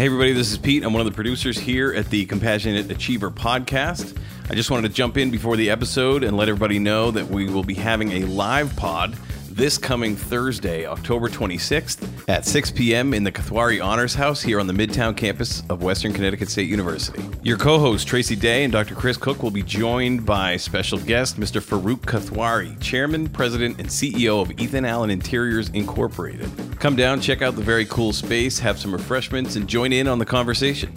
Hey, 0.00 0.06
everybody, 0.06 0.32
this 0.32 0.50
is 0.50 0.56
Pete. 0.56 0.82
I'm 0.82 0.94
one 0.94 1.02
of 1.02 1.06
the 1.06 1.14
producers 1.14 1.58
here 1.58 1.92
at 1.92 2.08
the 2.08 2.24
Compassionate 2.24 2.90
Achiever 2.90 3.30
podcast. 3.30 4.16
I 4.48 4.54
just 4.54 4.70
wanted 4.70 4.88
to 4.88 4.94
jump 4.94 5.18
in 5.18 5.30
before 5.30 5.58
the 5.58 5.68
episode 5.68 6.24
and 6.24 6.38
let 6.38 6.48
everybody 6.48 6.78
know 6.78 7.10
that 7.10 7.28
we 7.28 7.50
will 7.50 7.64
be 7.64 7.74
having 7.74 8.12
a 8.12 8.20
live 8.24 8.74
pod 8.76 9.14
this 9.60 9.76
coming 9.76 10.16
Thursday, 10.16 10.86
October 10.86 11.28
26th 11.28 12.24
at 12.30 12.46
6 12.46 12.70
p.m. 12.70 13.12
in 13.12 13.24
the 13.24 13.30
Kathwari 13.30 13.84
Honors 13.84 14.14
House 14.14 14.40
here 14.40 14.58
on 14.58 14.66
the 14.66 14.72
Midtown 14.72 15.14
campus 15.14 15.62
of 15.68 15.82
Western 15.82 16.14
Connecticut 16.14 16.48
State 16.48 16.66
University. 16.66 17.22
Your 17.42 17.58
co 17.58 17.78
hosts, 17.78 18.06
Tracy 18.06 18.36
Day 18.36 18.64
and 18.64 18.72
Dr. 18.72 18.94
Chris 18.94 19.18
Cook, 19.18 19.42
will 19.42 19.50
be 19.50 19.62
joined 19.62 20.24
by 20.24 20.56
special 20.56 20.98
guest 20.98 21.38
Mr. 21.38 21.60
Farooq 21.60 21.98
Kathwari, 22.06 22.80
Chairman, 22.80 23.28
President, 23.28 23.78
and 23.78 23.86
CEO 23.86 24.40
of 24.40 24.58
Ethan 24.58 24.86
Allen 24.86 25.10
Interiors 25.10 25.68
Incorporated. 25.68 26.50
Come 26.80 26.96
down, 26.96 27.20
check 27.20 27.42
out 27.42 27.54
the 27.54 27.60
very 27.60 27.84
cool 27.84 28.14
space, 28.14 28.58
have 28.60 28.78
some 28.78 28.94
refreshments, 28.94 29.56
and 29.56 29.68
join 29.68 29.92
in 29.92 30.08
on 30.08 30.18
the 30.18 30.24
conversation. 30.24 30.90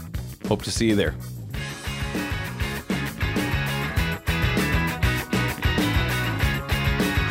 Hope 0.47 0.61
to 0.61 0.71
see 0.71 0.87
you 0.87 0.95
there. 0.95 1.15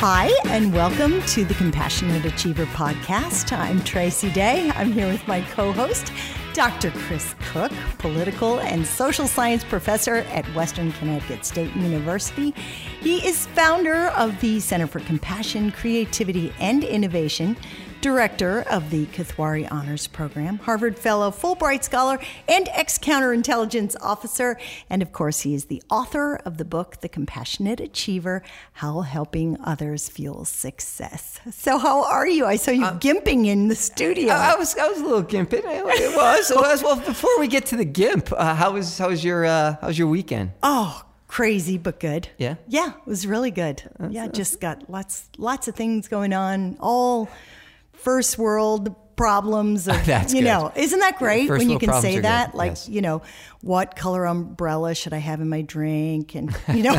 Hi, 0.05 0.33
and 0.47 0.75
welcome 0.75 1.23
to 1.27 1.45
the 1.45 1.55
Compassionate 1.55 2.25
Achiever 2.25 2.67
podcast. 2.67 3.57
I'm 3.57 3.81
Tracy 3.85 4.33
Day. 4.33 4.69
I'm 4.75 4.91
here 4.91 5.07
with 5.07 5.25
my 5.29 5.43
co 5.43 5.71
host, 5.71 6.13
Dr. 6.55 6.91
Chris 6.91 7.37
Cook, 7.53 7.71
political 7.99 8.59
and 8.59 8.85
social 8.85 9.29
science 9.29 9.63
professor 9.63 10.17
at 10.33 10.45
Western 10.57 10.91
Connecticut 10.91 11.47
State 11.47 11.73
University. 11.77 12.53
He 12.99 13.25
is 13.25 13.47
founder 13.47 14.09
of 14.17 14.41
the 14.41 14.59
Center 14.59 14.89
for 14.89 14.99
Compassion, 14.99 15.71
Creativity, 15.71 16.53
and 16.59 16.83
Innovation 16.83 17.57
director 18.03 18.63
of 18.69 18.91
the 18.91 19.07
Kathwari 19.07 19.71
Honors 19.71 20.09
Program, 20.09 20.59
Harvard 20.59 20.99
Fellow, 20.99 21.31
Fulbright 21.31 21.85
Scholar, 21.85 22.19
and 22.49 22.69
ex 22.73 22.99
counterintelligence 22.99 23.95
officer. 24.01 24.59
And 24.91 25.01
of 25.01 25.13
course, 25.13 25.41
he 25.41 25.55
is 25.55 25.67
the 25.67 25.83
author 25.89 26.35
of 26.45 26.59
the 26.59 26.65
book, 26.65 27.01
The 27.01 27.09
Compassionate 27.09 27.81
Achiever 27.81 28.43
How 28.75 29.01
Helping 29.03 29.57
Others 29.63 30.09
Fuels 30.11 30.49
Success. 30.49 31.41
So, 31.53 31.79
how 31.79 32.05
are 32.05 32.27
you? 32.27 32.45
I 32.45 32.57
saw 32.57 32.73
you 32.73 32.85
um, 32.85 32.99
gimping 32.99 33.47
in 33.47 33.69
the 33.69 33.77
studio. 33.77 34.35
I, 34.35 34.55
I, 34.55 34.57
was, 34.57 34.77
I 34.77 34.89
was 34.89 34.99
a 34.99 35.05
little 35.05 35.23
gimping. 35.23 35.63
It 35.65 35.85
was. 35.85 36.51
It 36.51 36.57
was. 36.57 36.83
Well, 36.83 36.97
before 36.97 37.39
we 37.39 37.47
get 37.47 37.67
to 37.67 37.77
the 37.77 37.85
gimp, 37.85 38.33
uh, 38.33 38.55
how 38.57 38.73
was 38.73 38.99
how 38.99 39.09
was 39.09 39.25
your 39.25 39.45
uh, 39.45 39.77
how 39.81 39.87
was 39.87 39.99
your 39.99 40.09
weekend? 40.09 40.53
Oh, 40.63 41.05
crazy 41.29 41.79
but 41.79 42.01
good. 42.01 42.29
Yeah. 42.37 42.57
Yeah, 42.67 42.91
it 42.91 43.07
was 43.07 43.27
really 43.27 43.51
good. 43.53 43.83
That's, 43.99 44.13
yeah, 44.13 44.27
just 44.27 44.61
got 44.61 44.91
lots 44.91 45.31
lots 45.39 45.69
of 45.69 45.77
things 45.77 46.09
going 46.09 46.33
on. 46.33 46.77
All 46.81 47.31
first 48.03 48.39
world 48.39 48.95
problems 49.17 49.87
of, 49.89 50.05
That's 50.07 50.33
you 50.33 50.41
good. 50.41 50.49
know 50.49 50.73
isn't 50.75 50.99
that 50.99 51.19
great 51.19 51.47
First 51.47 51.61
when 51.61 51.71
you 51.71 51.79
can 51.79 52.01
say 52.01 52.21
that 52.21 52.53
good, 52.53 52.59
like 52.59 52.71
yes. 52.73 52.89
you 52.89 53.01
know 53.01 53.23
what 53.61 53.95
color 53.95 54.25
umbrella 54.25 54.95
should 54.95 55.13
i 55.13 55.19
have 55.19 55.41
in 55.41 55.49
my 55.49 55.63
drink? 55.63 56.35
And 56.35 56.55
you 56.75 56.83
know 56.83 56.95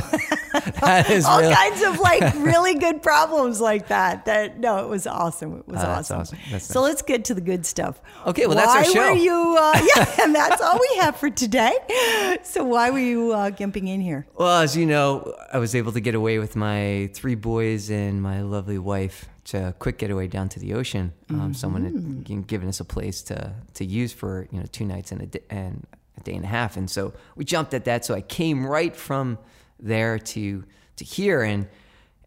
all 0.53 0.61
kinds 1.01 1.81
of 1.81 1.99
like 1.99 2.33
really 2.35 2.75
good 2.75 3.01
problems 3.01 3.59
like 3.59 3.87
that 3.87 4.25
that 4.25 4.59
no 4.59 4.85
it 4.85 4.89
was 4.89 5.07
awesome. 5.07 5.57
It 5.59 5.67
was 5.67 5.81
that's 5.81 6.11
awesome, 6.11 6.19
awesome. 6.19 6.39
That's 6.51 6.65
so 6.65 6.81
let's 6.81 7.01
get 7.01 7.25
to 7.25 7.33
the 7.33 7.41
good 7.41 7.65
stuff. 7.65 8.01
Okay, 8.25 8.47
well, 8.47 8.55
that's 8.55 8.73
our 8.73 8.85
show. 8.85 9.11
were 9.11 9.17
you 9.17 9.57
uh, 9.59 9.81
yeah 9.95 10.23
and 10.23 10.33
that's 10.33 10.61
all 10.61 10.79
we 10.79 10.97
have 10.99 11.17
for 11.17 11.29
today. 11.29 11.73
So 12.43 12.63
why 12.63 12.89
were 12.89 12.99
you 12.99 13.33
uh, 13.33 13.49
gimping 13.51 13.89
in 13.89 13.99
here? 14.01 14.27
Well, 14.35 14.61
as 14.61 14.77
you 14.77 14.85
know, 14.85 15.35
I 15.51 15.57
was 15.57 15.75
able 15.75 15.91
to 15.91 15.99
get 15.99 16.15
away 16.15 16.39
with 16.39 16.55
my 16.55 17.09
three 17.13 17.35
boys 17.35 17.89
and 17.89 18.21
my 18.21 18.41
lovely 18.41 18.77
wife 18.77 19.27
to 19.45 19.69
a 19.69 19.73
quick 19.73 19.97
getaway 19.97 20.27
down 20.27 20.49
to 20.49 20.59
the 20.59 20.73
ocean. 20.73 21.11
Um, 21.29 21.53
Someone 21.53 22.23
had 22.27 22.47
given 22.47 22.69
us 22.69 22.79
a 22.79 22.85
place 22.85 23.21
to 23.23 23.53
to 23.73 23.85
use 23.85 24.13
for 24.13 24.47
you 24.51 24.59
know 24.59 24.65
two 24.71 24.85
nights 24.85 25.11
and 25.11 25.21
a 25.21 25.25
di- 25.25 25.45
and 25.49 25.85
a 26.17 26.21
day 26.21 26.35
and 26.35 26.43
a 26.43 26.47
half, 26.47 26.77
and 26.77 26.89
so 26.89 27.13
we 27.35 27.45
jumped 27.45 27.73
at 27.73 27.85
that. 27.85 28.05
So 28.05 28.13
I 28.13 28.21
came 28.21 28.65
right 28.65 28.95
from 28.95 29.37
there 29.79 30.19
to 30.19 30.63
to 30.95 31.05
here, 31.05 31.41
and 31.41 31.67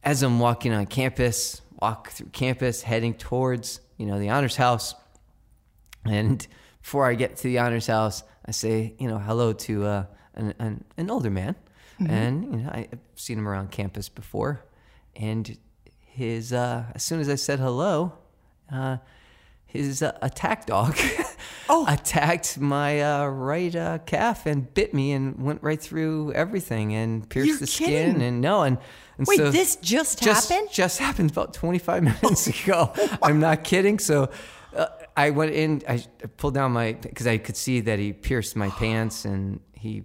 as 0.03 0.23
I'm 0.23 0.39
walking 0.39 0.73
on 0.73 0.87
campus, 0.87 1.63
walk 1.81 2.11
through 2.11 2.29
campus, 2.29 2.83
heading 2.83 3.15
towards 3.15 3.81
you 3.97 4.07
know 4.07 4.19
the 4.19 4.31
honors 4.31 4.57
house, 4.57 4.95
and 6.05 6.47
before 6.83 7.07
I 7.07 7.15
get 7.15 7.37
to 7.39 7.43
the 7.43 7.59
honors 7.59 7.89
house, 7.89 8.23
I 8.45 8.53
say, 8.53 8.95
you 9.01 9.09
know, 9.09 9.19
hello 9.19 9.53
to 9.53 9.85
uh, 9.85 10.05
an, 10.35 10.55
an, 10.61 10.85
an 10.97 11.11
older 11.11 11.31
man. 11.31 11.57
And, 11.99 12.45
you 12.45 12.59
know, 12.59 12.71
I've 12.71 12.99
seen 13.17 13.39
him 13.39 13.49
around 13.49 13.73
campus 13.73 14.09
before. 14.09 14.63
And 15.17 15.59
his, 16.17 16.53
uh, 16.53 16.85
as 16.95 17.03
soon 17.03 17.21
as 17.21 17.29
I 17.29 17.35
said 17.37 17.59
hello, 17.61 18.13
uh, 18.73 18.97
his 19.67 20.03
uh, 20.03 20.17
attack 20.23 20.67
dog 20.67 20.97
Oh. 21.69 21.85
attacked 21.89 22.59
my 22.59 23.03
uh, 23.03 23.27
right 23.27 23.75
uh, 23.75 23.99
calf 24.07 24.47
and 24.47 24.73
bit 24.73 24.95
me 24.95 25.13
and 25.13 25.37
went 25.43 25.63
right 25.63 25.81
through 25.81 26.33
everything 26.33 26.95
and 26.95 27.29
pierced 27.29 27.49
You're 27.49 27.59
the 27.59 27.67
kidding. 27.67 28.11
skin. 28.15 28.23
And 28.23 28.41
no, 28.41 28.63
and, 28.63 28.79
and 29.19 29.27
Wait, 29.27 29.37
so 29.39 29.51
this 29.51 29.77
just 29.77 30.23
just 30.23 30.49
happened? 30.49 30.71
just 30.73 30.99
happened 30.99 31.31
about 31.33 31.53
25 31.55 32.03
minutes 32.05 32.47
ago. 32.63 32.93
I'm 33.23 33.41
not 33.41 33.65
kidding. 33.65 33.99
So 33.99 34.31
uh, 34.77 34.87
I 35.17 35.31
went 35.31 35.53
in, 35.55 35.83
I 35.89 36.05
pulled 36.37 36.55
down 36.55 36.73
my, 36.73 36.93
because 36.95 37.27
I 37.27 37.39
could 37.39 37.57
see 37.57 37.81
that 37.81 37.99
he 37.99 38.13
pierced 38.13 38.55
my 38.57 38.69
pants 38.81 39.25
and 39.25 39.61
he, 39.73 40.05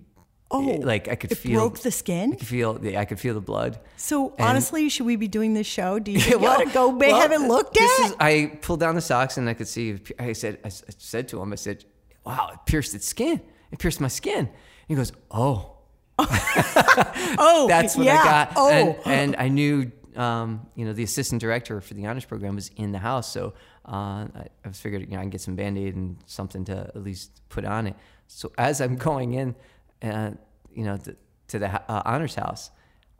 Oh, 0.52 0.60
like 0.84 1.08
I 1.08 1.16
could 1.16 1.32
it 1.32 1.36
feel 1.38 1.62
broke 1.62 1.80
the 1.80 1.92
skin? 1.92 2.34
I 2.34 2.36
could 2.36 2.48
feel, 2.48 2.74
the, 2.74 2.98
I 2.98 3.06
could 3.06 3.20
feel 3.20 3.34
the 3.34 3.42
blood. 3.42 3.80
So 3.98 4.34
And- 4.38 4.48
honestly, 4.50 4.90
should 4.90 5.06
we 5.06 5.16
be 5.16 5.28
doing 5.28 5.54
this 5.54 5.68
show? 5.68 5.98
Do 6.00 6.12
you 6.12 6.20
think 6.22 6.42
Well- 6.42 6.60
to 6.60 6.66
go 6.72 6.90
well, 6.90 7.20
have 7.22 7.32
it 7.32 7.42
looked 7.42 7.78
at? 7.78 8.00
Is, 8.06 8.16
I 8.20 8.58
pulled 8.62 8.80
down 8.82 8.96
the 8.96 9.02
socks 9.02 9.38
and 9.38 9.48
I 9.50 9.54
could 9.54 9.68
see. 9.68 9.98
I 10.20 10.34
said, 10.34 10.60
I 10.64 10.70
said 10.70 11.28
to 11.30 11.42
him, 11.42 11.52
I 11.54 11.56
said, 11.56 11.86
"Wow, 12.26 12.50
it 12.54 12.60
pierced 12.66 12.94
its 12.96 13.08
skin. 13.08 13.42
It 13.72 13.80
pierced 13.80 14.02
my 14.02 14.10
skin." 14.10 14.40
And 14.48 14.50
he 14.90 14.96
goes, 14.96 15.14
"Oh, 15.32 15.78
oh, 16.20 17.66
that's 17.70 17.96
what 17.96 18.06
yeah. 18.06 18.20
I 18.20 18.24
got." 18.24 18.54
Oh, 18.56 18.70
and, 18.70 18.98
and 19.06 19.36
I 19.38 19.48
knew, 19.48 19.92
um, 20.16 20.68
you 20.76 20.86
know, 20.86 20.94
the 20.94 21.04
assistant 21.04 21.42
director 21.42 21.82
for 21.82 21.94
the 21.94 22.06
honors 22.06 22.26
program 22.26 22.56
was 22.56 22.70
in 22.76 22.92
the 22.92 23.00
house, 23.00 23.32
so 23.32 23.54
uh, 23.88 24.28
I, 24.36 24.48
I 24.64 24.68
was 24.68 24.80
figured, 24.80 25.02
you 25.04 25.08
know, 25.08 25.18
I 25.20 25.22
can 25.22 25.30
get 25.30 25.42
some 25.42 25.56
band 25.56 25.78
aid 25.78 25.96
and 25.96 26.18
something 26.26 26.66
to 26.66 26.78
at 26.96 27.04
least 27.04 27.42
put 27.50 27.66
on 27.66 27.88
it. 27.88 27.96
So 28.28 28.52
as 28.58 28.80
I'm 28.82 28.96
going 28.96 29.34
in, 29.34 29.56
uh, 30.02 30.32
you 30.74 30.84
know, 30.84 30.98
to, 30.98 31.16
to 31.50 31.60
the 31.60 31.68
uh, 31.92 32.02
honors 32.06 32.36
house. 32.36 32.72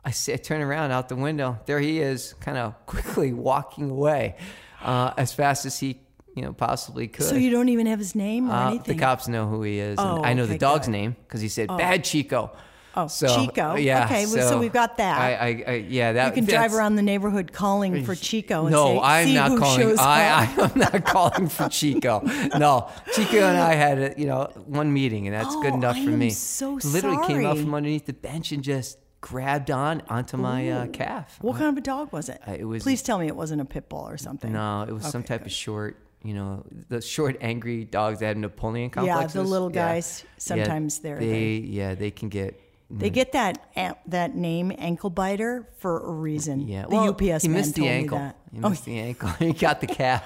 I, 0.04 0.10
see, 0.10 0.32
I 0.32 0.36
turn 0.36 0.60
around 0.62 0.90
out 0.90 1.08
the 1.08 1.16
window. 1.16 1.58
There 1.66 1.78
he 1.78 2.00
is, 2.00 2.32
kind 2.40 2.58
of 2.58 2.74
quickly 2.86 3.32
walking 3.32 3.90
away 3.90 4.36
uh, 4.82 5.12
as 5.16 5.32
fast 5.32 5.64
as 5.64 5.78
he, 5.78 6.00
you 6.34 6.42
know, 6.42 6.52
possibly 6.52 7.06
could. 7.08 7.26
so 7.26 7.36
you 7.36 7.50
don't 7.50 7.68
even 7.68 7.86
have 7.86 7.98
his 7.98 8.14
name 8.14 8.50
or 8.50 8.54
Uh, 8.54 8.68
anything? 8.70 8.96
the 8.96 9.00
cops 9.02 9.28
know 9.28 9.46
who 9.46 9.62
he 9.62 9.78
is. 9.78 9.98
Oh, 10.00 10.16
and 10.16 10.26
I 10.26 10.32
know 10.34 10.42
okay, 10.44 10.54
the 10.54 10.58
dog's 10.58 10.86
good. 10.86 10.92
name 10.92 11.16
because 11.26 11.40
he 11.40 11.48
said 11.48 11.68
"Bad 11.68 12.02
Chico." 12.04 12.50
Oh, 12.94 13.06
so, 13.06 13.26
Chico. 13.46 13.74
Yeah. 13.76 14.04
Okay, 14.04 14.26
well, 14.26 14.48
so 14.48 14.58
we've 14.58 14.72
got 14.72 14.98
that. 14.98 15.18
I, 15.18 15.32
I, 15.34 15.64
I 15.66 15.74
yeah, 15.88 16.12
that 16.12 16.26
you 16.36 16.42
can 16.42 16.44
drive 16.44 16.74
around 16.74 16.96
the 16.96 17.02
neighborhood 17.02 17.52
calling 17.52 18.04
for 18.04 18.14
Chico 18.14 18.62
and 18.66 18.72
no, 18.72 18.86
say, 18.96 19.00
I'm 19.02 19.26
see 19.28 19.34
not 19.34 19.50
who 19.50 19.58
calling. 19.58 19.80
shows 19.80 19.98
I, 19.98 20.24
up. 20.26 20.58
I, 20.58 20.62
am 20.64 20.78
not 20.78 21.04
calling 21.06 21.48
for 21.48 21.68
Chico. 21.68 22.20
No, 22.58 22.90
Chico 23.14 23.38
and 23.38 23.58
I 23.58 23.74
had 23.74 23.98
a, 23.98 24.14
you 24.20 24.26
know 24.26 24.50
one 24.66 24.92
meeting, 24.92 25.26
and 25.26 25.34
that's 25.34 25.54
good 25.56 25.72
Oh, 25.72 25.76
enough 25.76 25.96
I 25.96 26.04
for 26.04 26.10
me. 26.10 26.30
so 26.30 26.78
Literally 26.84 27.26
came 27.26 27.46
out 27.46 27.56
from 27.58 27.74
underneath 27.74 28.06
the 28.06 28.12
bench 28.12 28.52
and 28.52 28.62
just 28.62 28.98
grabbed 29.22 29.70
on 29.70 30.02
onto 30.08 30.36
my 30.36 30.68
uh, 30.70 30.86
calf. 30.88 31.38
What 31.40 31.56
kind 31.56 31.68
of 31.70 31.76
a 31.76 31.80
dog 31.80 32.12
was 32.12 32.28
it? 32.28 32.40
Uh, 32.46 32.56
it 32.58 32.64
was- 32.64 32.82
Please 32.82 33.02
tell 33.02 33.18
me 33.18 33.26
it 33.26 33.36
wasn't 33.36 33.60
a 33.62 33.64
pit 33.64 33.88
bull 33.88 34.06
or 34.08 34.18
something. 34.18 34.52
No, 34.52 34.82
it 34.82 34.92
was 34.92 35.04
some 35.06 35.22
type 35.22 35.42
good. 35.42 35.46
of 35.46 35.52
short. 35.52 35.96
You 36.24 36.34
know, 36.34 36.64
the 36.88 37.00
short, 37.00 37.36
angry 37.40 37.84
dogs 37.84 38.20
that 38.20 38.26
have 38.26 38.36
Napoleon 38.36 38.90
complexes. 38.90 39.34
Yeah, 39.34 39.42
the 39.42 39.48
little 39.48 39.70
guys, 39.70 40.22
Yeah, 40.24 40.30
sometimes 40.38 40.98
they're- 41.00 41.18
they, 41.18 41.26
they- 41.28 41.56
yeah 41.66 41.94
they 41.96 42.12
can 42.12 42.28
get 42.28 42.60
They 42.94 43.10
get 43.10 43.32
that 43.32 43.64
that 44.06 44.34
name 44.36 44.72
ankle 44.76 45.10
biter 45.10 45.66
for 45.78 46.00
a 46.00 46.12
reason. 46.12 46.68
yeah. 46.68 46.86
the 46.88 46.96
UPS 46.96 47.42
he 47.42 47.48
man 47.48 47.56
missed 47.58 47.76
told 47.76 47.88
the 47.88 47.90
me 47.92 47.98
ankle. 47.98 48.18
that. 48.18 48.36
He 48.52 48.60
Oh, 48.62 48.68
missed 48.70 48.84
the 48.84 48.98
ankle. 48.98 49.28
he 49.38 49.52
got 49.52 49.80
the 49.80 49.86
calf. 49.86 50.22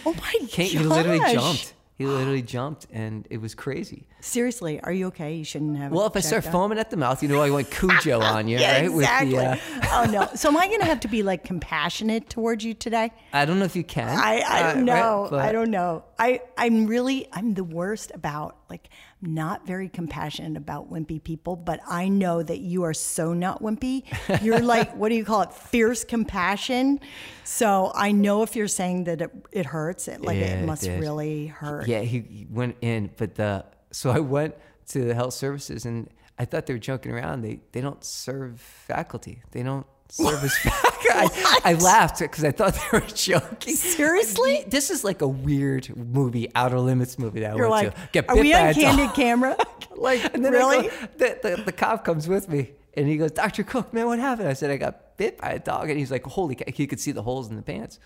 oh 0.06 0.14
my 0.14 0.34
gosh! 0.40 0.50
he 0.70 0.78
literally 0.78 1.18
jumped. 1.32 1.74
He 1.98 2.04
literally 2.04 2.42
jumped, 2.42 2.86
and 2.92 3.26
it 3.30 3.38
was 3.40 3.54
crazy. 3.54 4.06
Seriously, 4.20 4.78
are 4.82 4.92
you 4.92 5.06
okay? 5.06 5.32
You 5.34 5.44
shouldn't 5.44 5.78
have. 5.78 5.92
Well, 5.92 6.06
if 6.06 6.14
I 6.14 6.20
start 6.20 6.46
out. 6.46 6.52
foaming 6.52 6.78
at 6.78 6.90
the 6.90 6.96
mouth, 6.98 7.22
you 7.22 7.28
know 7.30 7.40
I 7.40 7.48
went 7.48 7.70
Cujo 7.70 8.20
on 8.34 8.48
you, 8.48 8.58
yeah, 8.58 8.72
right? 8.80 8.84
exactly. 8.84 9.30
The, 9.36 9.50
uh, 9.52 9.58
oh 9.92 10.04
no. 10.10 10.28
So 10.34 10.48
am 10.50 10.58
I 10.58 10.66
going 10.66 10.80
to 10.80 10.84
have 10.86 11.00
to 11.00 11.08
be 11.08 11.22
like 11.22 11.44
compassionate 11.44 12.28
towards 12.28 12.62
you 12.64 12.74
today? 12.74 13.12
I 13.32 13.46
don't 13.46 13.58
know 13.58 13.64
if 13.64 13.74
you 13.76 13.82
can. 13.84 14.08
I, 14.08 14.40
I 14.40 14.60
uh, 14.60 14.74
don't 14.74 14.76
right? 14.76 14.84
know. 14.84 15.28
But- 15.30 15.40
I 15.40 15.52
don't 15.52 15.70
know. 15.70 16.04
I, 16.18 16.40
I'm 16.58 16.86
really, 16.86 17.28
I'm 17.32 17.54
the 17.54 17.64
worst 17.64 18.12
about 18.14 18.56
like, 18.68 18.90
not 19.22 19.66
very 19.66 19.88
compassionate 19.88 20.56
about 20.56 20.90
wimpy 20.90 21.22
people, 21.22 21.56
but 21.56 21.80
I 21.88 22.08
know 22.08 22.42
that 22.42 22.58
you 22.58 22.82
are 22.82 22.92
so 22.94 23.32
not 23.32 23.62
wimpy. 23.62 24.04
You're 24.42 24.60
like, 24.74 24.94
what 24.94 25.08
do 25.08 25.14
you 25.14 25.24
call 25.24 25.42
it? 25.42 25.52
Fierce 25.52 26.04
compassion. 26.04 27.00
So 27.44 27.92
I 27.94 28.12
know 28.12 28.42
if 28.42 28.54
you're 28.54 28.68
saying 28.68 29.04
that 29.04 29.22
it, 29.22 29.30
it 29.52 29.66
hurts, 29.66 30.06
it, 30.08 30.20
like 30.20 30.36
Yeah, 30.38 30.56
it 30.58 30.62
it 30.62 30.66
must 30.66 30.82
did. 30.82 31.00
really 31.00 31.46
hurt. 31.46 31.88
Yeah, 31.88 32.00
he 32.00 32.20
he 32.20 32.46
went 32.50 32.76
in, 32.82 33.10
but 33.16 33.34
the 33.36 33.64
so 33.90 34.10
I 34.10 34.20
went 34.20 34.54
to 34.88 35.04
the 35.04 35.14
health 35.14 35.34
services 35.34 35.86
and 35.86 36.08
I 36.38 36.44
thought 36.44 36.66
they 36.66 36.74
were 36.74 36.78
joking 36.78 37.12
around. 37.12 37.40
They 37.42 37.60
they 37.72 37.80
don't 37.80 38.04
serve 38.04 38.60
faculty. 38.60 39.42
They 39.52 39.62
don't 39.62 39.86
service 40.08 40.58
back. 40.64 40.74
I, 41.10 41.60
I 41.64 41.72
laughed 41.74 42.20
because 42.20 42.44
I 42.44 42.50
thought 42.52 42.74
they 42.92 42.98
were 42.98 43.06
joking. 43.06 43.74
Seriously? 43.74 44.64
This 44.68 44.90
is 44.90 45.04
like 45.04 45.22
a 45.22 45.28
weird 45.28 45.94
movie, 45.96 46.50
Outer 46.54 46.80
Limits 46.80 47.18
movie 47.18 47.40
that 47.40 47.52
I 47.52 47.56
You're 47.56 47.68
went 47.68 47.86
like, 47.88 47.94
to. 47.94 48.08
Get 48.12 48.28
are 48.30 48.36
we 48.36 48.52
on 48.54 48.74
candid 48.74 49.12
camera? 49.14 49.56
Like, 49.94 50.34
And 50.34 50.44
then 50.44 50.52
really? 50.52 50.88
go- 50.88 50.94
the, 51.18 51.38
the, 51.56 51.62
the 51.66 51.72
cop 51.72 52.04
comes 52.04 52.28
with 52.28 52.48
me 52.48 52.72
and 52.94 53.06
he 53.08 53.16
goes, 53.16 53.32
Dr. 53.32 53.62
Cook, 53.62 53.92
man, 53.92 54.06
what 54.06 54.18
happened? 54.18 54.48
I 54.48 54.52
said, 54.54 54.70
I 54.70 54.76
got 54.76 55.16
bit 55.16 55.38
by 55.38 55.50
a 55.52 55.58
dog. 55.58 55.88
And 55.90 55.98
he's 55.98 56.10
like, 56.10 56.24
holy 56.24 56.54
cow. 56.54 56.64
He 56.72 56.86
could 56.86 57.00
see 57.00 57.12
the 57.12 57.22
holes 57.22 57.48
in 57.48 57.56
the 57.56 57.62
pants. 57.62 57.98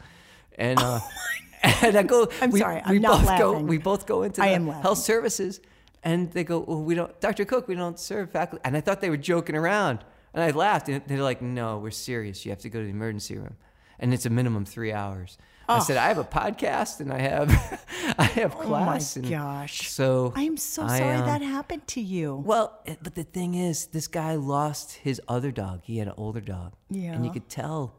And, 0.56 0.78
uh, 0.80 1.00
and 1.62 1.96
I 1.96 2.02
go, 2.02 2.22
Oh 2.24 2.32
I'm 2.40 2.50
we, 2.50 2.60
sorry, 2.60 2.80
I'm 2.84 2.90
we 2.92 2.98
not 2.98 3.24
both 3.24 3.38
go, 3.38 3.50
laughing. 3.52 3.66
we 3.66 3.78
both 3.78 4.06
go 4.06 4.22
into 4.22 4.42
I 4.42 4.48
health 4.48 4.98
services 4.98 5.60
and 6.02 6.30
they 6.32 6.44
go, 6.44 6.60
well, 6.60 6.82
we 6.82 6.94
don't, 6.94 7.18
Dr. 7.20 7.44
Cook, 7.44 7.68
we 7.68 7.74
don't 7.74 7.98
serve 7.98 8.30
faculty. 8.30 8.62
And 8.64 8.76
I 8.76 8.80
thought 8.80 9.00
they 9.00 9.10
were 9.10 9.16
joking 9.16 9.54
around. 9.56 10.04
And 10.34 10.42
I 10.44 10.50
laughed 10.50 10.88
and 10.88 11.02
they're 11.06 11.22
like, 11.22 11.42
no, 11.42 11.78
we're 11.78 11.90
serious. 11.90 12.44
You 12.44 12.50
have 12.52 12.60
to 12.60 12.68
go 12.70 12.78
to 12.78 12.84
the 12.84 12.90
emergency 12.90 13.36
room. 13.36 13.56
And 13.98 14.14
it's 14.14 14.26
a 14.26 14.30
minimum 14.30 14.64
three 14.64 14.92
hours. 14.92 15.36
I 15.68 15.78
said, 15.78 15.98
I 15.98 16.08
have 16.08 16.18
a 16.18 16.24
podcast 16.24 16.98
and 16.98 17.12
I 17.12 17.18
have, 17.20 17.84
I 18.18 18.24
have 18.24 18.56
Oh 18.56 18.62
my 18.62 18.64
class. 18.66 19.14
and 19.14 19.28
gosh. 19.30 19.88
So 19.88 20.32
I 20.34 20.42
am 20.42 20.56
so 20.56 20.82
I, 20.82 20.98
sorry 20.98 21.14
um, 21.14 21.26
that 21.26 21.42
happened 21.42 21.86
to 21.88 22.00
you. 22.00 22.34
well, 22.44 22.80
but 23.02 23.14
the 23.14 23.22
thing 23.22 23.54
is, 23.54 23.86
this 23.86 24.08
guy 24.08 24.34
lost 24.34 24.94
his 24.94 25.20
other 25.28 25.52
dog. 25.52 25.82
He 25.84 25.98
had 25.98 26.08
an 26.08 26.14
older 26.16 26.40
dog. 26.40 26.72
yeah, 26.88 27.12
And 27.12 27.24
you 27.24 27.30
could 27.30 27.48
tell 27.48 27.94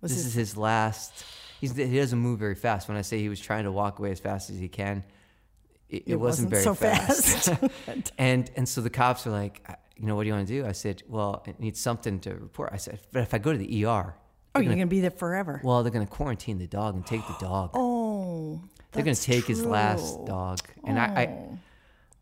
Was 0.00 0.12
this 0.12 0.18
his- 0.24 0.26
is 0.28 0.34
his 0.34 0.56
last. 0.56 1.24
He's, 1.60 1.74
he 1.74 1.96
doesn't 1.96 2.18
move 2.18 2.38
very 2.38 2.54
fast. 2.54 2.86
When 2.86 2.96
I 2.96 3.02
say 3.02 3.18
he 3.18 3.28
was 3.28 3.40
trying 3.40 3.64
to 3.64 3.72
walk 3.72 3.98
away 3.98 4.12
as 4.12 4.20
fast 4.20 4.50
as 4.50 4.58
he 4.58 4.68
can, 4.68 5.02
it, 5.88 5.96
it, 5.96 6.12
It 6.12 6.16
wasn't, 6.16 6.50
wasn't 6.50 6.50
very 6.50 6.62
so 6.62 6.74
fast. 6.74 7.48
fast. 7.48 8.12
and 8.18 8.50
and 8.56 8.68
so 8.68 8.82
the 8.82 8.90
cops 8.90 9.26
are 9.26 9.30
like, 9.30 9.62
"I- 9.68 9.76
you 9.96 10.06
know, 10.06 10.14
what 10.16 10.22
do 10.24 10.28
you 10.28 10.34
want 10.34 10.46
to 10.48 10.52
do? 10.62 10.66
I 10.66 10.72
said, 10.72 11.02
well, 11.08 11.42
I 11.46 11.54
need 11.58 11.76
something 11.76 12.20
to 12.20 12.34
report. 12.34 12.70
I 12.72 12.76
said, 12.76 13.00
but 13.12 13.22
if 13.22 13.32
I 13.34 13.38
go 13.38 13.52
to 13.52 13.58
the 13.58 13.84
ER, 13.86 14.14
Oh, 14.54 14.60
you're 14.60 14.68
going 14.74 14.78
to 14.80 14.86
be 14.86 15.00
there 15.00 15.10
forever. 15.10 15.60
well, 15.62 15.82
they're 15.82 15.92
going 15.92 16.06
to 16.06 16.10
quarantine 16.10 16.56
the 16.58 16.66
dog 16.66 16.94
and 16.94 17.04
take 17.06 17.26
the 17.26 17.36
dog. 17.38 17.70
oh. 17.74 18.60
they're 18.92 19.04
going 19.04 19.14
to 19.16 19.22
take 19.22 19.44
his 19.46 19.62
last 19.64 20.24
dog. 20.24 20.60
And 20.84 20.98
I, 20.98 21.04
I, 21.04 21.22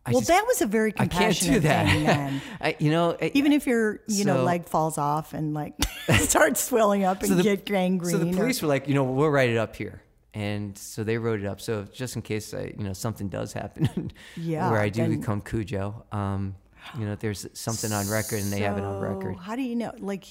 I 0.05 0.11
well, 0.11 0.19
just- 0.19 0.27
that 0.27 0.45
was 0.45 0.61
a 0.61 0.67
very 0.67 0.91
I 0.97 1.07
can't 1.07 1.11
compassionate 1.11 1.53
do 1.61 1.67
that. 1.69 1.87
thing. 2.29 2.41
I, 2.61 2.75
you 2.79 2.91
know, 2.91 3.15
Even 3.33 3.53
if 3.53 3.65
your, 3.65 4.01
you 4.07 4.25
know, 4.25 4.43
leg 4.43 4.65
falls 4.67 4.97
off 4.97 5.33
and 5.33 5.53
like 5.53 5.75
starts 6.19 6.61
swelling 6.61 7.05
up 7.05 7.23
and 7.23 7.39
the- 7.39 7.43
get 7.43 7.65
gangrene. 7.65 8.11
So 8.11 8.17
the 8.17 8.29
or- 8.29 8.33
police 8.33 8.61
were 8.61 8.67
like, 8.67 8.87
you 8.89 8.95
know, 8.95 9.03
we'll 9.05 9.29
write 9.29 9.49
it 9.49 9.57
up 9.57 9.73
here, 9.77 10.01
and 10.33 10.77
so 10.77 11.05
they 11.05 11.17
wrote 11.17 11.39
it 11.39 11.45
up. 11.45 11.61
So 11.61 11.83
just 11.85 12.17
in 12.17 12.21
case, 12.21 12.53
I, 12.53 12.73
you 12.77 12.83
know, 12.83 12.91
something 12.93 13.29
does 13.29 13.53
happen, 13.53 14.11
Yeah, 14.35 14.69
where 14.71 14.81
I 14.81 14.89
do 14.89 15.03
then- 15.03 15.19
become 15.21 15.39
Cujo, 15.41 16.03
um, 16.11 16.55
you 16.97 17.05
know, 17.05 17.15
there's 17.15 17.45
something 17.53 17.91
on 17.91 18.09
record, 18.09 18.39
and 18.41 18.51
they 18.51 18.61
have 18.61 18.77
it 18.77 18.83
on 18.83 19.01
So, 19.01 19.07
record. 19.07 19.37
How 19.37 19.55
do 19.55 19.61
you 19.61 19.75
know? 19.75 19.91
Like, 19.99 20.25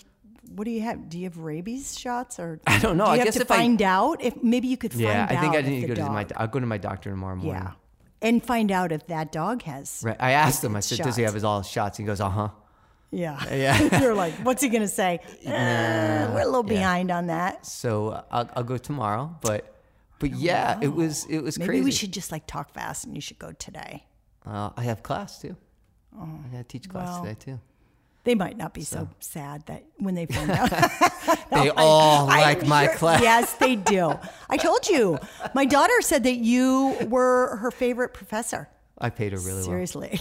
what 0.54 0.64
do 0.64 0.70
you 0.70 0.82
have? 0.82 1.08
Do 1.08 1.18
you 1.18 1.24
have 1.24 1.38
rabies 1.38 1.98
shots 1.98 2.38
or? 2.38 2.60
I 2.66 2.78
don't 2.78 2.96
know. 2.96 3.04
Do 3.06 3.10
you 3.10 3.14
I 3.14 3.16
have 3.18 3.24
guess 3.26 3.34
to 3.36 3.40
if 3.42 3.50
I- 3.50 3.56
find 3.56 3.80
out 3.82 4.22
if 4.22 4.42
maybe 4.42 4.68
you 4.68 4.76
could 4.76 4.92
find 4.92 5.02
Yeah. 5.04 5.26
I 5.28 5.36
think 5.36 5.54
I 5.54 5.60
need 5.62 5.80
to 5.82 5.86
go 5.88 5.94
to 5.94 6.10
my. 6.10 6.26
I'll 6.36 6.46
go 6.48 6.60
to 6.60 6.66
my 6.66 6.78
doctor 6.78 7.10
tomorrow 7.10 7.36
morning. 7.36 7.62
Yeah, 7.62 7.72
and 8.22 8.44
find 8.44 8.70
out 8.70 8.92
if 8.92 9.06
that 9.08 9.32
dog 9.32 9.62
has. 9.62 10.00
Right. 10.04 10.16
I 10.20 10.32
asked 10.32 10.62
him. 10.62 10.76
I 10.76 10.80
said, 10.80 10.98
"Does 10.98 11.16
he 11.16 11.22
have 11.22 11.34
his 11.34 11.44
all 11.44 11.62
shots?" 11.62 11.98
He 11.98 12.04
goes, 12.04 12.20
"Uh 12.20 12.28
huh." 12.28 12.48
Yeah, 13.10 13.38
Yeah. 13.54 14.00
You're 14.00 14.14
like, 14.14 14.34
what's 14.42 14.60
he 14.62 14.68
gonna 14.68 14.88
say? 14.88 15.20
"Uh, 15.46 15.50
we're 16.34 16.40
a 16.42 16.44
little 16.46 16.64
yeah. 16.66 16.78
behind 16.80 17.10
on 17.12 17.28
that. 17.28 17.64
So 17.64 18.08
uh, 18.08 18.22
I'll, 18.30 18.50
I'll 18.56 18.64
go 18.64 18.76
tomorrow, 18.76 19.36
but 19.40 19.72
but 20.18 20.30
yeah, 20.34 20.78
it 20.82 20.92
was 20.92 21.24
it 21.26 21.38
was 21.40 21.58
Maybe 21.58 21.68
crazy. 21.68 21.78
Maybe 21.80 21.84
we 21.84 21.92
should 21.92 22.12
just 22.12 22.32
like 22.32 22.46
talk 22.46 22.70
fast, 22.72 23.04
and 23.04 23.14
you 23.14 23.20
should 23.20 23.38
go 23.38 23.52
today. 23.52 24.04
Uh, 24.44 24.70
I 24.76 24.82
have 24.82 25.02
class 25.02 25.40
too. 25.40 25.56
I 26.18 26.26
got 26.52 26.58
to 26.58 26.64
teach 26.64 26.88
class 26.88 27.08
Oh, 27.08 27.22
well, 27.22 27.34
today 27.34 27.52
too. 27.52 27.60
They 28.24 28.34
might 28.34 28.56
not 28.56 28.72
be 28.72 28.82
so, 28.84 29.08
sad 29.20 29.66
that 29.66 29.84
when 29.98 30.14
they 30.14 30.26
find 30.36 30.50
out. 30.50 30.70
They 31.50 31.70
all 31.70 32.28
I'm 32.28 32.40
like 32.40 32.66
my 32.66 32.86
sure- 32.86 32.94
class. 32.96 33.22
Yes, 33.22 33.52
they 33.54 33.76
do. 33.94 34.18
I 34.50 34.56
told 34.56 34.88
you. 34.88 35.18
My 35.54 35.64
daughter 35.64 36.00
said 36.00 36.24
that 36.24 36.36
you 36.36 36.96
were 37.08 37.56
her 37.56 37.70
favorite 37.70 38.12
professor. 38.14 38.68
I 38.98 39.10
paid 39.10 39.32
her 39.32 39.38
really 39.38 39.56
well. 39.58 39.64
Seriously. 39.64 40.20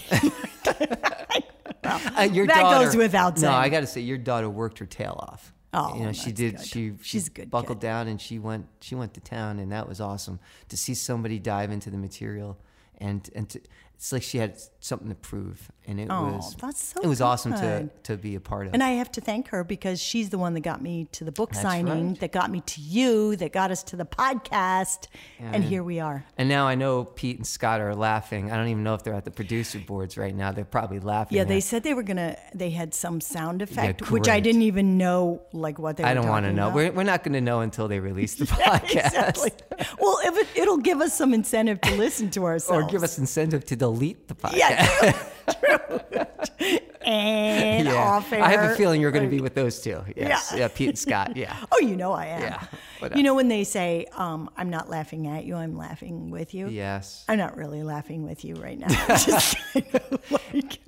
Uh, 1.85 2.21
your 2.31 2.47
That 2.47 2.61
daughter, 2.61 2.85
goes 2.85 2.95
without 2.95 3.37
No. 3.39 3.51
I 3.51 3.69
got 3.69 3.81
to 3.81 3.87
say, 3.87 4.01
your 4.01 4.17
daughter 4.17 4.49
worked 4.49 4.79
her 4.79 4.85
tail 4.85 5.17
off. 5.19 5.53
Oh, 5.73 5.95
you 5.97 6.05
know, 6.05 6.11
she 6.13 6.31
did. 6.31 6.57
good. 6.57 6.65
She 6.65 6.93
She's 7.01 7.25
she 7.25 7.29
good 7.31 7.49
buckled 7.51 7.79
kid. 7.79 7.87
down 7.87 8.07
and 8.07 8.21
she 8.21 8.37
went. 8.39 8.67
She 8.81 8.93
went 8.95 9.13
to 9.15 9.19
town, 9.21 9.59
and 9.59 9.71
that 9.71 9.87
was 9.89 9.99
awesome 9.99 10.39
to 10.69 10.77
see 10.77 10.93
somebody 10.93 11.39
dive 11.39 11.71
into 11.71 11.89
the 11.89 11.97
material, 11.97 12.57
and 12.99 13.27
and 13.35 13.49
to, 13.49 13.59
it's 13.95 14.11
like 14.11 14.23
she 14.23 14.37
had 14.37 14.57
something 14.81 15.07
to 15.07 15.15
prove, 15.15 15.71
and 15.87 15.97
it 15.99 16.07
Oh, 16.09 16.33
was 16.33 16.55
that's 16.59 16.83
so 16.83 16.99
it 17.01 17.07
was 17.07 17.21
awesome 17.21 17.53
to 17.53 17.59
good. 17.59 18.03
to 18.03 18.17
be 18.17 18.35
a 18.35 18.41
part 18.41 18.67
of. 18.67 18.73
And 18.73 18.83
I 18.83 18.91
have 18.91 19.09
to 19.13 19.21
thank 19.21 19.47
her 19.49 19.63
because 19.63 20.01
she's 20.01 20.29
the 20.29 20.37
one 20.37 20.53
that 20.55 20.59
got 20.61 20.81
me 20.81 21.07
to 21.13 21.23
the 21.23 21.31
book 21.31 21.51
That's 21.51 21.61
signing, 21.61 22.09
right. 22.09 22.19
that 22.19 22.31
got 22.33 22.51
me 22.51 22.59
to 22.61 22.81
you, 22.81 23.37
that 23.37 23.53
got 23.53 23.71
us 23.71 23.81
to 23.83 23.95
the 23.95 24.03
podcast. 24.05 25.07
And 25.39 25.63
here 25.63 25.83
we 25.83 25.99
are. 26.01 26.25
and 26.37 26.49
now 26.49 26.67
I 26.67 26.75
know 26.75 27.05
Pete 27.05 27.37
and 27.37 27.47
Scott 27.47 27.79
are 27.79 27.95
laughing. 27.95 28.51
I 28.51 28.57
don't 28.57 28.67
even 28.67 28.83
know 28.83 28.93
if 28.93 29.03
they're 29.03 29.13
at 29.13 29.23
the 29.25 29.31
producer 29.31 29.79
boards 29.79 30.17
right 30.17 30.35
now. 30.35 30.51
They're 30.51 30.65
probably 30.65 30.99
laughing. 30.99 31.37
Yeah, 31.37 31.43
at- 31.43 31.47
they 31.47 31.61
said 31.61 31.83
they 31.83 31.93
were 31.93 32.03
gonna. 32.03 32.35
They 32.53 32.71
had 32.71 32.93
some 32.93 33.21
sound 33.21 33.61
effect, 33.61 34.11
which. 34.11 34.27
I 34.27 34.39
didn't 34.41 34.63
even 34.63 34.97
know, 34.97 35.43
like 35.53 35.79
what 35.79 35.95
they. 35.97 36.03
I 36.03 36.13
don't 36.13 36.27
want 36.27 36.45
to 36.45 36.51
know. 36.51 36.67
about. 36.67 36.75
We're, 36.75 36.91
we're 36.91 37.03
not 37.03 37.23
going 37.23 37.33
to 37.33 37.41
know 37.41 37.61
until 37.61 37.87
they 37.87 37.99
release 37.99 38.35
the 38.35 38.45
podcast. 38.47 39.05
exactly. 39.05 39.51
Well, 39.99 40.17
if 40.25 40.37
it, 40.37 40.47
it'll 40.61 40.77
give 40.77 40.99
us 41.01 41.13
some 41.13 41.33
incentive 41.33 41.79
to 41.81 41.95
listen 41.95 42.29
to 42.31 42.45
ourselves, 42.45 42.83
Or 42.85 42.89
give 42.89 43.03
us 43.03 43.17
incentive 43.17 43.63
to 43.65 43.75
delete 43.83 44.29
the 44.29 44.35
podcast. 44.35 44.55
Yeah, 44.55 45.11
true. 45.59 46.79
and 47.05 47.89
off 47.89 48.31
air. 48.31 48.41
I 48.41 48.49
have 48.51 48.71
a 48.71 48.75
feeling 48.75 49.01
you're 49.01 49.11
going 49.11 49.25
to 49.25 49.29
be 49.29 49.41
with 49.41 49.55
those 49.55 49.81
two. 49.81 50.01
Yes. 50.15 50.51
Yeah. 50.53 50.59
Yeah. 50.59 50.67
Pete 50.69 50.89
and 50.89 50.97
Scott. 50.97 51.35
Yeah. 51.35 51.53
Oh, 51.73 51.79
you 51.79 51.97
know 51.97 52.13
I 52.13 52.27
am. 52.27 52.41
Yeah, 52.41 52.63
but, 53.01 53.11
uh, 53.13 53.15
you 53.17 53.23
know 53.23 53.33
when 53.33 53.47
they 53.49 53.63
say, 53.63 54.05
um, 54.15 54.49
"I'm 54.55 54.69
not 54.69 54.89
laughing 54.89 55.27
at 55.27 55.43
you, 55.43 55.55
I'm 55.55 55.75
laughing 55.75 56.29
with 56.29 56.53
you." 56.53 56.67
Yes. 56.69 57.25
I'm 57.27 57.37
not 57.37 57.57
really 57.57 57.83
laughing 57.83 58.23
with 58.23 58.45
you 58.45 58.55
right 58.55 58.77
now. 58.79 58.87
Just 59.17 59.57
kind 59.73 59.85
of 59.95 60.31
like, 60.31 60.79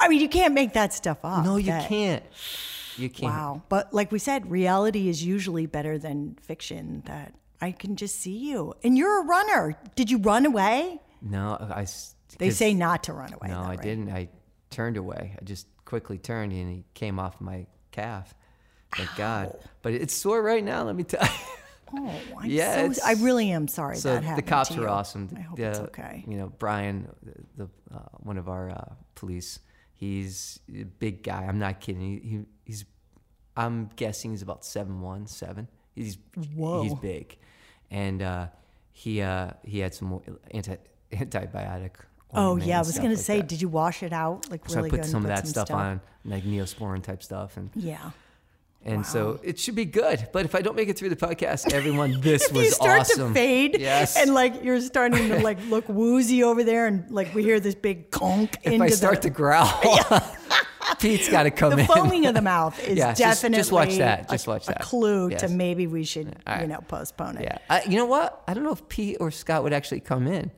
I 0.00 0.08
mean, 0.08 0.20
you 0.20 0.28
can't 0.28 0.54
make 0.54 0.72
that 0.74 0.94
stuff 0.94 1.18
up. 1.24 1.44
No, 1.44 1.56
you 1.56 1.66
That- 1.72 1.88
can't. 1.88 2.22
You 2.96 3.10
can't. 3.10 3.32
Wow. 3.32 3.62
But 3.68 3.92
like 3.92 4.10
we 4.12 4.20
said, 4.20 4.48
reality 4.50 5.08
is 5.08 5.24
usually 5.24 5.66
better 5.66 5.98
than 5.98 6.36
fiction. 6.40 7.02
That 7.06 7.34
I 7.60 7.72
can 7.72 7.96
just 7.96 8.16
see 8.20 8.36
you, 8.38 8.74
and 8.84 8.96
you're 8.96 9.20
a 9.22 9.24
runner. 9.26 9.76
Did 9.96 10.10
you 10.10 10.18
run 10.18 10.46
away? 10.46 11.00
No, 11.24 11.56
I. 11.58 11.86
They 12.38 12.50
say 12.50 12.74
not 12.74 13.04
to 13.04 13.12
run 13.12 13.32
away. 13.32 13.48
No, 13.48 13.54
though, 13.62 13.66
I 13.66 13.68
right? 13.70 13.82
didn't. 13.82 14.10
I 14.10 14.28
turned 14.70 14.96
away. 14.96 15.34
I 15.40 15.44
just 15.44 15.66
quickly 15.84 16.18
turned 16.18 16.52
and 16.52 16.70
he 16.70 16.84
came 16.94 17.18
off 17.18 17.40
my 17.40 17.66
calf. 17.92 18.34
Thank 18.96 19.08
God. 19.16 19.56
But 19.82 19.94
it's 19.94 20.14
sore 20.14 20.42
right 20.42 20.62
now. 20.62 20.82
Let 20.84 20.94
me 20.96 21.04
tell 21.04 21.22
you. 21.24 21.30
Oh, 21.96 22.20
I'm 22.40 22.50
Yeah, 22.50 22.90
so, 22.92 23.02
I 23.06 23.14
really 23.14 23.50
am 23.50 23.68
sorry 23.68 23.96
So 23.96 24.14
that 24.14 24.20
the 24.22 24.26
happened. 24.26 24.46
cops 24.48 24.68
to 24.70 24.76
were 24.80 24.82
you. 24.86 24.88
awesome. 24.88 25.30
I 25.36 25.40
hope 25.40 25.56
The- 25.56 25.68
it's 25.70 25.78
okay. 25.78 26.24
You 26.28 26.38
know, 26.38 26.52
Brian, 26.58 27.08
the, 27.22 27.64
the 27.66 27.96
uh, 27.96 28.00
one 28.20 28.36
of 28.36 28.48
our 28.48 28.70
uh, 28.70 28.94
police. 29.14 29.60
He's 29.92 30.58
a 30.76 30.82
big 30.84 31.22
guy. 31.22 31.44
I'm 31.44 31.58
not 31.58 31.80
kidding. 31.80 32.00
He, 32.02 32.28
he 32.28 32.40
he's. 32.64 32.84
I'm 33.56 33.90
guessing 33.96 34.32
he's 34.32 34.42
about 34.42 34.64
seven 34.64 35.00
one 35.00 35.26
seven. 35.28 35.68
He's 35.94 36.18
Whoa. 36.56 36.82
he's 36.82 36.94
big, 36.94 37.38
and 37.90 38.20
uh, 38.20 38.46
he 38.90 39.22
uh, 39.22 39.50
he 39.62 39.78
had 39.78 39.94
some 39.94 40.20
anti 40.50 40.76
antibiotic. 41.16 41.90
Oh 42.32 42.56
yeah, 42.56 42.76
I 42.78 42.80
was 42.80 42.96
gonna 42.96 43.10
like 43.10 43.18
say, 43.18 43.36
that. 43.38 43.48
did 43.48 43.62
you 43.62 43.68
wash 43.68 44.02
it 44.02 44.12
out 44.12 44.50
like 44.50 44.68
So 44.68 44.76
really 44.76 44.88
I 44.88 44.90
put 44.90 45.00
good? 45.02 45.10
some 45.10 45.22
of 45.22 45.28
that 45.28 45.46
stuff, 45.46 45.70
on, 45.70 46.00
like 46.24 46.42
Neosporin 46.44 47.02
type 47.02 47.22
stuff, 47.22 47.56
and 47.56 47.70
Yeah. 47.76 48.10
and 48.84 49.06
so 49.06 49.38
it 49.44 49.58
should 49.60 49.76
be 49.76 49.84
good. 49.84 50.28
But 50.32 50.44
if 50.44 50.54
I 50.56 50.60
don't 50.60 50.74
make 50.74 50.88
it 50.88 50.98
through 50.98 51.10
the 51.10 51.16
podcast, 51.16 51.72
everyone, 51.72 52.20
this 52.22 52.50
was 52.50 52.64
you 52.66 52.70
start 52.72 53.02
awesome. 53.02 53.28
to 53.28 53.34
fade, 53.34 53.78
Yes. 53.78 54.16
and 54.16 54.34
like 54.34 54.64
you're 54.64 54.80
starting 54.80 55.28
to 55.28 55.40
like 55.42 55.58
look 55.68 55.88
woozy 55.88 56.42
over 56.42 56.64
there, 56.64 56.86
and 56.88 57.08
like 57.10 57.32
we 57.34 57.44
hear 57.44 57.60
this 57.60 57.76
big 57.76 58.10
conk 58.10 58.56
if 58.64 58.80
I 58.80 58.88
start 58.88 59.22
the, 59.22 59.28
to 59.28 59.34
growl, 59.34 59.70
Pete's 60.98 61.28
got 61.28 61.44
to 61.44 61.50
come 61.50 61.70
the 61.70 61.78
in. 61.78 61.86
The 61.86 61.92
foaming 61.92 62.26
of 62.26 62.34
the 62.34 62.42
mouth 62.42 62.82
is 62.86 62.98
Yeah, 62.98 63.14
definitely 63.14 63.58
just 63.58 63.70
watch 63.72 63.96
that. 63.98 64.28
Just 64.28 64.46
a, 64.46 64.50
watch 64.50 64.64
a 64.64 64.72
that. 64.72 64.80
clue 64.80 65.30
to 65.30 65.48
maybe 65.48 65.86
we 65.86 66.02
should 66.04 66.36
All 66.48 66.60
you 66.60 66.66
know 66.66 66.80
postpone 66.88 67.38
it. 67.38 67.44
Yeah, 67.44 67.58
I, 67.70 67.82
you 67.84 67.96
know 67.96 68.06
what? 68.06 68.42
I 68.48 68.54
don't 68.54 68.64
know 68.64 68.72
if 68.72 68.88
Pete 68.88 69.18
or 69.20 69.30
Scott 69.30 69.62
would 69.62 69.72
actually 69.72 70.00
come 70.00 70.26
in. 70.26 70.50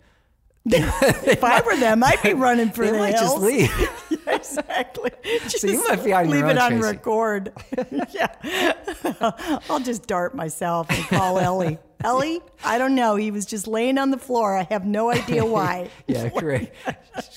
If 0.68 1.44
I 1.44 1.60
were 1.62 1.76
them, 1.76 2.02
I'd 2.02 2.22
be 2.22 2.34
running 2.34 2.70
for 2.70 2.84
They 2.84 2.92
the 2.92 2.98
might 2.98 3.14
hills. 3.14 3.32
just 3.34 3.38
leave. 3.42 3.90
Yeah, 4.10 4.34
exactly. 4.34 5.10
Just 5.48 5.62
you 5.64 5.86
might 5.86 6.02
be 6.04 6.12
on 6.12 6.26
your 6.28 6.34
leave 6.36 6.44
own, 6.44 6.50
it 6.50 6.58
on 6.58 6.70
Tracy. 6.72 6.86
record. 6.86 7.52
yeah, 8.10 8.72
I'll 9.70 9.80
just 9.80 10.06
dart 10.06 10.34
myself 10.34 10.88
and 10.90 11.04
call 11.06 11.38
Ellie. 11.38 11.78
Ellie, 12.04 12.40
I 12.64 12.78
don't 12.78 12.94
know. 12.94 13.16
He 13.16 13.30
was 13.30 13.46
just 13.46 13.66
laying 13.66 13.96
on 13.98 14.10
the 14.10 14.18
floor. 14.18 14.56
I 14.56 14.64
have 14.64 14.84
no 14.84 15.10
idea 15.10 15.44
why. 15.44 15.90
yeah, 16.06 16.28
great. 16.28 16.70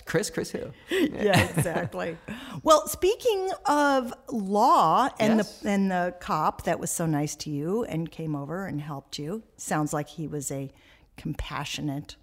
Chris, 0.06 0.30
Chris, 0.30 0.52
who? 0.52 0.72
yeah, 0.90 1.50
exactly. 1.50 2.18
Well, 2.64 2.88
speaking 2.88 3.50
of 3.66 4.14
law 4.30 5.10
and 5.20 5.38
Yes. 5.38 5.60
the 5.60 5.70
and 5.70 5.92
the 5.92 6.16
cop 6.20 6.64
that 6.64 6.80
was 6.80 6.92
so 6.92 7.06
nice 7.06 7.36
to 7.38 7.50
you 7.50 7.84
and 7.86 8.10
came 8.12 8.36
over 8.36 8.66
and 8.66 8.82
helped 8.82 9.18
you. 9.20 9.44
Sounds 9.58 9.94
like 9.94 10.10
he 10.10 10.28
was 10.28 10.52
a 10.52 10.72
compassionate 11.18 12.16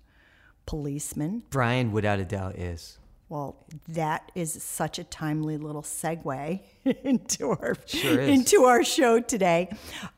policeman. 0.66 1.42
Brian, 1.50 1.92
without 1.92 2.18
a 2.18 2.25
doubt, 2.25 2.56
is. 2.56 2.99
Well, 3.28 3.56
that 3.88 4.30
is 4.37 4.62
such 4.62 5.00
a 5.00 5.04
timely 5.04 5.56
little 5.56 5.82
segue 5.82 6.61
into 7.02 7.50
our 7.50 7.75
Sure 7.85 8.20
into 8.20 8.62
our 8.66 8.85
show 8.85 9.18
today. 9.18 9.68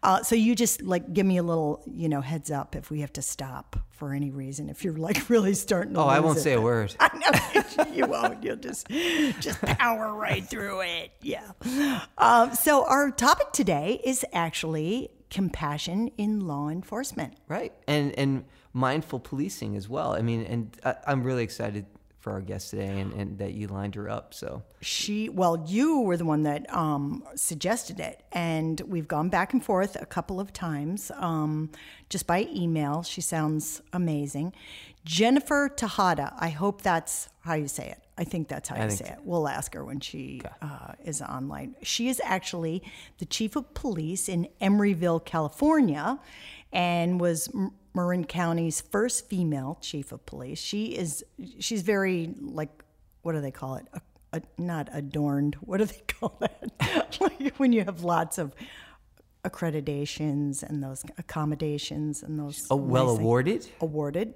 Uh, 0.03 0.23
so 0.23 0.35
you 0.35 0.55
just 0.55 0.83
like 0.83 1.15
give 1.15 1.25
me 1.25 1.39
a 1.39 1.43
little, 1.43 1.83
you 1.87 2.11
know, 2.11 2.21
heads 2.21 2.51
up 2.51 2.77
if 2.77 2.91
we 2.91 3.01
have 3.01 3.13
to 3.15 3.23
stop 3.23 3.77
for 3.93 4.13
any 4.13 4.31
reason. 4.31 4.69
If 4.69 4.85
you're 4.85 4.93
like 4.99 5.31
really 5.31 5.55
starting 5.55 5.95
to 5.95 6.01
Oh, 6.01 6.07
I 6.07 6.21
won't 6.21 6.37
it. 6.37 6.43
say 6.43 6.53
a 6.53 6.61
word. 6.61 6.95
I 7.01 7.09
know 7.79 7.85
you 7.95 8.07
won't. 8.07 8.45
You'll 8.45 8.57
just 8.57 8.87
just 9.41 9.63
power 9.63 10.13
right 10.15 10.45
through 10.45 10.83
it. 10.83 11.11
Yeah. 11.23 11.51
Um, 12.19 12.55
so 12.55 12.85
our 12.85 13.11
topic 13.11 13.53
today 13.53 14.03
is 14.05 14.23
actually 14.35 15.09
compassion 15.31 16.11
in 16.19 16.41
law 16.47 16.69
enforcement. 16.69 17.39
Right. 17.49 17.73
And 17.87 18.13
and 18.19 18.45
mindful 18.73 19.21
policing 19.21 19.77
as 19.77 19.89
well. 19.89 20.13
I 20.13 20.23
mean, 20.23 20.43
and 20.45 20.77
I, 20.85 20.97
I'm 21.07 21.23
really 21.23 21.43
excited 21.43 21.87
for 22.19 22.33
our 22.33 22.41
guest 22.41 22.71
today 22.71 23.01
and, 23.01 23.13
and 23.13 23.39
that 23.39 23.55
you 23.55 23.69
lined 23.69 23.95
her 23.95 24.11
up. 24.11 24.35
So 24.35 24.63
She, 24.81 25.29
well, 25.29 25.65
you 25.67 26.01
were 26.01 26.17
the 26.17 26.25
one 26.25 26.43
that 26.43 26.73
um, 26.75 27.23
suggested 27.37 28.01
it, 28.01 28.25
and 28.33 28.81
we've 28.83 29.07
gone 29.07 29.29
back 29.29 29.53
and 29.53 29.65
forth 29.65 29.97
a 30.01 30.07
couple 30.07 30.41
of 30.41 30.53
times 30.53 31.11
um, 31.17 31.71
just 32.09 32.27
by 32.27 32.49
email. 32.53 33.03
She 33.03 33.21
sounds 33.21 33.81
amazing. 33.93 34.53
Jennifer 35.05 35.71
Tejada, 35.75 36.35
I 36.39 36.51
hope 36.51 36.83
that's 36.83 37.29
how 37.41 37.55
you 37.55 37.69
say 37.69 37.89
it. 37.89 38.03
I 38.19 38.25
think 38.25 38.49
that's 38.49 38.69
how 38.69 38.77
I 38.77 38.85
you 38.85 38.91
say 38.91 39.07
it. 39.07 39.19
We'll 39.23 39.47
ask 39.49 39.73
her 39.75 39.85
when 39.85 40.01
she 40.01 40.43
uh, 40.61 40.93
is 41.05 41.23
online. 41.23 41.77
She 41.83 42.09
is 42.09 42.21
actually 42.25 42.83
the 43.19 43.25
chief 43.25 43.55
of 43.55 43.73
police 43.75 44.29
in 44.29 44.49
Emeryville, 44.61 45.25
California, 45.25 46.19
and 46.73 47.21
was 47.21 47.49
Marin 47.99 48.25
County's 48.25 48.81
first 48.81 49.29
female 49.29 49.77
chief 49.81 50.13
of 50.13 50.25
police. 50.25 50.61
She 50.61 50.97
is 50.97 51.25
she's 51.59 51.83
very 51.83 52.33
like 52.41 52.71
what 53.23 53.33
do 53.33 53.41
they 53.41 53.51
call 53.51 53.75
it? 53.75 53.87
A, 53.93 54.01
a, 54.35 54.43
not 54.57 54.89
adorned. 54.93 55.57
What 55.57 55.79
do 55.79 55.85
they 55.85 56.03
call 56.07 56.39
that? 56.39 57.19
like 57.21 57.57
when 57.57 57.73
you 57.73 57.85
have 57.85 58.05
lots 58.05 58.39
of 58.39 58.55
accreditations 59.45 60.63
and 60.63 60.81
those 60.81 61.03
accommodations 61.19 62.23
and 62.23 62.39
those. 62.39 62.69
oh, 62.71 62.77
well 62.77 63.11
awarded. 63.11 63.67
Awarded. 63.81 64.33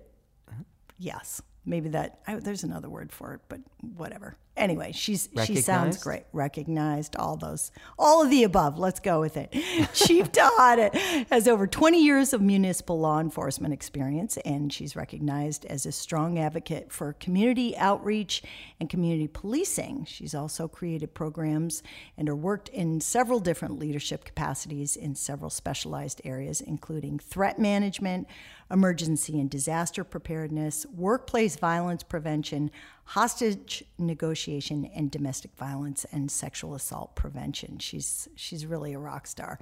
Yes, 0.99 1.40
maybe 1.64 1.88
that. 1.90 2.21
I, 2.26 2.37
there's 2.37 2.64
another 2.64 2.88
word 2.88 3.12
for 3.12 3.35
it, 3.35 3.40
but 3.49 3.61
whatever. 3.97 4.37
Anyway, 4.54 4.92
she's 4.92 5.31
she 5.45 5.57
sounds 5.57 5.97
great. 6.02 6.25
Recognized, 6.35 7.16
all 7.16 7.37
those, 7.37 7.73
all 7.99 8.23
of 8.23 8.28
the 8.28 8.45
above. 8.45 8.78
Let's 8.78 9.00
go 9.00 9.19
with 9.19 9.38
it. 9.38 9.50
Chief 9.95 10.31
Tejada 10.31 10.90
has 11.31 11.49
over 11.49 11.66
20 11.66 12.04
years 12.04 12.35
of 12.35 12.42
municipal 12.42 13.00
law 13.00 13.19
enforcement 13.19 13.73
experience, 13.73 14.37
and 14.45 14.71
she's 14.71 14.95
recognized 14.95 15.64
as 15.64 15.87
a 15.87 15.92
strong 15.92 16.38
advocate 16.38 16.92
for 16.92 17.14
community 17.14 17.75
outreach 17.78 18.42
and 18.78 18.90
community 18.90 19.26
policing. 19.26 20.04
She's 20.04 20.35
also 20.35 20.69
created 20.69 21.14
programs 21.14 21.83
and 22.19 22.28
or 22.28 22.37
worked 22.37 22.69
in 22.69 23.00
several 23.00 23.40
different 23.40 23.78
leadership 23.78 24.23
capacities 24.23 24.97
in 24.97 25.14
several 25.14 25.49
specialized 25.49 26.21
areas, 26.26 26.61
including 26.61 27.19
threat 27.19 27.59
management, 27.59 28.26
emergency 28.73 29.38
and 29.38 29.50
disaster 29.50 30.02
preparedness, 30.02 30.87
workplace 30.95 31.57
violence 31.57 32.02
prevention, 32.02 32.71
hostage 33.05 33.85
negotiation, 33.99 34.87
and 34.87 35.11
domestic 35.11 35.55
violence 35.57 36.07
and 36.11 36.31
sexual 36.31 36.75
assault 36.75 37.14
prevention. 37.14 37.79
She's 37.79 38.29
she's 38.35 38.64
really 38.64 38.95
a 38.95 38.99
rock 38.99 39.26
star. 39.26 39.59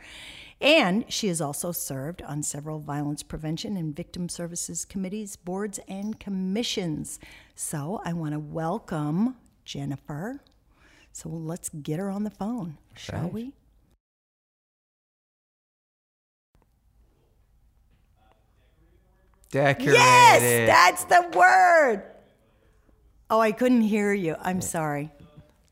And 0.61 1.11
she 1.13 1.29
has 1.29 1.41
also 1.41 1.73
served 1.73 2.23
on 2.23 2.43
several 2.43 2.79
violence 2.79 3.23
prevention 3.23 3.77
and 3.77 3.95
victim 3.95 4.29
services 4.29 4.85
committees, 4.85 5.37
boards, 5.37 5.81
and 5.89 6.21
commissions. 6.21 7.19
So 7.55 8.01
I 8.05 8.13
want 8.13 8.33
to 8.33 8.39
welcome 8.39 9.37
Jennifer. 9.65 10.41
So 11.13 11.29
let's 11.29 11.69
get 11.71 11.99
her 11.99 12.09
on 12.09 12.23
the 12.23 12.31
phone, 12.31 12.79
shall 12.95 13.29
we? 13.29 13.53
Decorated. 19.51 19.95
Yes, 19.95 20.67
that's 20.69 21.05
the 21.05 21.27
word. 21.37 22.05
Oh, 23.29 23.41
I 23.41 23.53
couldn't 23.53 23.83
hear 23.83 24.13
you. 24.13 24.37
I'm 24.41 24.61
sorry. 24.61 25.11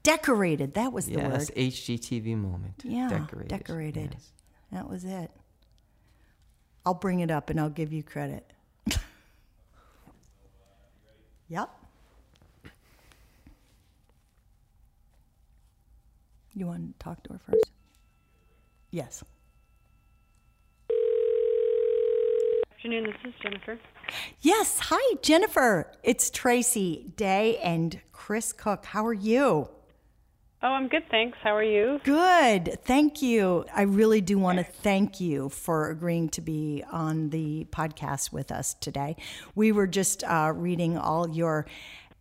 Decorated. 0.03 0.75
That 0.75 0.93
was 0.93 1.07
the 1.07 1.17
word. 1.17 1.33
yes. 1.33 1.51
HGTV 1.51 2.37
moment. 2.37 2.83
Yeah, 2.85 3.09
Decorated. 3.09 3.49
decorated. 3.49 4.11
Yes. 4.15 4.33
That 4.73 4.89
was 4.89 5.05
it. 5.05 5.31
I'll 6.87 6.95
bring 6.95 7.21
it 7.21 7.31
up 7.31 7.51
and 7.51 7.61
I'll 7.61 7.69
give 7.71 7.93
you 7.93 8.03
credit. 8.03 8.51
yep. 11.49 11.69
You 16.55 16.67
want 16.67 16.99
to 16.99 17.05
talk 17.05 17.23
to 17.25 17.35
her 17.35 17.39
first? 17.39 17.71
Yes. 18.91 19.23
Afternoon. 22.89 23.15
This 23.23 23.35
is 23.35 23.41
Jennifer. 23.43 23.79
Yes. 24.41 24.79
Hi, 24.85 25.17
Jennifer. 25.21 25.93
It's 26.03 26.31
Tracy 26.31 27.13
Day 27.17 27.59
and 27.59 28.01
Chris 28.13 28.53
Cook. 28.53 28.87
How 28.87 29.07
are 29.07 29.13
you? 29.13 29.69
Oh, 30.63 30.69
I'm 30.69 30.89
good, 30.89 31.05
thanks. 31.11 31.37
How 31.43 31.55
are 31.55 31.63
you? 31.63 32.01
Good. 32.03 32.79
Thank 32.85 33.21
you. 33.21 33.67
I 33.75 33.83
really 33.83 34.21
do 34.23 34.39
want 34.39 34.59
to 34.59 34.65
thank 34.65 35.21
you 35.21 35.51
for 35.51 35.91
agreeing 35.91 36.31
to 36.31 36.41
be 36.41 36.83
on 36.91 37.29
the 37.29 37.67
podcast 37.71 38.33
with 38.33 38.51
us 38.51 38.75
today. 38.75 39.17
We 39.55 39.71
were 39.71 39.87
just 39.87 40.25
uh, 40.25 40.53
reading 40.55 40.97
all 40.97 41.29
your 41.29 41.67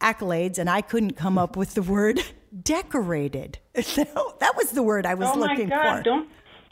accolades, 0.01 0.59
and 0.59 0.69
I 0.69 0.81
couldn't 0.81 1.13
come 1.13 1.38
up 1.38 1.55
with 1.55 1.75
the 1.75 1.81
word 1.81 2.21
decorated. 2.63 3.59
that 3.74 4.53
was 4.57 4.71
the 4.71 4.83
word 4.83 5.05
I 5.05 5.13
was 5.13 5.29
oh 5.31 5.38
my 5.38 5.47
looking 5.47 5.69
God! 5.69 6.00
for. 6.00 6.03
Don't 6.03 6.29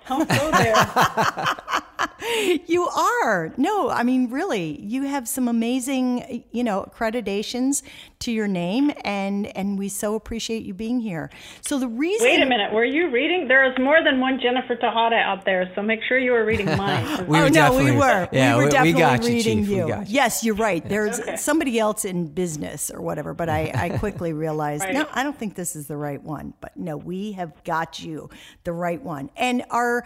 don't 0.08 0.30
go 0.30 0.52
there. 0.52 0.76
You 2.68 2.88
are. 2.88 3.54
No, 3.58 3.90
I 3.90 4.04
mean, 4.04 4.30
really, 4.30 4.82
you 4.82 5.04
have 5.04 5.28
some 5.28 5.48
amazing, 5.48 6.44
you 6.52 6.64
know, 6.64 6.84
accreditations 6.90 7.84
to 8.20 8.32
your 8.32 8.48
name, 8.48 8.92
and 9.04 9.46
and 9.56 9.78
we 9.78 9.90
so 9.90 10.16
appreciate 10.16 10.64
you 10.64 10.74
being 10.74 11.00
here. 11.00 11.30
So 11.62 11.78
the 11.80 11.88
reason. 11.88 12.26
Wait 12.28 12.42
a 12.42 12.46
minute. 12.46 12.74
Were 12.74 12.84
you 12.86 13.10
reading? 13.12 13.48
There 13.48 13.64
is 13.70 13.78
more 13.80 14.04
than 14.04 14.20
one 14.20 14.40
Jennifer 14.42 14.76
Tejada 14.76 15.16
out 15.18 15.46
there, 15.46 15.72
so 15.76 15.82
make 15.82 16.00
sure 16.08 16.18
you 16.18 16.32
were 16.32 16.46
reading 16.46 16.66
mine. 16.78 17.06
Oh, 17.08 17.24
we 17.26 17.38
oh 17.38 17.44
were 17.44 17.50
no, 17.50 17.72
we 17.76 17.84
definitely- 17.84 17.92
were. 17.98 18.30
yeah, 18.32 18.54
we 18.54 18.56
were 18.56 18.60
we- 18.60 18.66
we 18.66 18.72
definitely 18.72 19.00
got 19.02 19.24
you, 19.24 19.30
reading 19.30 19.60
Chief. 19.60 19.70
We 19.70 19.76
you. 19.76 19.88
got 19.88 20.08
you. 20.10 20.14
Yes, 20.16 20.44
you're 20.44 20.56
right. 20.56 20.88
There's 20.88 21.20
Okay. 21.20 21.36
somebody 21.38 21.78
else 21.80 22.06
in 22.06 22.28
business 22.28 22.90
or 22.92 23.02
whatever, 23.02 23.34
but 23.34 23.50
I, 23.50 23.72
I 23.76 23.90
quickly 24.00 24.34
realized 24.34 24.84
Right. 24.84 24.94
no, 24.94 25.08
I 25.14 25.24
don't 25.24 25.38
think 25.38 25.56
this 25.56 25.76
is 25.76 25.88
the 25.88 25.98
right 25.98 26.22
one. 26.22 26.54
But 26.60 26.76
no, 26.76 26.98
we 26.98 27.34
have 27.34 27.64
got 27.64 28.00
you 28.00 28.30
the 28.64 28.74
right 28.74 29.02
one. 29.02 29.30
And 29.38 29.64
our 29.70 30.04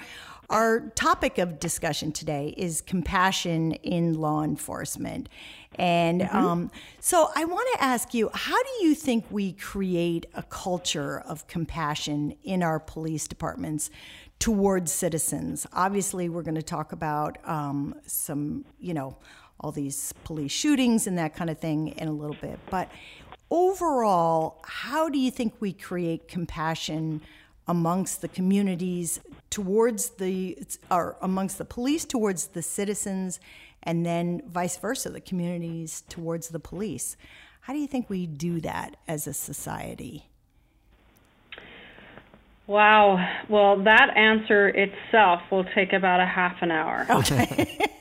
our 0.50 0.90
topic 0.96 1.38
of 1.38 1.60
discussion 1.60 2.12
today 2.12 2.54
is 2.58 2.82
compassion 2.82 3.74
in 3.74 4.14
law 4.14 4.44
enforcement. 4.44 5.30
And 5.76 6.22
Mm-hmm. 6.22 6.36
um, 6.36 6.72
so 7.00 7.30
I 7.36 7.46
want 7.46 7.68
to 7.76 7.84
ask 7.84 8.14
you, 8.14 8.30
how 8.34 8.62
do 8.62 8.86
you 8.86 8.96
think 8.96 9.26
we 9.30 9.54
create 9.54 10.26
a 10.34 10.44
culture 10.44 11.20
of 11.22 11.48
compassion 11.48 12.36
in 12.44 12.64
our 12.64 12.80
police 12.80 13.28
departments 13.28 13.90
towards 14.40 14.92
citizens? 14.92 15.68
Obviously, 15.72 16.28
we're 16.30 16.42
going 16.44 16.56
to 16.56 16.62
talk 16.64 16.92
about 16.92 17.38
um, 17.48 17.96
some, 18.06 18.66
you 18.80 18.94
know, 18.94 19.16
all 19.62 19.72
these 19.72 20.14
police 20.24 20.52
shootings 20.52 21.08
and 21.08 21.18
that 21.18 21.36
kind 21.36 21.50
of 21.50 21.60
thing 21.60 21.90
in 21.90 22.08
a 22.08 22.14
little 22.14 22.38
bit. 22.42 22.60
But 22.70 22.90
overall, 23.52 24.60
how 24.64 25.10
do 25.10 25.20
you 25.20 25.32
think 25.32 25.54
we 25.60 25.74
create 25.74 26.28
compassion 26.28 27.22
amongst 27.68 28.22
the 28.22 28.28
communities 28.28 29.20
towards 29.50 30.12
the 30.12 30.58
or 30.92 31.18
amongst 31.22 31.58
the 31.58 31.66
police 31.66 32.06
towards 32.06 32.48
the 32.48 32.62
citizens 32.62 33.40
and 33.84 34.06
then 34.06 34.42
vice 34.48 34.78
versa 34.78 35.10
the 35.10 35.22
communities 35.22 36.04
towards 36.10 36.50
the 36.50 36.60
police 36.60 37.18
how 37.62 37.74
do 37.74 37.80
you 37.80 37.88
think 37.88 38.10
we 38.10 38.26
do 38.28 38.60
that 38.62 38.96
as 39.08 39.28
a 39.28 39.34
society 39.34 40.26
wow. 42.68 43.18
Well, 43.50 43.84
that 43.84 44.16
answer 44.16 44.70
itself 44.70 45.42
will 45.52 45.66
take 45.76 45.92
about 45.92 46.20
a 46.20 46.26
half 46.26 46.58
an 46.62 46.72
hour. 46.72 47.06
Okay. 47.10 47.78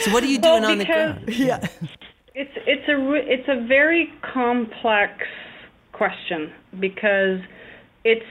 So 0.00 0.12
what 0.12 0.22
are 0.22 0.26
you 0.26 0.38
Well, 0.42 0.60
doing 0.60 0.70
on 0.72 0.78
the 0.78 0.84
because- 0.84 1.24
ground? 1.24 1.28
yeah 1.38 1.66
It's 2.34 2.52
it's 2.66 2.86
a 2.86 3.14
it's 3.14 3.48
a 3.48 3.66
very 3.66 4.12
complex 4.20 5.24
question 5.92 6.52
because 6.78 7.40
it 8.04 8.22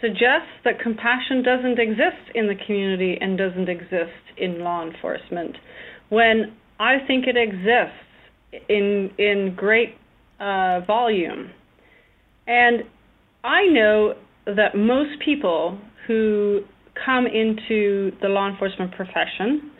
suggests 0.00 0.50
that 0.64 0.80
compassion 0.80 1.42
doesn't 1.42 1.78
exist 1.78 2.30
in 2.34 2.46
the 2.46 2.54
community 2.66 3.18
and 3.20 3.36
doesn't 3.36 3.68
exist 3.68 4.22
in 4.36 4.60
law 4.60 4.86
enforcement 4.86 5.56
when 6.08 6.54
I 6.80 6.98
think 7.06 7.26
it 7.26 7.36
exists 7.36 7.98
in 8.68 9.10
in 9.18 9.54
great 9.56 9.94
uh, 10.40 10.80
volume. 10.86 11.50
And 12.46 12.84
I 13.44 13.66
know 13.66 14.14
that 14.46 14.76
most 14.76 15.20
people 15.24 15.78
who 16.06 16.60
come 17.04 17.26
into 17.26 18.12
the 18.22 18.28
law 18.28 18.48
enforcement 18.48 18.92
profession 18.92 19.70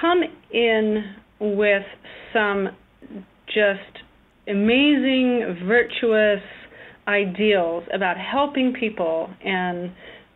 come 0.00 0.22
in 0.52 1.14
with 1.40 1.84
some 2.32 2.68
just 3.46 4.04
amazing, 4.48 5.64
virtuous 5.66 6.42
ideals 7.08 7.84
about 7.92 8.16
helping 8.16 8.72
people 8.78 9.30
and 9.44 9.92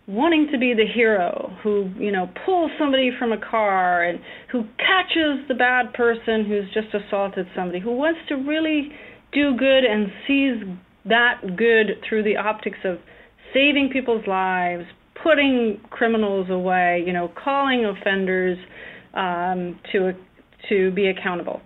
wanting 0.06 0.48
to 0.50 0.58
be 0.58 0.74
the 0.74 0.86
hero 0.92 1.56
who, 1.62 1.90
you 1.98 2.10
know, 2.10 2.28
pulls 2.44 2.70
somebody 2.78 3.10
from 3.18 3.32
a 3.32 3.38
car 3.38 4.02
and 4.02 4.18
who 4.50 4.64
catches 4.78 5.46
the 5.48 5.54
bad 5.54 5.92
person 5.92 6.44
who's 6.46 6.64
just 6.74 6.88
assaulted 6.94 7.46
somebody, 7.54 7.80
who 7.80 7.92
wants 7.92 8.20
to 8.28 8.34
really 8.34 8.90
do 9.32 9.56
good 9.56 9.84
and 9.84 10.08
sees 10.26 10.76
that 11.04 11.40
good 11.56 12.02
through 12.08 12.22
the 12.24 12.36
optics 12.36 12.78
of 12.84 12.98
saving 13.54 13.90
people's 13.92 14.26
lives, 14.26 14.84
putting 15.22 15.80
criminals 15.90 16.50
away, 16.50 17.02
you 17.06 17.12
know, 17.12 17.30
calling 17.42 17.84
offenders 17.84 18.58
um, 19.14 19.78
to 19.92 20.12
to 20.68 20.90
be 20.92 21.06
accountable. 21.06 21.60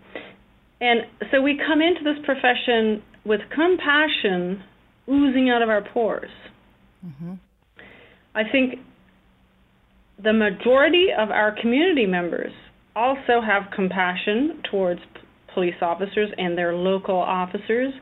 And 0.81 1.01
so 1.33 1.41
we 1.41 1.59
come 1.67 1.81
into 1.81 2.05
this 2.05 2.25
profession 2.25 3.03
with 3.25 3.41
compassion 3.55 4.63
oozing 5.09 5.51
out 5.51 5.63
of 5.63 5.69
our 5.69 5.83
pores. 5.83 6.31
Mm-hmm. 7.05 7.35
I 8.35 8.43
think 8.51 8.75
the 10.23 10.33
majority 10.33 11.09
of 11.17 11.31
our 11.31 11.55
community 11.61 12.07
members 12.07 12.53
also 12.97 13.41
have 13.45 13.65
compassion 13.75 14.63
towards 14.71 15.01
p- 15.15 15.21
police 15.53 15.75
officers 15.83 16.31
and 16.39 16.57
their 16.57 16.75
local 16.75 17.17
officers. 17.17 17.93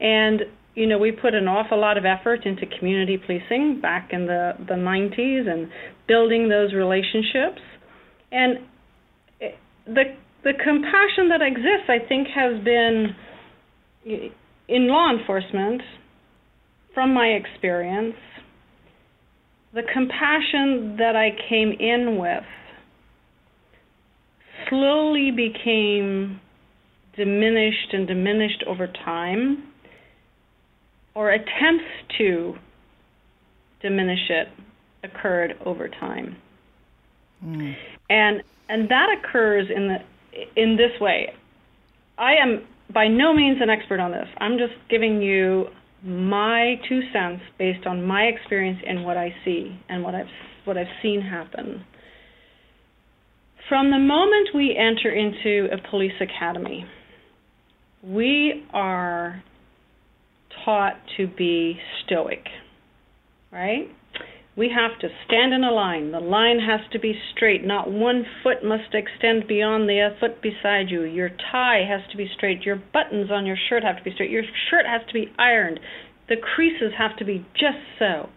And, 0.00 0.42
you 0.74 0.86
know, 0.86 0.98
we 0.98 1.12
put 1.12 1.34
an 1.34 1.46
awful 1.46 1.78
lot 1.78 1.98
of 1.98 2.04
effort 2.04 2.46
into 2.46 2.62
community 2.78 3.18
policing 3.18 3.80
back 3.80 4.10
in 4.12 4.26
the, 4.26 4.52
the 4.58 4.74
90s 4.74 5.48
and 5.48 5.68
building 6.08 6.48
those 6.48 6.72
relationships. 6.72 7.60
And 8.32 8.58
the, 9.86 10.04
the 10.44 10.52
compassion 10.62 11.28
that 11.28 11.42
exists, 11.42 11.88
I 11.88 11.98
think, 12.06 12.28
has 12.34 12.62
been 12.64 13.14
in 14.68 14.88
law 14.88 15.10
enforcement, 15.12 15.82
from 16.94 17.14
my 17.14 17.26
experience, 17.28 18.16
the 19.72 19.82
compassion 19.92 20.96
that 20.98 21.14
I 21.16 21.30
came 21.48 21.72
in 21.72 22.18
with 22.18 22.44
slowly 24.68 25.30
became 25.30 26.40
diminished 27.16 27.92
and 27.92 28.06
diminished 28.06 28.64
over 28.66 28.86
time, 28.86 29.64
or 31.14 31.30
attempts 31.30 31.84
to 32.18 32.54
diminish 33.82 34.28
it 34.28 34.48
occurred 35.02 35.56
over 35.64 35.88
time. 35.88 36.36
Mm. 37.44 37.74
And 38.08 38.42
and 38.68 38.88
that 38.88 39.08
occurs 39.18 39.68
in 39.74 39.88
the 39.88 39.98
in 40.56 40.76
this 40.76 41.00
way. 41.00 41.32
I 42.18 42.34
am 42.34 42.66
by 42.92 43.08
no 43.08 43.32
means 43.32 43.58
an 43.60 43.70
expert 43.70 44.00
on 44.00 44.10
this. 44.12 44.28
I'm 44.38 44.58
just 44.58 44.74
giving 44.88 45.22
you 45.22 45.68
my 46.02 46.76
two 46.88 47.00
cents 47.12 47.42
based 47.58 47.86
on 47.86 48.04
my 48.04 48.22
experience 48.22 48.80
and 48.86 49.04
what 49.04 49.16
I 49.16 49.34
see 49.44 49.78
and 49.88 50.02
what 50.02 50.14
I've 50.14 50.26
what 50.64 50.76
I've 50.76 50.86
seen 51.02 51.22
happen. 51.22 51.84
From 53.68 53.90
the 53.90 53.98
moment 53.98 54.48
we 54.54 54.76
enter 54.76 55.10
into 55.10 55.72
a 55.72 55.90
police 55.90 56.12
academy, 56.20 56.84
we 58.02 58.66
are 58.72 59.42
taught 60.64 60.94
to 61.16 61.26
be 61.26 61.78
stoic, 62.04 62.44
right? 63.52 63.88
We 64.60 64.68
have 64.76 64.98
to 64.98 65.08
stand 65.24 65.54
in 65.54 65.64
a 65.64 65.70
line. 65.72 66.12
The 66.12 66.20
line 66.20 66.58
has 66.58 66.80
to 66.92 66.98
be 66.98 67.14
straight. 67.34 67.64
Not 67.64 67.90
one 67.90 68.26
foot 68.42 68.62
must 68.62 68.92
extend 68.92 69.48
beyond 69.48 69.88
the 69.88 70.10
uh, 70.12 70.20
foot 70.20 70.42
beside 70.42 70.90
you. 70.90 71.04
Your 71.04 71.30
tie 71.30 71.80
has 71.88 72.02
to 72.10 72.16
be 72.18 72.28
straight. 72.36 72.60
Your 72.60 72.76
buttons 72.76 73.30
on 73.30 73.46
your 73.46 73.56
shirt 73.70 73.82
have 73.82 73.96
to 73.96 74.02
be 74.02 74.12
straight. 74.12 74.28
Your 74.28 74.42
shirt 74.68 74.84
has 74.84 75.00
to 75.06 75.14
be 75.14 75.32
ironed. 75.38 75.80
The 76.28 76.36
creases 76.36 76.92
have 76.98 77.16
to 77.16 77.24
be 77.24 77.38
just 77.54 77.80
so. 77.98 78.28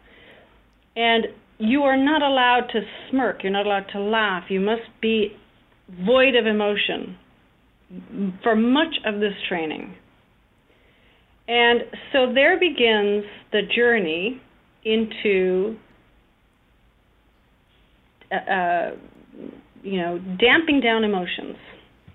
And 0.95 1.25
you 1.57 1.81
are 1.81 1.97
not 1.97 2.21
allowed 2.21 2.69
to 2.71 2.79
smirk. 3.09 3.43
You're 3.43 3.51
not 3.51 3.65
allowed 3.65 3.89
to 3.91 3.99
laugh. 3.99 4.43
You 4.47 4.61
must 4.61 4.87
be 5.01 5.35
void 6.05 6.35
of 6.35 6.45
emotion 6.45 7.17
for 8.41 8.55
much 8.55 8.95
of 9.05 9.19
this 9.19 9.35
training. 9.49 9.93
And 11.49 11.81
so 12.13 12.31
there 12.33 12.57
begins 12.57 13.25
the 13.51 13.63
journey 13.75 14.41
into 14.85 15.75
uh, 18.33 18.51
uh, 18.51 18.91
you 19.83 19.97
know, 20.01 20.17
damping 20.39 20.81
down 20.81 21.03
emotions. 21.03 21.57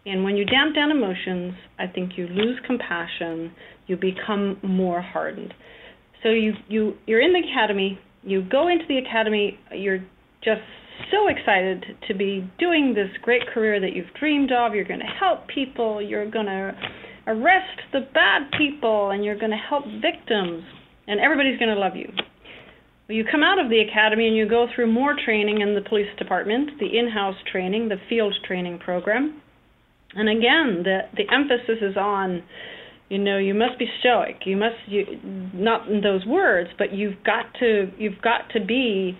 And 0.07 0.25
when 0.25 0.37
you 0.37 0.45
damp 0.45 0.75
down 0.75 0.91
emotions, 0.91 1.55
I 1.79 1.87
think 1.87 2.13
you 2.17 2.27
lose 2.27 2.59
compassion, 2.67 3.53
you 3.87 3.97
become 3.97 4.59
more 4.63 5.03
hardened. 5.03 5.53
So 6.23 6.31
you 6.31 6.55
you 6.69 6.95
you're 7.07 7.21
in 7.21 7.33
the 7.33 7.41
academy, 7.51 7.99
you 8.23 8.43
go 8.43 8.69
into 8.69 8.85
the 8.89 8.99
academy, 8.99 9.59
you're 9.73 9.99
just 10.43 10.63
so 11.13 11.29
excited 11.29 11.85
to 12.09 12.15
be 12.15 12.51
doing 12.59 12.95
this 12.95 13.11
great 13.23 13.43
career 13.55 13.81
that 13.81 13.93
you've 13.95 14.13
dreamed 14.19 14.51
of. 14.51 14.75
You're 14.75 14.85
going 14.89 15.01
to 15.01 15.07
help 15.07 15.47
people, 15.47 16.03
you're 16.03 16.29
going 16.31 16.47
to 16.47 16.75
arrest 17.27 17.81
the 17.93 18.01
bad 18.15 18.51
people, 18.57 19.11
and 19.11 19.25
you're 19.25 19.39
going 19.39 19.53
to 19.53 19.63
help 19.69 19.85
victims, 19.85 20.65
and 21.07 21.21
everybody's 21.21 21.59
going 21.59 21.75
to 21.75 21.81
love 21.81 21.95
you 21.95 22.11
you 23.09 23.25
come 23.25 23.43
out 23.43 23.59
of 23.59 23.71
the 23.71 23.81
academy 23.81 24.27
and 24.29 24.37
you 24.37 24.47
go 24.49 24.67
through 24.75 24.93
more 24.93 25.15
training 25.25 25.63
in 25.63 25.75
the 25.75 25.81
police 25.81 26.09
department, 26.19 26.79
the 26.79 26.99
in-house 26.99 27.37
training, 27.51 27.89
the 27.89 27.97
field 28.09 28.35
training 28.47 28.79
program. 28.79 29.41
And 30.15 30.29
again, 30.29 30.83
the 30.85 31.01
the 31.17 31.25
emphasis 31.33 31.83
is 31.83 31.97
on, 31.97 32.43
you 33.09 33.19
know, 33.19 33.39
you 33.39 33.55
must 33.55 33.79
be 33.79 33.87
stoic. 34.01 34.37
You 34.45 34.57
must 34.57 34.77
you 34.87 35.05
not 35.55 35.89
in 35.89 36.03
those 36.03 36.25
words, 36.27 36.71
but 36.79 36.93
you've 36.93 37.23
got 37.25 37.47
to 37.61 37.91
you've 37.99 38.21
got 38.21 38.51
to 38.55 38.65
be 38.65 39.19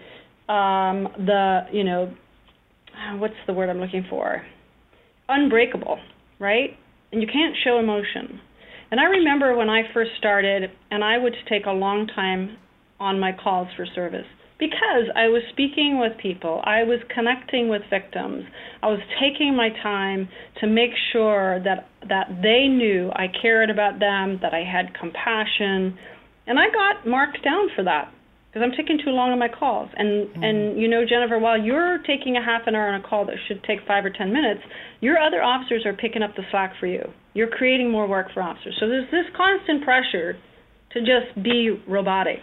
um, 0.49 1.09
the 1.19 1.61
you 1.73 1.85
know, 1.85 2.15
what's 3.17 3.35
the 3.47 3.53
word 3.53 3.71
I'm 3.71 3.81
looking 3.81 4.07
for? 4.09 4.43
Unbreakable, 5.29 5.99
right? 6.39 6.71
And 7.13 7.23
you 7.23 7.29
can't 7.29 7.55
show 7.65 7.79
emotion. 7.79 8.41
And 8.91 9.01
I 9.01 9.05
remember 9.05 9.55
when 9.55 9.69
I 9.69 9.83
first 9.93 10.13
started, 10.19 10.71
and 10.91 11.05
I 11.05 11.19
would 11.19 11.35
take 11.49 11.67
a 11.67 11.73
long 11.73 12.07
time 12.07 12.57
on 13.01 13.21
my 13.21 13.33
calls 13.33 13.69
for 13.77 13.87
service 13.95 14.27
because 14.59 15.07
I 15.15 15.29
was 15.29 15.43
speaking 15.53 15.99
with 16.01 16.19
people, 16.19 16.61
I 16.65 16.83
was 16.83 16.99
connecting 17.15 17.69
with 17.69 17.83
victims, 17.89 18.45
I 18.83 18.89
was 18.89 19.01
taking 19.23 19.57
my 19.57 19.71
time 19.83 20.29
to 20.61 20.67
make 20.67 20.91
sure 21.13 21.63
that 21.63 21.89
that 22.09 22.43
they 22.43 22.67
knew 22.67 23.11
I 23.15 23.27
cared 23.41 23.71
about 23.71 24.01
them, 24.01 24.39
that 24.43 24.55
I 24.55 24.65
had 24.67 24.95
compassion, 24.99 25.97
and 26.47 26.59
I 26.59 26.67
got 26.75 27.07
marked 27.07 27.43
down 27.45 27.69
for 27.75 27.85
that 27.85 28.13
because 28.49 28.63
I'm 28.65 28.75
taking 28.77 28.99
too 28.99 29.11
long 29.11 29.31
on 29.31 29.39
my 29.39 29.49
calls. 29.49 29.91
And 29.95 30.27
mm-hmm. 30.27 30.43
and 30.43 30.81
you 30.81 30.89
know, 30.89 31.05
Jennifer, 31.09 31.39
while 31.39 31.61
you're 31.61 31.99
taking 32.03 32.37
a 32.37 32.43
half 32.43 32.67
an 32.67 32.75
hour 32.75 32.89
on 32.89 33.01
a 33.01 33.07
call 33.07 33.27
that 33.27 33.37
should 33.47 33.63
take 33.63 33.79
five 33.87 34.05
or 34.05 34.11
ten 34.11 34.33
minutes, 34.33 34.61
your 35.01 35.19
other 35.19 35.43
officers 35.43 35.87
are 35.87 35.95
picking 35.95 36.23
up 36.23 36.35
the 36.35 36.43
slack 36.51 36.75
for 36.81 36.87
you. 36.87 37.07
You're 37.35 37.51
creating 37.51 37.91
more 37.91 38.09
work 38.09 38.35
for 38.35 38.43
officers. 38.43 38.77
So 38.81 38.89
there's 38.89 39.11
this 39.13 39.31
constant 39.37 39.85
pressure 39.85 40.35
to 40.95 41.01
just 41.01 41.31
be 41.45 41.79
robotic 41.87 42.43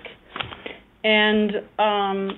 and 1.03 1.51
um, 1.79 2.37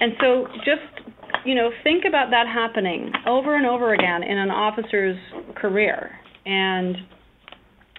and 0.00 0.12
so 0.20 0.46
just 0.58 1.16
you 1.44 1.54
know 1.54 1.70
think 1.82 2.04
about 2.08 2.30
that 2.30 2.46
happening 2.46 3.12
over 3.26 3.56
and 3.56 3.66
over 3.66 3.94
again 3.94 4.22
in 4.22 4.38
an 4.38 4.50
officer's 4.50 5.16
career, 5.56 6.10
and 6.46 6.96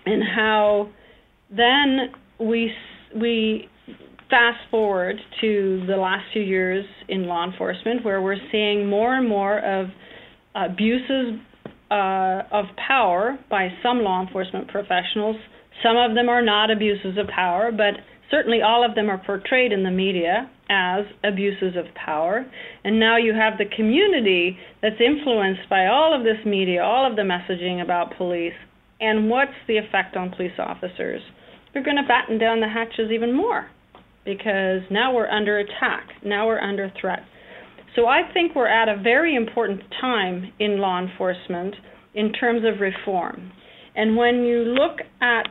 and 0.05 0.23
how 0.35 0.89
then 1.49 2.11
we 2.39 2.71
we 3.15 3.67
fast 4.29 4.59
forward 4.71 5.17
to 5.41 5.83
the 5.87 5.97
last 5.97 6.23
few 6.31 6.41
years 6.41 6.85
in 7.09 7.27
law 7.27 7.45
enforcement 7.45 8.03
where 8.05 8.21
we're 8.21 8.39
seeing 8.51 8.89
more 8.89 9.15
and 9.15 9.27
more 9.27 9.59
of 9.59 9.87
abuses 10.55 11.39
uh, 11.91 12.41
of 12.51 12.65
power 12.87 13.37
by 13.49 13.67
some 13.83 13.99
law 13.99 14.21
enforcement 14.25 14.69
professionals. 14.69 15.35
Some 15.83 15.97
of 15.97 16.15
them 16.15 16.29
are 16.29 16.41
not 16.41 16.71
abuses 16.71 17.17
of 17.17 17.27
power, 17.27 17.71
but 17.71 17.99
certainly 18.31 18.61
all 18.61 18.83
of 18.83 18.95
them 18.95 19.09
are 19.09 19.21
portrayed 19.23 19.71
in 19.71 19.83
the 19.83 19.91
media 19.91 20.49
as 20.69 21.05
abuses 21.23 21.75
of 21.75 21.93
power. 21.93 22.45
And 22.83 22.99
now 22.99 23.17
you 23.17 23.33
have 23.33 23.57
the 23.57 23.75
community 23.75 24.57
that's 24.81 24.99
influenced 24.99 25.69
by 25.69 25.87
all 25.87 26.17
of 26.17 26.23
this 26.23 26.43
media, 26.45 26.81
all 26.81 27.07
of 27.07 27.17
the 27.17 27.21
messaging 27.21 27.83
about 27.83 28.17
police. 28.17 28.53
And 28.99 29.29
what's 29.29 29.51
the 29.67 29.77
effect 29.77 30.15
on 30.15 30.31
police 30.31 30.57
officers? 30.57 31.21
They're 31.73 31.83
going 31.83 31.97
to 31.97 32.07
batten 32.07 32.37
down 32.37 32.61
the 32.61 32.69
hatches 32.69 33.11
even 33.13 33.35
more 33.35 33.67
because 34.25 34.81
now 34.89 35.13
we're 35.13 35.29
under 35.29 35.59
attack. 35.59 36.07
Now 36.23 36.47
we're 36.47 36.61
under 36.61 36.91
threat. 36.99 37.23
So 37.95 38.05
I 38.07 38.21
think 38.33 38.55
we're 38.55 38.67
at 38.67 38.87
a 38.87 39.01
very 39.01 39.35
important 39.35 39.81
time 39.99 40.53
in 40.59 40.79
law 40.79 40.99
enforcement 41.01 41.75
in 42.13 42.31
terms 42.33 42.61
of 42.65 42.79
reform. 42.79 43.51
And 43.95 44.15
when 44.15 44.43
you 44.43 44.59
look 44.59 44.99
at 45.21 45.47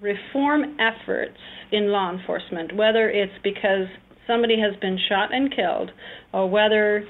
reform 0.00 0.76
efforts 0.78 1.38
in 1.72 1.90
law 1.90 2.12
enforcement, 2.12 2.74
whether 2.74 3.08
it's 3.10 3.32
because 3.42 3.86
somebody 4.26 4.58
has 4.60 4.78
been 4.80 4.98
shot 5.08 5.34
and 5.34 5.54
killed, 5.54 5.90
or 6.32 6.48
whether 6.48 7.06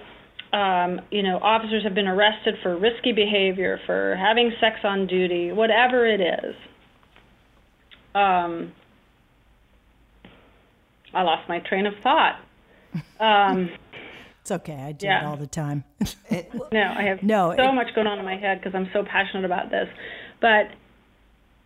um, 0.52 1.00
you 1.10 1.22
know 1.22 1.38
officers 1.38 1.82
have 1.84 1.94
been 1.94 2.08
arrested 2.08 2.54
for 2.62 2.78
risky 2.78 3.12
behavior, 3.12 3.78
for 3.86 4.16
having 4.16 4.52
sex 4.60 4.76
on 4.84 5.06
duty, 5.06 5.52
whatever 5.52 6.06
it 6.06 6.20
is. 6.20 6.54
um, 8.14 8.72
I 11.14 11.22
lost 11.22 11.48
my 11.48 11.60
train 11.60 11.86
of 11.86 11.94
thought. 12.02 12.36
Um, 13.20 13.70
it's 14.42 14.50
okay. 14.50 14.74
I 14.76 14.92
do 14.92 15.06
yeah. 15.06 15.22
it 15.22 15.26
all 15.26 15.36
the 15.36 15.46
time. 15.46 15.84
no, 16.72 16.82
I 16.82 17.02
have 17.02 17.22
no, 17.22 17.54
so 17.56 17.70
it, 17.70 17.72
much 17.74 17.94
going 17.94 18.06
on 18.06 18.18
in 18.18 18.24
my 18.24 18.36
head 18.36 18.60
because 18.60 18.74
I'm 18.74 18.88
so 18.92 19.04
passionate 19.04 19.44
about 19.44 19.70
this. 19.70 19.88
But 20.40 20.68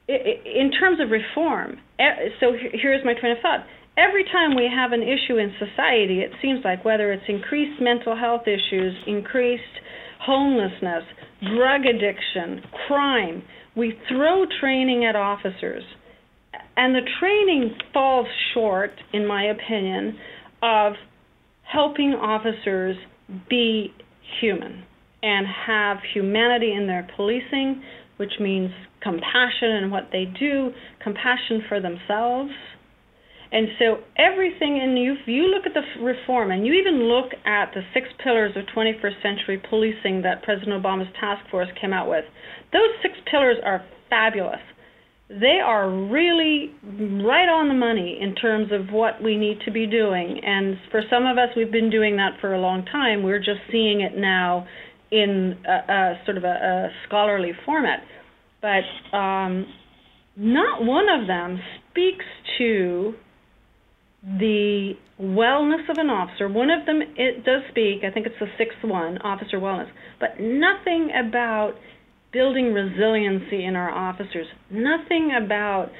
in 0.09 0.71
terms 0.79 0.99
of 1.01 1.11
reform, 1.11 1.79
so 2.41 2.53
here's 2.73 3.05
my 3.05 3.15
train 3.15 3.33
of 3.33 3.38
thought. 3.43 3.67
Every 3.97 4.25
time 4.25 4.57
we 4.57 4.71
have 4.75 4.93
an 4.93 5.03
issue 5.03 5.37
in 5.37 5.53
society, 5.59 6.21
it 6.21 6.33
seems 6.41 6.65
like 6.65 6.85
whether 6.85 7.12
it's 7.12 7.25
increased 7.29 7.81
mental 7.81 8.17
health 8.17 8.43
issues, 8.47 8.95
increased 9.07 9.62
homelessness, 10.21 11.05
drug 11.55 11.83
addiction, 11.85 12.62
crime, 12.87 13.43
we 13.77 13.99
throw 14.09 14.45
training 14.61 15.05
at 15.05 15.15
officers. 15.15 15.83
And 16.77 16.95
the 16.95 17.03
training 17.21 17.77
falls 17.93 18.27
short, 18.55 18.93
in 19.12 19.27
my 19.27 19.45
opinion, 19.45 20.19
of 20.62 20.95
helping 21.71 22.15
officers 22.15 22.97
be 23.49 23.93
human 24.41 24.85
and 25.23 25.47
have 25.67 25.99
humanity 26.15 26.73
in 26.73 26.87
their 26.87 27.09
policing, 27.15 27.83
which 28.17 28.33
means 28.41 28.71
compassion 29.03 29.83
in 29.83 29.91
what 29.91 30.09
they 30.12 30.25
do, 30.25 30.71
compassion 31.03 31.62
for 31.69 31.81
themselves. 31.81 32.53
And 33.53 33.69
so 33.79 33.99
everything 34.17 34.81
in 34.83 34.97
you, 34.97 35.12
if 35.12 35.27
you 35.27 35.43
look 35.43 35.67
at 35.67 35.75
the 35.75 36.03
reform 36.03 36.51
and 36.51 36.67
you 36.67 36.73
even 36.73 37.05
look 37.05 37.33
at 37.45 37.73
the 37.75 37.83
six 37.93 38.09
pillars 38.25 38.57
of 38.57 38.65
21st 38.75 39.23
century 39.23 39.62
policing 39.69 40.23
that 40.23 40.43
President 40.43 40.83
Obama's 40.83 41.12
task 41.21 41.45
force 41.51 41.69
came 41.79 41.93
out 41.93 42.09
with, 42.09 42.25
those 42.73 42.88
six 43.03 43.15
pillars 43.31 43.59
are 43.62 43.85
fabulous. 44.09 44.61
They 45.29 45.61
are 45.62 45.91
really 45.91 46.73
right 46.83 47.49
on 47.49 47.69
the 47.69 47.75
money 47.75 48.19
in 48.21 48.35
terms 48.35 48.73
of 48.73 48.93
what 48.93 49.23
we 49.23 49.37
need 49.37 49.61
to 49.67 49.71
be 49.71 49.87
doing. 49.87 50.41
And 50.43 50.77
for 50.91 51.03
some 51.11 51.27
of 51.27 51.37
us, 51.37 51.49
we've 51.55 51.73
been 51.73 51.91
doing 51.91 52.17
that 52.17 52.41
for 52.41 52.55
a 52.55 52.61
long 52.61 52.87
time. 52.87 53.23
We're 53.23 53.38
just 53.38 53.61
seeing 53.71 54.01
it 54.01 54.17
now 54.17 54.67
in 55.11 55.59
a, 55.69 55.93
a 55.93 56.21
sort 56.25 56.38
of 56.38 56.45
a, 56.45 56.49
a 56.49 56.88
scholarly 57.07 57.53
format 57.67 58.01
but 58.62 59.16
um, 59.16 59.66
not 60.37 60.85
one 60.85 61.07
of 61.09 61.27
them 61.27 61.59
speaks 61.90 62.25
to 62.59 63.14
the 64.22 64.92
wellness 65.20 65.90
of 65.90 65.98
an 65.98 66.09
officer. 66.09 66.48
One 66.48 66.70
of 66.70 66.87
them 66.87 67.01
it 67.16 67.44
does 67.44 67.62
speak. 67.70 68.05
I 68.05 68.12
think 68.12 68.27
it's 68.27 68.37
the 68.40 68.46
sixth 68.57 68.79
one, 68.85 69.18
officer 69.18 69.59
wellness, 69.59 69.90
but 70.20 70.40
nothing 70.40 71.11
about 71.11 71.72
building 72.33 72.72
resiliency 72.72 73.64
in 73.64 73.77
our 73.77 73.90
officers. 73.90 74.46
Nothing 74.70 75.33
about 75.44 75.90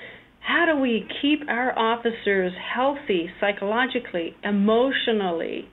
how 0.41 0.65
do 0.73 0.81
we 0.81 1.07
keep 1.21 1.41
our 1.49 1.77
officers 1.79 2.53
healthy 2.75 3.29
psychologically, 3.41 4.35
emotionally. 4.43 5.69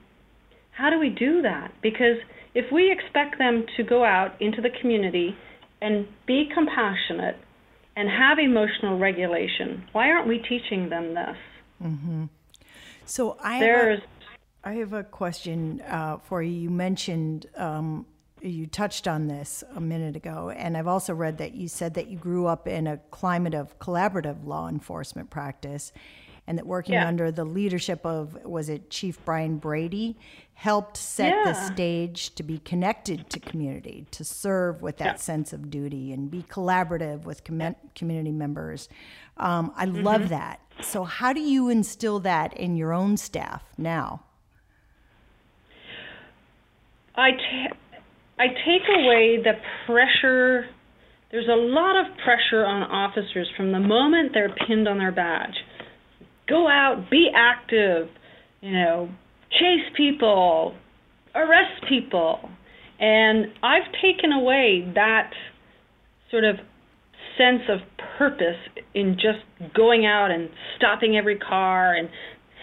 How 0.71 0.89
do 0.89 0.99
we 0.99 1.10
do 1.10 1.41
that? 1.43 1.71
Because 1.82 2.17
if 2.54 2.65
we 2.71 2.91
expect 2.91 3.38
them 3.38 3.65
to 3.78 3.84
go 3.84 4.04
out 4.04 4.39
into 4.41 4.62
the 4.62 4.69
community 4.82 5.36
and 5.82 6.08
be 6.26 6.50
compassionate 6.54 7.38
and 7.96 8.10
have 8.10 8.39
emotional 8.39 8.98
regulation. 8.98 9.86
Why 9.92 10.10
aren't 10.10 10.28
we 10.28 10.39
teaching 10.39 10.89
them 10.89 11.13
this? 11.13 11.38
Mm-hmm. 11.84 12.26
So 13.06 13.38
I 13.42 13.60
There's, 13.60 14.00
have 14.00 14.10
a, 14.63 14.70
I 14.70 14.74
have 14.76 14.94
a 14.94 15.04
question 15.04 15.82
uh, 15.82 16.18
for 16.18 16.42
you. 16.42 16.52
You 16.52 16.70
mentioned 16.70 17.48
um, 17.56 18.06
you 18.42 18.68
touched 18.68 19.08
on 19.08 19.28
this 19.28 19.63
a 19.76 19.82
minute 19.82 20.15
ago, 20.15 20.50
and 20.50 20.78
I've 20.78 20.88
also 20.88 21.13
read 21.13 21.39
that 21.39 21.56
you 21.56 21.68
said 21.68 21.96
that 21.96 22.08
you 22.08 22.18
grew 22.18 22.46
up 22.46 22.68
in 22.68 22.88
a 22.88 22.98
climate 23.12 23.54
of 23.54 23.78
collaborative 23.80 24.46
law 24.46 24.70
enforcement 24.70 25.30
practice, 25.30 25.92
and 26.48 26.58
that 26.58 26.65
working 26.65 26.94
yeah. 26.94 27.08
under 27.08 27.32
the 27.32 27.46
leadership 27.46 28.06
of 28.06 28.38
was 28.46 28.70
it 28.70 28.89
Chief 28.89 29.20
Brian 29.26 29.58
Brady 29.58 30.18
helped 30.60 30.98
set 30.98 31.34
yeah. 31.34 31.43
the 31.45 31.74
stage 31.74 32.36
to 32.36 32.43
be 32.43 32.58
connected 32.60 33.30
to 33.30 33.39
community, 33.39 34.06
to 34.12 34.26
serve 34.26 34.82
with 34.82 34.98
that 34.98 35.06
yeah. 35.06 35.15
sense 35.15 35.54
of 35.54 35.72
duty, 35.72 36.12
and 36.12 36.30
be 36.30 36.43
collaborative 36.43 37.24
with 37.24 37.45
com- 37.45 37.78
community 37.95 38.34
members. 38.34 38.89
Um, 39.38 39.72
I 39.78 39.86
mm-hmm. 39.86 40.04
love 40.04 40.28
that. 40.28 40.60
So, 40.82 41.06
how 41.06 41.32
do 41.32 41.39
you 41.39 41.69
instill 41.69 42.19
that 42.19 42.54
in 42.58 42.76
your 42.76 42.91
own 42.91 43.15
staff 43.15 43.63
now? 43.78 44.24
I, 47.15 47.32
t- 47.32 47.69
I 48.38 48.48
take 48.48 48.84
away 48.98 49.41
the 49.41 49.54
pressure. 49.86 50.67
There's 51.32 51.48
a 51.48 51.56
lot 51.56 52.06
of 52.06 52.17
pressure 52.17 52.65
on 52.65 52.84
officers 52.84 53.50
from 53.56 53.72
the 53.72 53.80
moment 53.80 54.32
they're 54.34 54.54
pinned 54.67 54.89
on 54.89 54.98
their 54.98 55.13
badge 55.13 55.56
go 56.50 56.67
out, 56.67 57.10
be 57.10 57.30
active, 57.34 58.10
you 58.60 58.72
know, 58.72 59.10
chase 59.52 59.90
people, 59.96 60.76
arrest 61.36 61.84
people. 61.88 62.50
And 63.00 63.48
I've 63.64 63.92
taken 64.02 64.32
away 64.32 64.92
that 64.96 65.32
sort 66.32 66.44
of 66.44 66.56
sense 67.38 67.64
of 67.70 67.80
purpose 68.18 68.60
in 68.94 69.16
just 69.16 69.40
going 69.74 70.06
out 70.06 70.30
and 70.32 70.50
stopping 70.78 71.16
every 71.16 71.38
car 71.38 71.96
and 71.96 72.10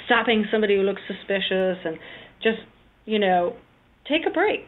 stopping 0.04 0.44
somebody 0.52 0.76
who 0.76 0.82
looks 0.82 1.00
suspicious 1.06 1.78
and 1.84 1.98
just, 2.42 2.58
you 3.06 3.18
know, 3.18 3.56
take 4.08 4.22
a 4.26 4.30
break. 4.30 4.66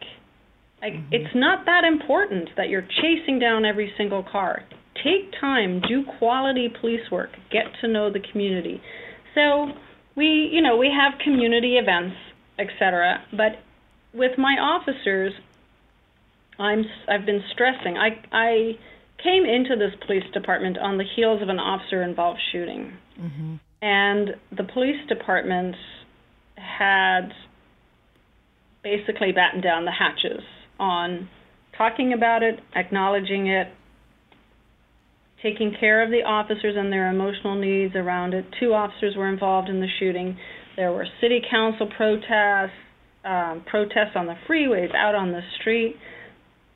Like 0.81 0.93
mm-hmm. 0.93 1.13
it's 1.13 1.35
not 1.35 1.65
that 1.65 1.83
important 1.83 2.49
that 2.57 2.69
you're 2.69 2.87
chasing 3.01 3.39
down 3.39 3.65
every 3.65 3.93
single 3.97 4.23
car. 4.23 4.63
Take 4.95 5.31
time, 5.39 5.81
do 5.87 6.03
quality 6.17 6.67
police 6.81 7.09
work, 7.11 7.29
get 7.51 7.65
to 7.81 7.87
know 7.87 8.11
the 8.11 8.19
community. 8.31 8.81
So 9.35 9.71
we, 10.19 10.49
you 10.51 10.61
know, 10.61 10.75
we 10.75 10.91
have 10.91 11.17
community 11.23 11.77
events, 11.77 12.17
etc. 12.59 13.23
But 13.31 13.63
with 14.13 14.37
my 14.37 14.57
officers, 14.59 15.31
I'm 16.59 16.83
I've 17.07 17.25
been 17.25 17.41
stressing. 17.53 17.95
I 17.97 18.21
I 18.33 18.71
came 19.23 19.45
into 19.45 19.77
this 19.77 19.95
police 20.05 20.29
department 20.33 20.77
on 20.77 20.97
the 20.97 21.05
heels 21.15 21.41
of 21.41 21.47
an 21.47 21.57
officer-involved 21.57 22.39
shooting, 22.51 22.93
mm-hmm. 23.17 23.55
and 23.81 24.29
the 24.51 24.65
police 24.73 25.07
department 25.07 25.75
had 26.57 27.29
basically 28.83 29.31
battened 29.31 29.63
down 29.63 29.85
the 29.85 29.91
hatches 29.91 30.43
on 30.79 31.29
talking 31.77 32.11
about 32.11 32.43
it, 32.43 32.59
acknowledging 32.75 33.47
it, 33.47 33.67
taking 35.41 35.73
care 35.79 36.03
of 36.03 36.09
the 36.09 36.23
officers 36.23 36.75
and 36.77 36.91
their 36.91 37.09
emotional 37.09 37.55
needs 37.55 37.95
around 37.95 38.33
it. 38.33 38.45
Two 38.59 38.73
officers 38.73 39.15
were 39.15 39.29
involved 39.29 39.69
in 39.69 39.79
the 39.79 39.87
shooting. 39.99 40.37
There 40.75 40.91
were 40.91 41.05
city 41.21 41.41
council 41.49 41.89
protests, 41.95 42.75
um, 43.23 43.63
protests 43.65 44.15
on 44.15 44.27
the 44.27 44.35
freeways, 44.49 44.93
out 44.95 45.15
on 45.15 45.31
the 45.31 45.41
street. 45.59 45.95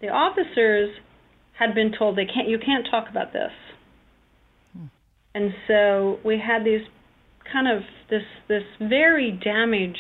The 0.02 0.10
officers 0.10 0.90
had 1.58 1.76
been 1.76 1.94
told 1.98 2.18
they 2.18 2.26
can't, 2.26 2.48
you 2.48 2.58
can't 2.58 2.88
talk 2.90 3.06
about 3.10 3.34
this. 3.34 3.52
Hmm. 4.74 4.86
And 5.36 5.52
so 5.68 6.20
we 6.26 6.40
had 6.40 6.66
these 6.66 6.82
kind 7.52 7.68
of 7.68 7.84
this 8.10 8.24
this 8.48 8.64
very 8.80 9.32
damaged 9.44 9.98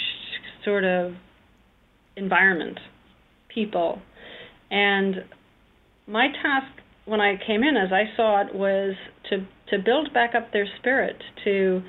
sort 0.63 0.83
of 0.83 1.13
environment, 2.15 2.79
people, 3.53 4.01
and 4.71 5.25
my 6.07 6.27
task 6.27 6.82
when 7.05 7.19
I 7.19 7.35
came 7.45 7.63
in, 7.63 7.75
as 7.75 7.91
I 7.91 8.15
saw 8.15 8.41
it, 8.41 8.53
was 8.55 8.95
to 9.29 9.45
to 9.69 9.83
build 9.83 10.13
back 10.13 10.35
up 10.35 10.51
their 10.51 10.67
spirit, 10.79 11.15
to 11.43 11.81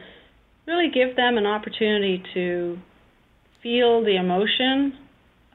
really 0.66 0.90
give 0.92 1.16
them 1.16 1.37
an 1.37 1.46
opportunity 1.46 2.22
to 2.35 2.79
feel 3.62 4.05
the 4.05 4.16
emotion 4.16 4.98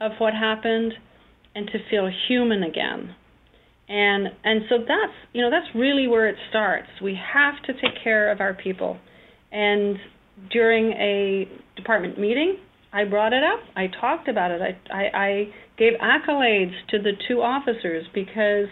of 0.00 0.12
what 0.18 0.34
happened 0.34 0.92
and 1.54 1.66
to 1.66 1.78
feel 1.90 2.10
human 2.28 2.62
again. 2.62 3.14
And 3.88 4.28
and 4.44 4.62
so 4.68 4.78
that's 4.78 5.12
you 5.32 5.42
know 5.42 5.50
that's 5.50 5.74
really 5.74 6.06
where 6.06 6.28
it 6.28 6.36
starts. 6.48 6.88
We 7.02 7.18
have 7.34 7.54
to 7.66 7.72
take 7.74 8.02
care 8.02 8.30
of 8.30 8.40
our 8.40 8.54
people. 8.54 8.98
And 9.52 9.96
during 10.50 10.92
a 10.92 11.48
department 11.76 12.18
meeting, 12.18 12.56
I 12.92 13.04
brought 13.04 13.32
it 13.32 13.42
up. 13.42 13.60
I 13.76 13.88
talked 14.00 14.28
about 14.28 14.52
it. 14.52 14.60
I 14.62 14.94
I, 14.94 15.24
I 15.24 15.44
gave 15.76 15.94
accolades 16.00 16.74
to 16.90 16.98
the 16.98 17.12
two 17.28 17.42
officers 17.42 18.06
because 18.14 18.68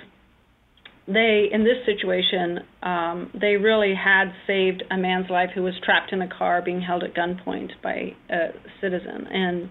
they, 1.09 1.49
in 1.51 1.65
this 1.65 1.79
situation, 1.87 2.59
um, 2.83 3.31
they 3.33 3.57
really 3.57 3.95
had 3.95 4.27
saved 4.47 4.85
a 4.91 4.99
man's 4.99 5.31
life 5.31 5.49
who 5.55 5.63
was 5.63 5.73
trapped 5.83 6.13
in 6.13 6.21
a 6.21 6.29
car 6.29 6.61
being 6.63 6.83
held 6.83 7.03
at 7.03 7.15
gunpoint 7.15 7.71
by 7.83 8.15
a 8.31 8.49
citizen, 8.81 9.27
and 9.31 9.71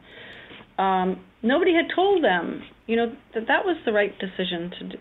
um, 0.80 1.24
nobody 1.44 1.74
had 1.74 1.94
told 1.96 2.24
them, 2.24 2.64
you 2.88 2.96
know, 2.96 3.14
that 3.36 3.44
that 3.48 3.66
was 3.66 3.78
the 3.86 3.94
right 3.94 4.14
decision 4.20 4.72
to 4.80 4.90
do. 4.90 4.98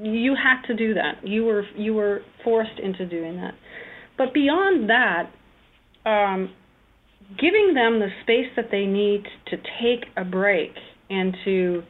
You 0.00 0.36
had 0.36 0.62
to 0.66 0.76
do 0.76 0.94
that. 0.94 1.26
You 1.26 1.44
were 1.44 1.64
you 1.76 1.94
were 1.94 2.20
forced 2.44 2.78
into 2.80 3.06
doing 3.06 3.36
that. 3.36 3.54
But 4.16 4.32
beyond 4.34 4.90
that, 4.90 5.30
um, 6.08 6.50
giving 7.36 7.72
them 7.74 7.98
the 7.98 8.08
space 8.22 8.50
that 8.56 8.66
they 8.70 8.86
need 8.86 9.24
to 9.48 9.56
take 9.56 10.06
a 10.16 10.24
break 10.24 10.72
and 11.10 11.36
to 11.44 11.82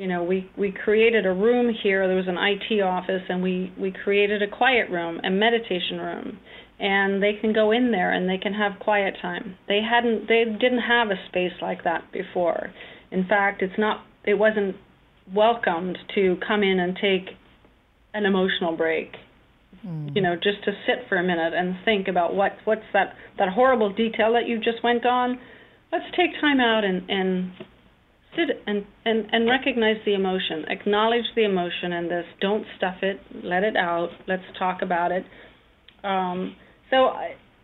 you 0.00 0.06
know, 0.06 0.24
we, 0.24 0.50
we 0.56 0.72
created 0.72 1.26
a 1.26 1.32
room 1.32 1.70
here. 1.82 2.08
There 2.08 2.16
was 2.16 2.26
an 2.26 2.38
IT 2.38 2.80
office, 2.80 3.20
and 3.28 3.42
we, 3.42 3.70
we 3.78 3.92
created 3.92 4.42
a 4.42 4.48
quiet 4.48 4.88
room, 4.88 5.20
a 5.22 5.28
meditation 5.28 5.98
room. 5.98 6.38
and 6.78 7.22
they 7.22 7.34
can 7.38 7.52
go 7.52 7.70
in 7.70 7.90
there 7.92 8.10
and 8.10 8.26
they 8.26 8.38
can 8.38 8.54
have 8.54 8.80
quiet 8.80 9.14
time. 9.20 9.56
They 9.68 9.80
hadn't 9.82 10.26
they 10.26 10.44
didn't 10.58 10.80
have 10.88 11.08
a 11.08 11.20
space 11.28 11.52
like 11.60 11.84
that 11.84 12.10
before. 12.12 12.72
In 13.10 13.26
fact, 13.28 13.60
it's 13.60 13.78
not 13.78 14.02
it 14.24 14.38
wasn't 14.38 14.76
welcomed 15.34 15.98
to 16.14 16.38
come 16.48 16.62
in 16.62 16.80
and 16.80 16.96
take 16.96 17.36
an 18.14 18.24
emotional 18.24 18.74
break. 18.74 19.12
Mm. 19.86 20.16
You 20.16 20.22
know, 20.22 20.34
just 20.34 20.64
to 20.64 20.72
sit 20.86 21.06
for 21.10 21.18
a 21.18 21.22
minute 21.22 21.52
and 21.54 21.76
think 21.84 22.08
about 22.08 22.34
what 22.34 22.52
what's 22.64 22.88
that 22.94 23.14
that 23.38 23.50
horrible 23.50 23.92
detail 23.92 24.32
that 24.32 24.48
you 24.48 24.56
just 24.56 24.82
went 24.82 25.04
on. 25.04 25.38
Let's 25.92 26.08
take 26.16 26.40
time 26.40 26.60
out 26.60 26.84
and 26.84 27.02
and 27.10 27.52
sit 28.36 28.62
and 28.66 28.84
and 29.04 29.26
and 29.32 29.48
recognize 29.48 29.96
the 30.04 30.14
emotion, 30.14 30.64
acknowledge 30.68 31.24
the 31.34 31.44
emotion 31.44 31.92
in 31.92 32.08
this. 32.08 32.24
Don't 32.40 32.64
stuff 32.76 32.96
it. 33.02 33.20
Let 33.44 33.62
it 33.62 33.76
out. 33.76 34.10
Let's 34.26 34.44
talk 34.58 34.82
about 34.82 35.12
it. 35.12 35.24
Um, 36.04 36.56
so 36.90 37.12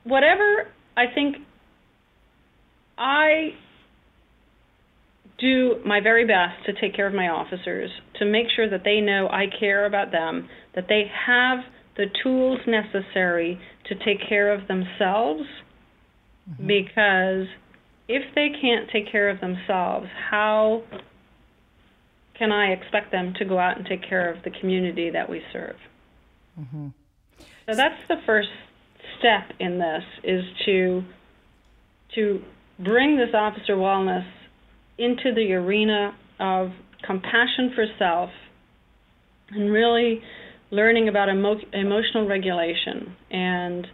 whatever 0.05 0.69
I 0.97 1.05
think 1.15 1.37
I 2.99 3.51
do 5.39 5.77
my 5.85 6.01
very 6.01 6.27
best 6.27 6.65
to 6.67 6.73
take 6.81 6.97
care 6.97 7.07
of 7.07 7.15
my 7.15 7.29
officers, 7.29 7.91
to 8.19 8.25
make 8.25 8.47
sure 8.55 8.69
that 8.71 8.83
they 8.85 9.01
know 9.01 9.29
I 9.29 9.47
care 9.61 9.85
about 9.85 10.11
them, 10.11 10.49
that 10.75 10.87
they 10.89 11.05
have 11.27 11.59
the 11.97 12.07
tools 12.23 12.59
necessary 12.67 13.59
to 13.89 13.95
take 13.97 14.27
care 14.29 14.53
of 14.53 14.67
themselves, 14.67 15.43
mm-hmm. 16.51 16.67
because 16.67 17.47
if 18.09 18.23
they 18.35 18.49
can't 18.61 18.89
take 18.93 19.11
care 19.11 19.29
of 19.29 19.41
themselves, 19.41 20.07
how 20.31 20.83
can 22.39 22.53
I 22.53 22.73
expect 22.73 23.13
them 23.13 23.35
to 23.39 23.45
go 23.45 23.59
out 23.59 23.77
and 23.77 23.87
take 23.87 24.07
care 24.07 24.33
of 24.33 24.43
the 24.43 24.51
community 24.61 25.11
that 25.11 25.29
we 25.29 25.43
serve? 25.53 25.77
Mm-hmm. 26.59 26.89
So 27.69 27.75
that's 27.75 28.01
the 28.09 28.17
first 28.25 28.49
step 29.19 29.57
in 29.59 29.79
this 29.79 30.03
is 30.23 30.45
to 30.67 31.03
to 32.15 32.41
bring 32.79 33.17
this 33.17 33.35
officer 33.35 33.75
wellness 33.75 34.27
into 34.99 35.35
the 35.35 35.53
arena 35.55 36.17
of 36.39 36.71
compassion 37.05 37.73
for 37.75 37.87
self 37.99 38.31
and 39.51 39.71
really 39.71 40.23
learning 40.71 41.09
about 41.09 41.29
emo- 41.29 41.61
emotional 41.73 42.27
regulation 42.27 43.15
and 43.31 43.87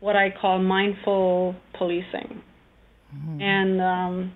what 0.00 0.16
I 0.16 0.30
call 0.30 0.58
mindful 0.58 1.54
policing. 1.76 2.42
Mm-hmm. 3.14 3.40
And 3.40 3.80
um, 3.80 4.32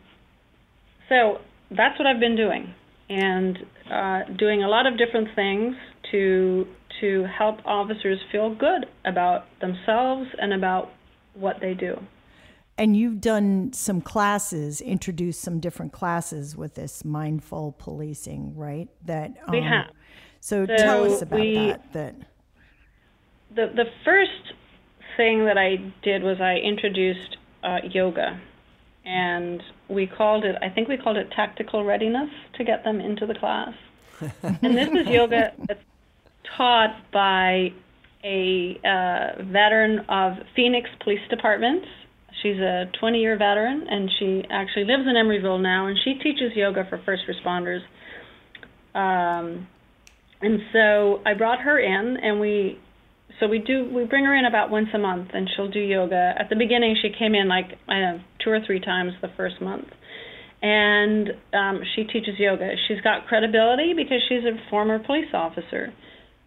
so 1.09 1.39
that's 1.71 1.99
what 1.99 2.07
I've 2.07 2.21
been 2.21 2.37
doing, 2.37 2.75
and 3.09 3.59
uh, 3.91 4.21
doing 4.39 4.63
a 4.63 4.69
lot 4.69 4.87
of 4.87 4.99
different 4.99 5.29
things 5.35 5.75
to 6.13 6.67
to 7.01 7.27
help 7.39 7.59
officers 7.67 8.19
feel 8.33 8.55
good 8.55 8.87
about 9.05 9.45
themselves 9.61 10.29
and 10.39 10.55
about 10.55 10.91
what 11.35 11.57
they 11.61 11.75
do. 11.75 12.01
And 12.79 12.97
you've 12.97 13.21
done 13.21 13.73
some 13.73 14.01
classes, 14.01 14.81
introduced 14.81 15.41
some 15.41 15.61
different 15.61 15.93
classes 15.93 16.57
with 16.57 16.75
this 16.75 17.05
mindful 17.05 17.75
policing, 17.79 18.55
right? 18.57 18.89
That 19.05 19.35
um, 19.47 19.53
we 19.53 19.63
have. 19.63 19.87
So, 20.41 20.67
so, 20.67 20.77
tell 20.77 21.13
us 21.13 21.23
about 21.23 21.41
we, 21.41 21.55
that. 21.55 21.93
That 21.93 22.15
the 23.55 23.67
the 23.75 23.85
first 24.05 24.55
thing 25.17 25.47
that 25.47 25.57
I 25.57 25.77
did 26.03 26.23
was 26.23 26.39
I 26.41 26.57
introduced 26.57 27.39
uh, 27.65 27.79
yoga, 27.91 28.41
and 29.07 29.63
we 29.89 30.07
called 30.07 30.45
it. 30.45 30.57
I 30.61 30.69
think 30.69 30.89
we 30.89 30.97
called 30.97 31.17
it 31.17 31.31
tactical 31.31 31.85
readiness 31.85 32.29
to 32.57 32.65
get 32.65 32.85
them 32.85 33.01
into 33.01 33.25
the 33.25 33.35
class. 33.35 33.73
and 34.43 34.77
this 34.77 34.89
is 34.89 35.07
yoga 35.07 35.53
that's 35.67 35.81
taught 36.57 36.97
by 37.13 37.73
a 38.25 38.81
uh, 38.85 39.43
veteran 39.45 40.01
of 40.09 40.35
Phoenix 40.57 40.91
Police 41.03 41.21
Department. 41.31 41.85
She's 42.43 42.59
a 42.59 42.91
20 42.99 43.21
year 43.21 43.39
veteran 43.39 43.87
and 43.89 44.11
she 44.19 44.45
actually 44.51 44.85
lives 44.85 45.05
in 45.07 45.15
Emeryville 45.15 45.63
now 45.63 45.87
and 45.87 45.97
she 46.05 46.15
teaches 46.15 46.53
yoga 46.57 46.85
for 46.89 47.01
first 47.05 47.23
responders. 47.29 47.81
Um, 48.95 49.69
and 50.43 50.61
so 50.73 51.21
I 51.25 51.35
brought 51.35 51.61
her 51.61 51.79
in 51.79 52.17
and 52.23 52.41
we 52.41 52.81
so 53.39 53.47
we 53.47 53.59
do 53.59 53.85
we 53.93 54.05
bring 54.05 54.25
her 54.25 54.35
in 54.35 54.47
about 54.47 54.71
once 54.71 54.89
a 54.95 54.99
month 54.99 55.31
and 55.33 55.49
she'll 55.55 55.71
do 55.71 55.81
yoga. 55.81 56.35
At 56.39 56.49
the 56.49 56.57
beginning 56.57 56.97
she 57.01 57.11
came 57.11 57.35
in 57.35 57.49
like 57.49 57.79
I 57.89 58.01
don't 58.01 58.17
know, 58.17 58.23
two 58.47 58.53
or 58.53 58.61
three 58.65 58.81
times 58.81 59.13
the 59.21 59.29
first 59.37 59.61
month. 59.61 59.89
And 60.63 61.31
um, 61.53 61.83
she 61.95 62.05
teaches 62.05 62.39
yoga. 62.39 62.73
She's 62.89 63.01
got 63.03 63.27
credibility 63.27 63.93
because 63.93 64.21
she's 64.29 64.45
a 64.45 64.57
former 64.71 64.99
police 64.99 65.29
officer. 65.35 65.93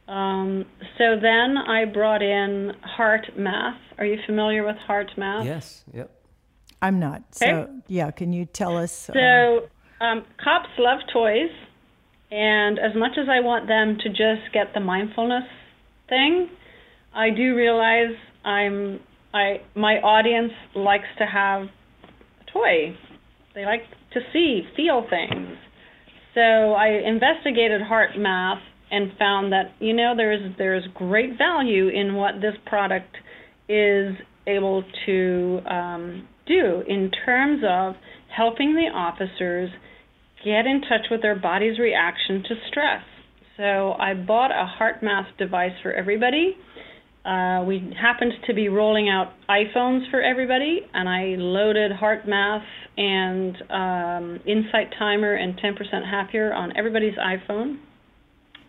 Um, 0.07 0.65
so 0.97 1.15
then 1.21 1.57
I 1.57 1.85
brought 1.85 2.23
in 2.23 2.71
heart 2.81 3.27
math. 3.37 3.79
Are 3.99 4.05
you 4.05 4.17
familiar 4.25 4.65
with 4.65 4.77
HeartMath? 4.87 5.45
Yes. 5.45 5.83
Yep. 5.93 6.09
I'm 6.81 6.99
not. 6.99 7.23
Okay. 7.35 7.51
So 7.51 7.69
yeah, 7.87 8.09
can 8.09 8.33
you 8.33 8.45
tell 8.45 8.77
us? 8.77 9.09
Uh, 9.09 9.13
so 9.13 9.69
um, 10.03 10.25
cops 10.43 10.69
love 10.79 10.99
toys, 11.13 11.51
and 12.31 12.79
as 12.79 12.95
much 12.95 13.17
as 13.21 13.27
I 13.29 13.41
want 13.41 13.67
them 13.67 13.97
to 14.01 14.09
just 14.09 14.51
get 14.53 14.73
the 14.73 14.79
mindfulness 14.79 15.43
thing, 16.07 16.49
I 17.13 17.29
do 17.29 17.53
realize 17.55 18.15
I'm 18.45 19.01
I 19.33 19.61
my 19.75 19.99
audience 19.99 20.53
likes 20.73 21.07
to 21.17 21.25
have 21.25 21.63
a 21.63 21.69
toy. 22.53 22.95
They 23.55 23.65
like 23.65 23.81
to 24.13 24.19
see, 24.33 24.63
feel 24.75 25.05
things. 25.09 25.57
So 26.35 26.41
I 26.41 27.01
investigated 27.05 27.81
HeartMath 27.81 28.61
and 28.91 29.11
found 29.17 29.51
that 29.51 29.73
you 29.79 29.93
know 29.93 30.13
there's 30.15 30.55
there's 30.57 30.83
great 30.93 31.37
value 31.37 31.89
in 31.89 32.15
what 32.15 32.35
this 32.35 32.55
product 32.65 33.15
is 33.67 34.15
able 34.47 34.83
to 35.05 35.59
um, 35.69 36.27
do 36.47 36.81
in 36.87 37.11
terms 37.25 37.61
of 37.67 37.95
helping 38.35 38.73
the 38.73 38.89
officers 38.95 39.69
get 40.43 40.65
in 40.65 40.81
touch 40.81 41.07
with 41.11 41.21
their 41.21 41.35
body's 41.37 41.77
reaction 41.77 42.43
to 42.43 42.55
stress. 42.69 43.03
So 43.57 43.93
I 43.99 44.13
bought 44.13 44.51
a 44.51 44.65
HeartMath 44.79 45.37
device 45.37 45.73
for 45.83 45.91
everybody. 45.91 46.55
Uh, 47.25 47.63
we 47.65 47.93
happened 47.99 48.31
to 48.47 48.53
be 48.53 48.69
rolling 48.69 49.09
out 49.09 49.33
iPhones 49.49 50.09
for 50.09 50.21
everybody, 50.21 50.81
and 50.93 51.09
I 51.09 51.35
loaded 51.37 51.91
HeartMath 51.91 52.63
and 52.97 53.55
um, 53.69 54.39
Insight 54.47 54.93
Timer 54.97 55.35
and 55.35 55.59
10% 55.59 56.09
Happier 56.09 56.53
on 56.53 56.75
everybody's 56.77 57.15
iPhone. 57.15 57.79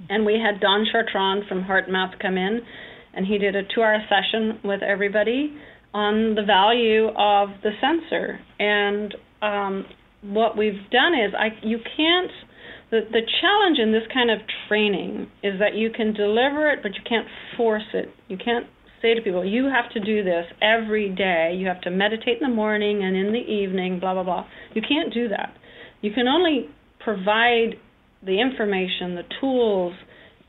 And 0.08 0.26
we 0.26 0.34
had 0.34 0.60
Don 0.60 0.84
Chartrand 0.92 1.48
from 1.48 1.62
HeartMath 1.62 2.18
come 2.20 2.36
in, 2.36 2.60
and 3.14 3.26
he 3.26 3.38
did 3.38 3.54
a 3.54 3.62
two-hour 3.74 3.98
session 4.08 4.60
with 4.64 4.82
everybody 4.82 5.56
on 5.94 6.34
the 6.34 6.42
value 6.42 7.08
of 7.08 7.50
the 7.62 7.70
sensor. 7.80 8.40
And 8.58 9.14
um, 9.42 9.86
what 10.22 10.56
we've 10.56 10.90
done 10.90 11.14
is, 11.14 11.34
I 11.38 11.48
you 11.66 11.78
can't. 11.96 12.30
The, 12.90 13.02
the 13.08 13.22
challenge 13.40 13.78
in 13.78 13.92
this 13.92 14.02
kind 14.12 14.32
of 14.32 14.38
training 14.70 15.26
is 15.42 15.59
that 15.59 15.74
you 15.74 15.90
can 15.90 16.14
deliver 16.14 16.70
it, 16.70 16.78
but 16.83 16.92
you 16.94 17.00
can't 17.06 17.26
force 17.56 17.88
it. 17.92 18.09
You 18.28 18.37
can't 18.37 18.66
say 19.02 19.14
to 19.14 19.20
people, 19.20 19.44
you 19.44 19.64
have 19.64 19.90
to 19.92 20.00
do 20.00 20.22
this 20.22 20.44
every 20.62 21.09
day. 21.14 21.54
You 21.56 21.66
have 21.66 21.80
to 21.83 21.90
meditate 21.90 22.40
in 22.40 22.48
the 22.48 22.54
morning 22.54 23.02
and 23.02 23.16
in 23.16 23.33
the 23.33 23.40
evening, 23.40 23.98
blah, 23.98 24.14
blah, 24.14 24.22
blah. 24.22 24.46
You 24.74 24.83
can't 24.87 25.12
do 25.12 25.28
that. 25.28 25.54
You 26.02 26.12
can 26.12 26.28
only 26.28 26.68
provide 27.02 27.76
the 28.24 28.40
information, 28.40 29.16
the 29.16 29.24
tools, 29.40 29.94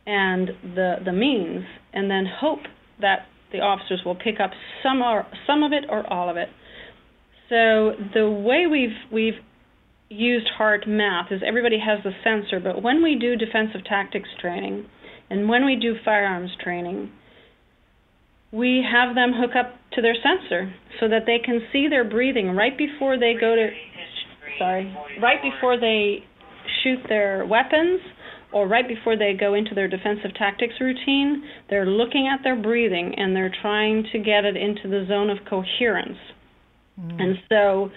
and 0.06 0.50
the 0.76 0.96
the 1.06 1.14
means, 1.14 1.64
and 1.94 2.10
then 2.10 2.26
hope 2.26 2.60
that 3.00 3.28
the 3.52 3.60
officers 3.60 4.02
will 4.06 4.16
pick 4.16 4.40
up 4.44 4.52
some 4.84 5.02
or 5.02 5.26
some 5.48 5.64
of 5.64 5.72
it 5.72 5.86
or 5.90 6.06
all 6.12 6.30
of 6.30 6.38
it. 6.38 6.50
So 7.50 7.94
the 8.14 8.30
way 8.30 8.66
we've 8.70 8.98
we've 9.12 9.40
used 10.12 10.50
HeartMath 10.60 11.32
is 11.32 11.42
everybody 11.46 11.80
has 11.80 12.04
the 12.04 12.12
sensor, 12.24 12.60
but 12.60 12.82
when 12.84 13.02
we 13.02 13.16
do 13.16 13.36
defensive 13.36 13.86
tactics 13.86 14.30
training 14.40 14.86
and 15.30 15.48
when 15.48 15.66
we 15.66 15.76
do 15.76 15.96
firearms 16.04 16.52
training, 16.62 17.12
we 18.52 18.84
have 18.84 19.16
them 19.16 19.32
hook 19.34 19.52
up 19.58 19.74
to 19.94 20.02
their 20.02 20.16
sensor 20.16 20.74
so 21.00 21.08
that 21.08 21.24
they 21.26 21.40
can 21.44 21.62
see 21.72 21.88
their 21.90 22.04
breathing 22.04 22.56
right 22.56 22.78
before 22.78 23.18
they 23.18 23.34
go 23.40 23.56
to 23.56 23.70
sorry, 24.60 24.96
right 25.22 25.42
before 25.42 25.80
they 25.80 26.24
shoot 26.84 27.00
their 27.08 27.46
weapons 27.46 28.02
or 28.52 28.68
right 28.68 28.88
before 28.88 29.18
they 29.18 29.34
go 29.40 29.54
into 29.54 29.74
their 29.74 29.88
defensive 29.88 30.36
tactics 30.38 30.74
routine, 30.82 31.44
they're 31.70 31.86
looking 31.86 32.28
at 32.28 32.44
their 32.44 32.62
breathing 32.62 33.14
and 33.16 33.34
they're 33.34 33.54
trying 33.62 34.06
to 34.12 34.20
get 34.20 34.44
it 34.44 34.58
into 34.58 34.90
the 34.90 35.06
zone 35.08 35.30
of 35.30 35.38
coherence. 35.50 36.18
Mm. 37.00 37.22
And 37.22 37.38
so 37.48 37.90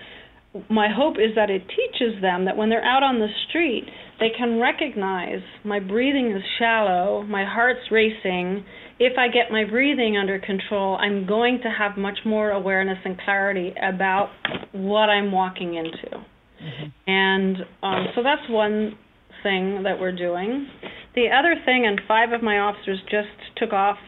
my 0.71 0.89
hope 0.95 1.17
is 1.17 1.35
that 1.35 1.51
it 1.51 1.63
teaches 1.69 2.21
them 2.23 2.45
that 2.45 2.57
when 2.57 2.69
they're 2.69 2.85
out 2.85 3.03
on 3.03 3.19
the 3.19 3.29
street, 3.49 3.85
they 4.21 4.29
can 4.37 4.61
recognize 4.61 5.43
my 5.65 5.81
breathing 5.81 6.31
is 6.31 6.43
shallow, 6.59 7.23
my 7.23 7.45
heart's 7.45 7.91
racing. 7.91 8.65
If 9.01 9.19
I 9.19 9.27
get 9.27 9.51
my 9.51 9.65
breathing 9.69 10.17
under 10.17 10.39
control, 10.39 10.97
I'm 10.97 11.27
going 11.27 11.61
to 11.65 11.71
have 11.71 11.97
much 11.97 12.19
more 12.25 12.51
awareness 12.51 12.99
and 13.05 13.19
clarity 13.21 13.75
about 13.83 14.31
what 14.73 15.09
I'm 15.09 15.33
walking 15.33 15.75
into. 15.75 16.25
Mm-hmm. 16.63 17.11
And 17.11 17.57
um, 17.83 18.07
so 18.15 18.23
that's 18.23 18.49
one 18.49 18.97
thing 19.43 19.83
that 19.83 19.99
we're 19.99 20.17
doing. 20.17 20.69
The 21.17 21.27
other 21.37 21.55
thing, 21.65 21.85
and 21.87 22.01
five 22.07 22.33
of 22.33 22.43
my 22.43 22.59
officers 22.59 23.01
just 23.11 23.29
took 23.57 23.73
off 23.73 23.99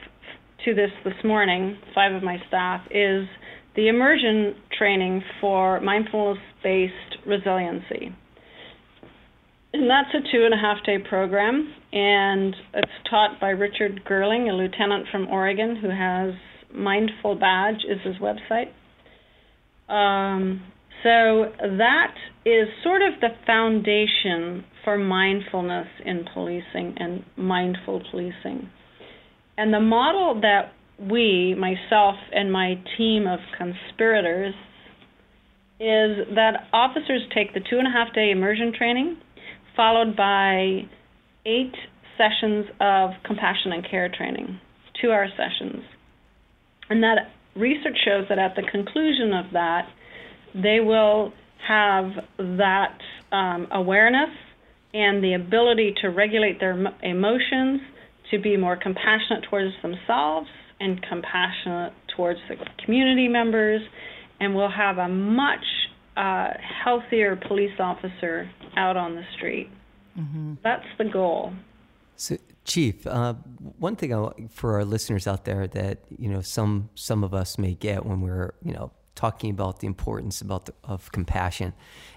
to 0.65 0.75
this 0.75 0.91
this 1.05 1.15
morning, 1.25 1.77
five 1.95 2.15
of 2.15 2.23
my 2.23 2.39
staff, 2.49 2.83
is 2.91 3.27
the 3.77 3.89
immersion 3.89 4.55
training 4.77 5.23
for 5.41 5.81
mindfulness 5.81 6.43
based 6.63 6.93
resiliency. 7.27 8.15
And 9.73 9.91
that's 9.91 10.09
a 10.15 10.21
two 10.33 10.45
and 10.45 10.55
a 10.55 10.57
half 10.57 10.79
day 10.87 10.97
program, 10.99 11.73
and 11.93 12.57
it's 12.73 12.93
taught 13.11 13.39
by 13.41 13.51
Richard 13.51 14.03
Goerling, 14.09 14.49
a 14.49 14.55
lieutenant 14.55 15.07
from 15.13 15.29
Oregon 15.29 15.77
who 15.77 15.91
has 15.91 16.33
Mindful 16.75 17.35
Badge 17.35 17.85
is 17.89 17.99
his 18.03 18.17
website. 18.17 18.73
Um, 19.93 20.63
so 21.03 21.53
that 21.61 22.15
is 22.45 22.69
sort 22.83 23.03
of 23.03 23.21
the 23.21 23.29
foundation 23.47 24.65
for 24.83 24.97
mindfulness 24.97 25.89
in 26.05 26.25
policing 26.33 26.95
and 26.97 27.25
mindful 27.37 28.03
policing. 28.11 28.71
And 29.59 29.73
the 29.73 29.81
model 29.81 30.41
that 30.41 30.73
we, 30.99 31.55
myself 31.59 32.15
and 32.33 32.51
my 32.51 32.75
team 32.97 33.27
of 33.27 33.39
conspirators, 33.57 34.55
is 35.79 36.35
that 36.35 36.69
officers 36.73 37.23
take 37.35 37.53
the 37.53 37.61
two 37.61 37.79
and 37.79 37.87
a 37.87 37.91
half 37.91 38.15
day 38.15 38.31
immersion 38.31 38.73
training, 38.77 39.17
followed 39.77 40.17
by 40.17 40.83
eight 41.45 41.75
sessions 42.17 42.67
of 42.81 43.11
compassion 43.25 43.73
and 43.73 43.89
care 43.89 44.11
training, 44.17 44.59
two 45.01 45.11
hour 45.11 45.29
sessions. 45.37 45.83
And 46.89 47.03
that 47.03 47.31
research 47.55 47.99
shows 48.05 48.25
that 48.31 48.39
at 48.39 48.57
the 48.57 48.63
conclusion 48.63 49.35
of 49.35 49.53
that, 49.53 49.87
they 50.55 50.81
will 50.81 51.33
have 51.69 52.11
that 52.39 52.99
um, 53.33 53.67
awareness 53.71 54.31
and 54.95 55.23
the 55.23 55.35
ability 55.35 55.95
to 56.01 56.09
regulate 56.09 56.59
their 56.59 56.73
emotions, 57.03 57.81
to 58.31 58.41
be 58.41 58.57
more 58.57 58.77
compassionate 58.77 59.45
towards 59.51 59.73
themselves 59.83 60.49
and 60.81 61.03
compassionate 61.09 61.93
towards 62.17 62.41
the 62.49 62.57
community 62.85 63.29
members, 63.29 63.81
and 64.41 64.55
we'll 64.55 64.71
have 64.71 64.99
a 64.99 65.09
much 65.09 65.65
uh, 66.17 66.49
healthier 66.85 67.37
police 67.37 67.79
officer 67.79 68.51
out 68.77 68.97
on 68.97 69.15
the 69.15 69.23
street. 69.37 69.71
Mm-hmm. 70.19 70.55
That's 70.63 70.87
the 70.99 71.05
goal. 71.05 71.53
So, 72.17 72.37
Chief, 72.65 73.07
uh, 73.07 73.35
one 73.79 73.97
thing 73.97 74.15
I, 74.15 74.31
for 74.51 74.75
our 74.75 74.85
listeners 74.85 75.27
out 75.27 75.45
there 75.45 75.67
that 75.69 75.99
you 76.19 76.29
know 76.29 76.41
some 76.41 76.89
some 76.95 77.23
of 77.23 77.35
us 77.35 77.59
may 77.59 77.75
get 77.75 78.05
when 78.05 78.21
we're 78.23 78.55
you 78.65 78.73
know 78.73 78.91
talking 79.17 79.51
about 79.51 79.81
the 79.81 79.87
importance 79.87 80.41
about 80.41 80.67
the, 80.67 80.75
of 80.85 81.11
compassion. 81.11 81.73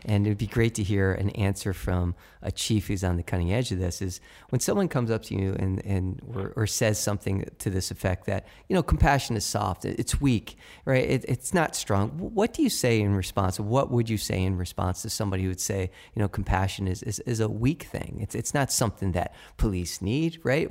And 0.05 0.27
it 0.27 0.29
would 0.29 0.37
be 0.37 0.47
great 0.47 0.75
to 0.75 0.83
hear 0.83 1.13
an 1.13 1.31
answer 1.31 1.73
from 1.73 2.13
a 2.41 2.51
chief 2.51 2.87
who's 2.87 3.03
on 3.03 3.17
the 3.17 3.23
cutting 3.23 3.51
edge 3.51 3.71
of 3.71 3.79
this 3.79 4.01
is 4.01 4.21
when 4.49 4.59
someone 4.59 4.87
comes 4.87 5.09
up 5.09 5.23
to 5.23 5.35
you 5.35 5.55
and, 5.57 5.83
and 5.85 6.21
or, 6.35 6.53
or 6.55 6.67
says 6.67 6.99
something 6.99 7.45
to 7.57 7.69
this 7.69 7.89
effect 7.89 8.25
that, 8.25 8.45
you 8.67 8.75
know, 8.75 8.83
compassion 8.83 9.35
is 9.35 9.45
soft, 9.45 9.85
it's 9.85 10.21
weak, 10.21 10.55
right? 10.85 11.09
It, 11.09 11.25
it's 11.27 11.53
not 11.53 11.75
strong. 11.75 12.09
What 12.09 12.53
do 12.53 12.61
you 12.61 12.69
say 12.69 12.99
in 12.99 13.15
response? 13.15 13.59
What 13.59 13.89
would 13.91 14.09
you 14.09 14.17
say 14.17 14.43
in 14.43 14.57
response 14.57 15.01
to 15.01 15.09
somebody 15.09 15.43
who 15.43 15.49
would 15.49 15.61
say, 15.61 15.89
you 16.13 16.21
know, 16.21 16.27
compassion 16.27 16.87
is, 16.87 17.01
is, 17.03 17.19
is 17.21 17.39
a 17.39 17.49
weak 17.49 17.83
thing? 17.83 18.19
It's, 18.21 18.35
it's 18.35 18.53
not 18.53 18.71
something 18.71 19.13
that 19.13 19.33
police 19.57 20.01
need, 20.01 20.39
right? 20.43 20.69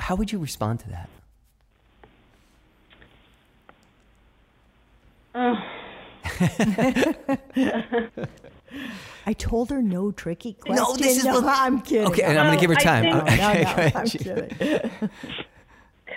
How 0.00 0.16
would 0.16 0.32
you 0.32 0.38
respond 0.38 0.80
to 0.80 0.88
that? 0.90 1.10
I 9.26 9.32
told 9.34 9.70
her 9.70 9.82
no 9.82 10.10
tricky 10.10 10.54
questions. 10.54 10.88
No, 10.88 10.96
this 10.96 11.18
is 11.18 11.24
no, 11.24 11.42
I'm 11.46 11.80
kidding. 11.82 12.06
Okay, 12.08 12.22
and 12.22 12.38
I'm 12.38 12.46
going 12.46 12.58
to 12.58 12.60
give 12.60 12.70
her 12.70 12.80
time. 12.80 13.04
Think, 13.04 13.14
okay, 13.16 13.36
no, 13.36 13.52
no, 13.62 13.90
I'm 13.94 14.06
kidding. 14.06 15.10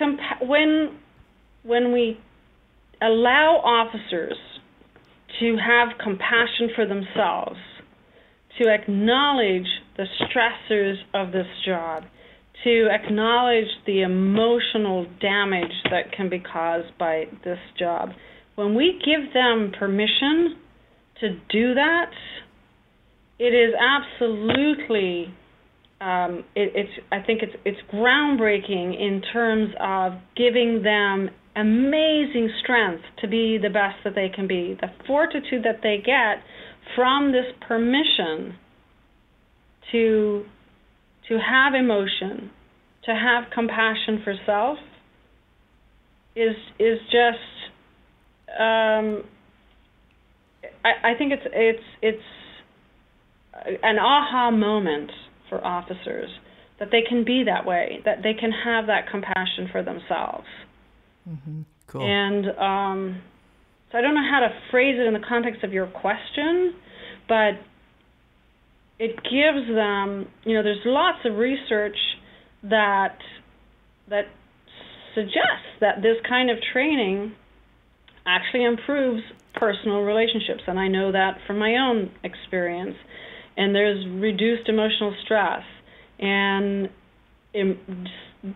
Compa- 0.00 0.46
when 0.46 0.98
when 1.62 1.92
we 1.92 2.18
allow 3.00 3.60
officers 3.64 4.36
to 5.40 5.56
have 5.56 5.98
compassion 6.02 6.70
for 6.74 6.86
themselves, 6.86 7.58
to 8.60 8.68
acknowledge 8.68 9.66
the 9.96 10.06
stressors 10.20 10.96
of 11.12 11.32
this 11.32 11.46
job, 11.64 12.04
to 12.64 12.88
acknowledge 12.90 13.68
the 13.86 14.02
emotional 14.02 15.06
damage 15.20 15.72
that 15.90 16.12
can 16.12 16.28
be 16.28 16.38
caused 16.38 16.96
by 16.98 17.26
this 17.44 17.58
job 17.78 18.10
when 18.54 18.74
we 18.74 19.00
give 19.04 19.32
them 19.32 19.72
permission 19.78 20.56
to 21.20 21.30
do 21.50 21.74
that, 21.74 22.10
it 23.38 23.52
is 23.54 23.74
absolutely 23.78 25.34
um, 26.00 26.44
it, 26.54 26.72
it's 26.74 26.90
I 27.10 27.20
think 27.20 27.42
it's 27.42 27.54
it's 27.64 27.80
groundbreaking 27.92 29.00
in 29.00 29.22
terms 29.32 29.70
of 29.80 30.12
giving 30.36 30.82
them 30.82 31.30
amazing 31.56 32.50
strength 32.62 33.04
to 33.20 33.28
be 33.28 33.58
the 33.58 33.70
best 33.70 33.96
that 34.04 34.14
they 34.14 34.28
can 34.28 34.46
be. 34.46 34.76
The 34.80 34.88
fortitude 35.06 35.64
that 35.64 35.80
they 35.82 35.98
get 36.04 36.42
from 36.94 37.32
this 37.32 37.46
permission 37.66 38.56
to 39.92 40.44
to 41.28 41.38
have 41.38 41.74
emotion, 41.74 42.50
to 43.04 43.14
have 43.14 43.44
compassion 43.52 44.20
for 44.22 44.34
self 44.44 44.78
is 46.36 46.56
is 46.78 46.98
just 47.10 47.53
um, 48.58 49.24
I, 50.84 51.12
I 51.12 51.18
think 51.18 51.32
it's 51.32 51.46
it's 51.52 51.84
it's 52.02 52.22
an 53.82 53.98
aha 53.98 54.50
moment 54.50 55.10
for 55.48 55.64
officers 55.64 56.30
that 56.78 56.88
they 56.90 57.02
can 57.08 57.24
be 57.24 57.44
that 57.46 57.66
way, 57.66 58.00
that 58.04 58.18
they 58.22 58.34
can 58.34 58.50
have 58.50 58.86
that 58.86 59.08
compassion 59.10 59.68
for 59.70 59.82
themselves. 59.82 60.46
Mm-hmm. 61.28 61.62
Cool. 61.86 62.02
And 62.02 62.46
um, 62.58 63.22
so 63.90 63.98
I 63.98 64.00
don't 64.00 64.14
know 64.14 64.28
how 64.28 64.40
to 64.40 64.48
phrase 64.70 64.96
it 64.98 65.06
in 65.06 65.14
the 65.14 65.26
context 65.26 65.62
of 65.62 65.72
your 65.72 65.86
question, 65.86 66.74
but 67.28 67.54
it 68.98 69.16
gives 69.22 69.68
them, 69.68 70.26
you 70.44 70.54
know, 70.54 70.62
there's 70.62 70.84
lots 70.84 71.18
of 71.24 71.36
research 71.36 71.96
that 72.64 73.18
that 74.08 74.24
suggests 75.14 75.78
that 75.80 76.02
this 76.02 76.16
kind 76.28 76.50
of 76.50 76.58
training 76.72 77.32
actually 78.26 78.64
improves 78.64 79.22
personal 79.54 80.00
relationships, 80.00 80.62
and 80.66 80.78
I 80.78 80.88
know 80.88 81.12
that 81.12 81.38
from 81.46 81.58
my 81.58 81.76
own 81.76 82.10
experience. 82.22 82.96
And 83.56 83.74
there's 83.74 84.04
reduced 84.20 84.68
emotional 84.68 85.14
stress 85.24 85.62
and 86.18 86.88
Im- 87.54 87.78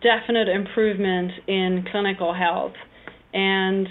definite 0.02 0.48
improvement 0.48 1.30
in 1.46 1.84
clinical 1.90 2.34
health 2.34 2.74
and 3.32 3.86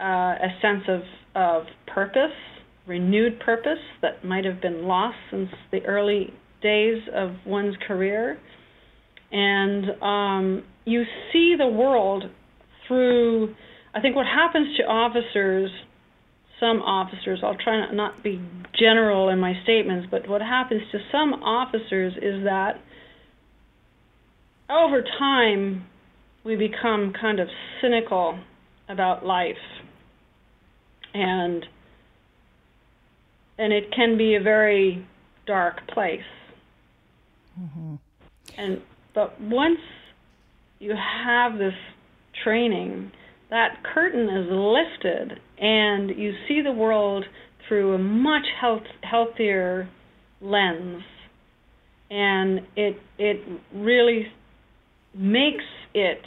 uh, 0.00 0.04
a 0.04 0.48
sense 0.62 0.84
of, 0.88 1.00
of 1.34 1.66
purpose, 1.86 2.32
renewed 2.86 3.38
purpose 3.40 3.78
that 4.00 4.24
might 4.24 4.44
have 4.46 4.62
been 4.62 4.84
lost 4.86 5.16
since 5.30 5.50
the 5.70 5.84
early 5.84 6.32
days 6.62 7.02
of 7.14 7.32
one's 7.44 7.76
career. 7.86 8.38
And 9.30 9.84
um, 10.02 10.64
you 10.86 11.02
see 11.32 11.54
the 11.58 11.68
world 11.68 12.24
through 12.88 13.54
I 13.94 14.00
think 14.00 14.16
what 14.16 14.26
happens 14.26 14.76
to 14.78 14.84
officers, 14.84 15.70
some 16.58 16.80
officers, 16.80 17.40
I'll 17.42 17.56
try 17.56 17.80
not, 17.80 17.94
not 17.94 18.22
be 18.22 18.40
general 18.78 19.28
in 19.28 19.38
my 19.38 19.52
statements, 19.64 20.08
but 20.10 20.28
what 20.28 20.40
happens 20.40 20.82
to 20.92 20.98
some 21.10 21.34
officers 21.42 22.14
is 22.16 22.44
that 22.44 22.80
over 24.70 25.02
time 25.18 25.86
we 26.44 26.56
become 26.56 27.12
kind 27.18 27.38
of 27.38 27.48
cynical 27.80 28.38
about 28.88 29.24
life 29.24 29.56
and 31.14 31.64
and 33.58 33.72
it 33.72 33.92
can 33.94 34.16
be 34.16 34.34
a 34.34 34.40
very 34.40 35.06
dark 35.46 35.86
place 35.88 36.20
mm-hmm. 37.60 37.94
and 38.56 38.80
but 39.14 39.40
once 39.40 39.78
you 40.78 40.94
have 41.24 41.58
this 41.58 41.74
training 42.42 43.12
that 43.52 43.82
curtain 43.94 44.30
is 44.30 44.46
lifted 44.50 45.38
and 45.58 46.08
you 46.18 46.32
see 46.48 46.62
the 46.62 46.72
world 46.72 47.22
through 47.68 47.94
a 47.94 47.98
much 47.98 48.46
health, 48.58 48.82
healthier 49.02 49.90
lens. 50.40 51.02
And 52.10 52.60
it 52.76 52.96
it 53.18 53.40
really 53.74 54.26
makes 55.14 55.64
it 55.92 56.22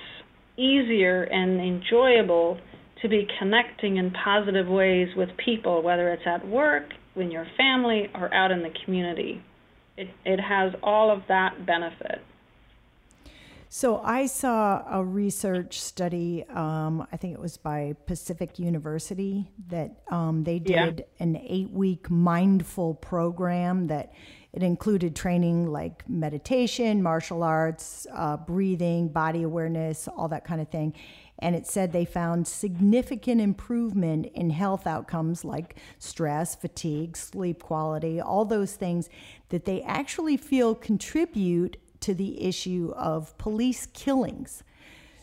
easier 0.55 1.23
and 1.23 1.59
enjoyable 1.59 2.59
to 3.01 3.09
be 3.09 3.28
connecting 3.39 3.97
in 3.97 4.11
positive 4.11 4.67
ways 4.67 5.07
with 5.17 5.30
people 5.43 5.82
whether 5.82 6.13
it's 6.13 6.28
at 6.28 6.47
work 6.47 6.84
in 7.15 7.32
your 7.32 7.47
family 7.57 8.07
or 8.13 8.32
out 8.36 8.51
in 8.51 8.61
the 8.61 8.73
community. 8.86 9.41
It 9.97 10.09
it 10.26 10.39
has 10.39 10.73
all 10.84 11.11
of 11.11 11.23
that 11.28 11.65
benefit 11.65 12.21
So 13.78 13.99
I 14.01 14.28
saw 14.28 14.86
a 14.89 15.03
research 15.03 15.82
study. 15.82 16.45
Um, 16.47 17.05
I 17.11 17.17
think 17.17 17.34
it 17.34 17.41
was 17.41 17.57
by 17.57 17.97
Pacific 18.05 18.57
University 18.57 19.51
that 19.67 19.97
um, 20.09 20.45
they 20.45 20.59
did 20.59 20.99
yeah. 20.99 21.23
an 21.26 21.36
eight-week 21.36 22.09
mindful 22.09 22.93
program 22.93 23.88
that 23.88 24.13
it 24.53 24.63
included 24.63 25.13
training 25.13 25.67
like 25.67 26.07
meditation, 26.07 27.03
martial 27.03 27.43
arts, 27.43 28.07
uh, 28.13 28.38
breathing, 28.38 29.09
body 29.09 29.43
awareness, 29.43 30.07
all 30.07 30.30
that 30.30 30.45
kind 30.45 30.61
of 30.61 30.69
thing. 30.69 30.93
And 31.39 31.53
it 31.53 31.67
said 31.67 31.91
they 31.91 32.05
found 32.05 32.47
significant 32.47 33.41
improvement 33.41 34.28
in 34.28 34.51
health 34.51 34.88
outcomes 34.88 35.43
like 35.43 35.76
stress, 35.99 36.55
fatigue, 36.55 37.17
sleep 37.17 37.61
quality, 37.61 38.21
all 38.21 38.45
those 38.45 38.76
things 38.76 39.09
that 39.49 39.65
they 39.65 39.82
actually 39.82 40.38
feel 40.38 40.76
contribute 40.76 41.76
to 42.06 42.14
the 42.14 42.43
issue 42.43 42.93
of 42.95 43.36
police 43.38 43.88
killings. 43.88 44.64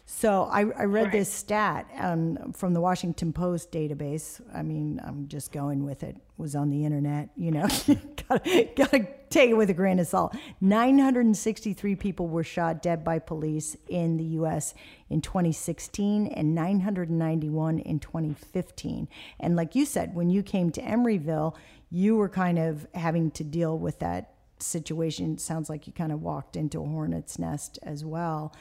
So 0.05 0.45
I, 0.45 0.61
I 0.61 0.85
read 0.85 1.05
right. 1.05 1.13
this 1.13 1.33
stat 1.33 1.89
um, 1.97 2.53
from 2.53 2.75
the 2.75 2.81
Washington 2.81 3.33
Post 3.33 3.71
database. 3.71 4.41
I 4.53 4.63
mean, 4.63 5.01
I'm 5.05 5.29
just 5.29 5.53
going 5.53 5.85
with 5.85 6.03
it. 6.03 6.17
Was 6.37 6.57
on 6.57 6.71
the 6.71 6.85
internet, 6.85 7.31
you 7.37 7.53
know. 7.53 7.69
gotta, 8.29 8.69
gotta 8.77 9.07
take 9.31 9.51
it 9.51 9.55
with 9.55 9.71
a 9.71 9.75
grain 9.75 10.01
of 10.01 10.09
salt. 10.09 10.37
963 10.61 11.95
people 11.95 12.27
were 12.27 12.43
shot 12.43 12.83
dead 12.83 13.05
by 13.05 13.21
police 13.21 13.77
in 13.89 14.17
the 14.17 14.25
U.S. 14.25 14.75
in 15.09 15.21
2016, 15.21 16.27
and 16.27 16.53
991 16.53 17.79
in 17.79 18.01
2015. 18.01 19.09
And 19.39 19.55
like 19.55 19.77
you 19.77 19.87
said, 19.87 20.17
when 20.17 20.31
you 20.31 20.43
came 20.43 20.73
to 20.73 20.83
Emeryville, 20.83 21.55
you 21.91 22.17
were 22.17 22.29
kind 22.29 22.59
of 22.59 22.89
having 22.93 23.31
to 23.33 23.45
deal 23.45 23.79
with 23.79 24.01
that 24.01 24.32
situation. 24.63 25.35
It 25.35 25.41
sounds 25.41 25.69
like 25.69 25.87
you 25.87 25.93
kind 25.93 26.13
of 26.13 26.23
walked 26.23 26.57
into 26.57 26.83
a 26.83 26.87
hornet's 26.87 27.39
nest 27.39 27.79
as 27.83 28.05
well. 28.05 28.55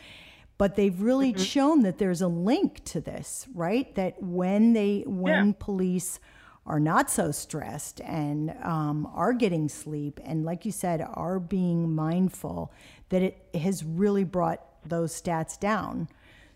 But 0.58 0.76
they've 0.76 1.02
really 1.02 1.34
mm-hmm. 1.34 1.44
shown 1.44 1.82
that 1.84 1.98
there's 1.98 2.22
a 2.22 2.28
link 2.28 2.84
to 2.86 3.02
this, 3.02 3.48
right? 3.54 3.94
That 3.96 4.22
when 4.22 4.74
they 4.74 5.04
when 5.08 5.48
yeah. 5.48 5.54
police 5.58 6.20
are 6.66 6.80
not 6.80 7.10
so 7.10 7.32
stressed 7.32 8.00
and 8.02 8.56
um, 8.62 9.08
are 9.16 9.34
getting 9.34 9.68
sleep, 9.68 10.20
and 10.24 10.46
like 10.46 10.64
you 10.64 10.72
said, 10.72 11.04
are 11.14 11.40
being 11.40 11.96
mindful, 11.96 12.72
that 13.10 13.24
it 13.24 13.48
has 13.56 13.84
really 13.84 14.24
brought 14.24 14.62
those 14.86 15.20
stats 15.20 15.60
down. 15.60 16.08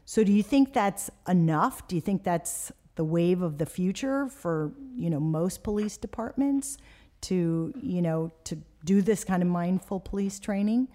So, 0.05 0.23
do 0.23 0.31
you 0.31 0.43
think 0.43 0.73
that's 0.73 1.09
enough? 1.27 1.87
Do 1.87 1.95
you 1.95 2.01
think 2.01 2.23
that's 2.23 2.71
the 2.95 3.03
wave 3.03 3.41
of 3.41 3.57
the 3.57 3.65
future 3.65 4.27
for 4.27 4.71
you 4.95 5.09
know 5.09 5.19
most 5.19 5.63
police 5.63 5.97
departments 5.97 6.77
to 7.21 7.73
you 7.81 8.01
know 8.01 8.31
to 8.45 8.57
do 8.86 9.01
this 9.01 9.23
kind 9.23 9.43
of 9.43 9.49
mindful 9.49 9.99
police 9.99 10.39
training, 10.39 10.88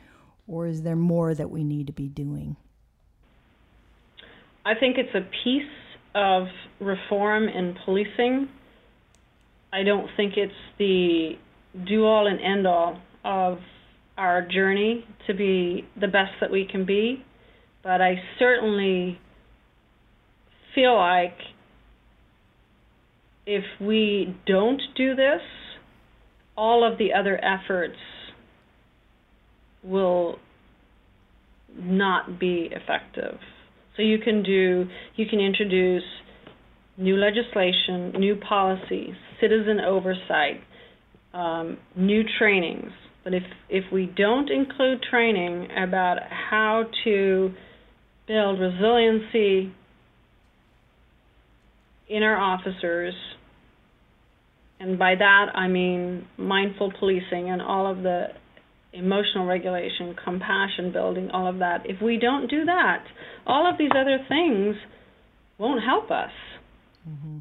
or 0.49 0.67
is 0.67 0.83
there 0.83 0.97
more 0.97 1.35
that 1.35 1.51
we 1.51 1.65
need 1.65 1.87
to 1.89 1.93
be 1.93 2.09
doing? 2.09 2.57
I 4.65 4.75
think 4.75 4.97
it's 4.97 5.15
a 5.15 5.27
piece 5.45 5.63
of 6.15 6.47
reform 6.81 7.49
in 7.49 7.77
policing. 7.85 8.49
I 9.73 9.83
don't 9.83 10.09
think 10.17 10.35
it's 10.37 10.53
the 10.79 11.33
do 11.87 12.05
all 12.05 12.27
and 12.27 12.41
end 12.41 12.67
all 12.67 12.99
of 13.25 13.59
our 14.17 14.43
journey 14.43 15.05
to 15.27 15.35
be 15.35 15.87
the 15.99 16.09
best 16.09 16.33
that 16.41 16.51
we 16.51 16.67
can 16.67 16.85
be, 16.85 17.25
but 17.83 18.01
I 18.01 18.17
certainly 18.39 19.19
feel 20.75 20.97
like 20.97 21.39
if 23.47 23.65
we 23.81 24.37
don't 24.47 24.81
do 24.97 25.15
this, 25.15 25.41
all 26.57 26.91
of 26.91 26.99
the 26.99 27.13
other 27.13 27.39
efforts 27.43 27.97
will 29.83 30.39
not 31.77 32.39
be 32.39 32.71
effective. 32.71 33.39
So 33.97 34.03
you 34.03 34.19
can 34.19 34.43
do, 34.43 34.87
you 35.17 35.27
can 35.27 35.41
introduce 35.41 36.03
new 36.97 37.17
legislation, 37.17 38.13
new 38.19 38.37
policies, 38.37 39.15
citizen 39.41 39.81
oversight, 39.81 40.61
um, 41.33 41.79
new 41.97 42.23
trainings. 42.39 42.91
But 43.25 43.35
if, 43.35 43.43
if 43.69 43.85
we 43.93 44.07
don't 44.07 44.51
include 44.51 45.03
training 45.03 45.69
about 45.77 46.19
how 46.31 46.85
to 47.05 47.53
build 48.27 48.61
resiliency 48.61 49.73
in 52.09 52.23
our 52.23 52.37
officers, 52.37 53.15
and 54.81 54.99
by 54.99 55.15
that 55.15 55.47
I 55.55 55.69
mean 55.69 56.27
mindful 56.37 56.93
policing 56.99 57.51
and 57.51 57.63
all 57.63 57.91
of 57.91 58.03
the 58.03 58.29
emotional 58.93 59.47
regulation, 59.47 60.17
compassion 60.25 60.93
building, 60.93 61.31
all 61.31 61.47
of 61.47 61.59
that. 61.59 61.89
If 61.89 62.03
we 62.03 62.17
don't 62.17 62.51
do 62.51 62.65
that, 62.65 63.05
all 63.47 63.71
of 63.71 63.79
these 63.79 63.93
other 63.95 64.19
things 64.29 64.77
won't 65.59 65.83
help 65.85 66.11
us. 66.11 66.33
Mm-hmm. 67.09 67.39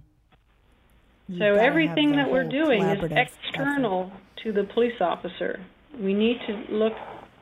So 1.38 1.56
everything 1.56 2.12
that 2.14 2.30
we're 2.30 2.50
doing 2.50 2.84
is 2.84 3.00
external 3.12 4.12
effort. 4.12 4.44
to 4.44 4.52
the 4.52 4.64
police 4.74 5.00
officer. 5.00 5.60
We 6.00 6.14
need 6.14 6.38
to 6.48 6.74
look 6.74 6.94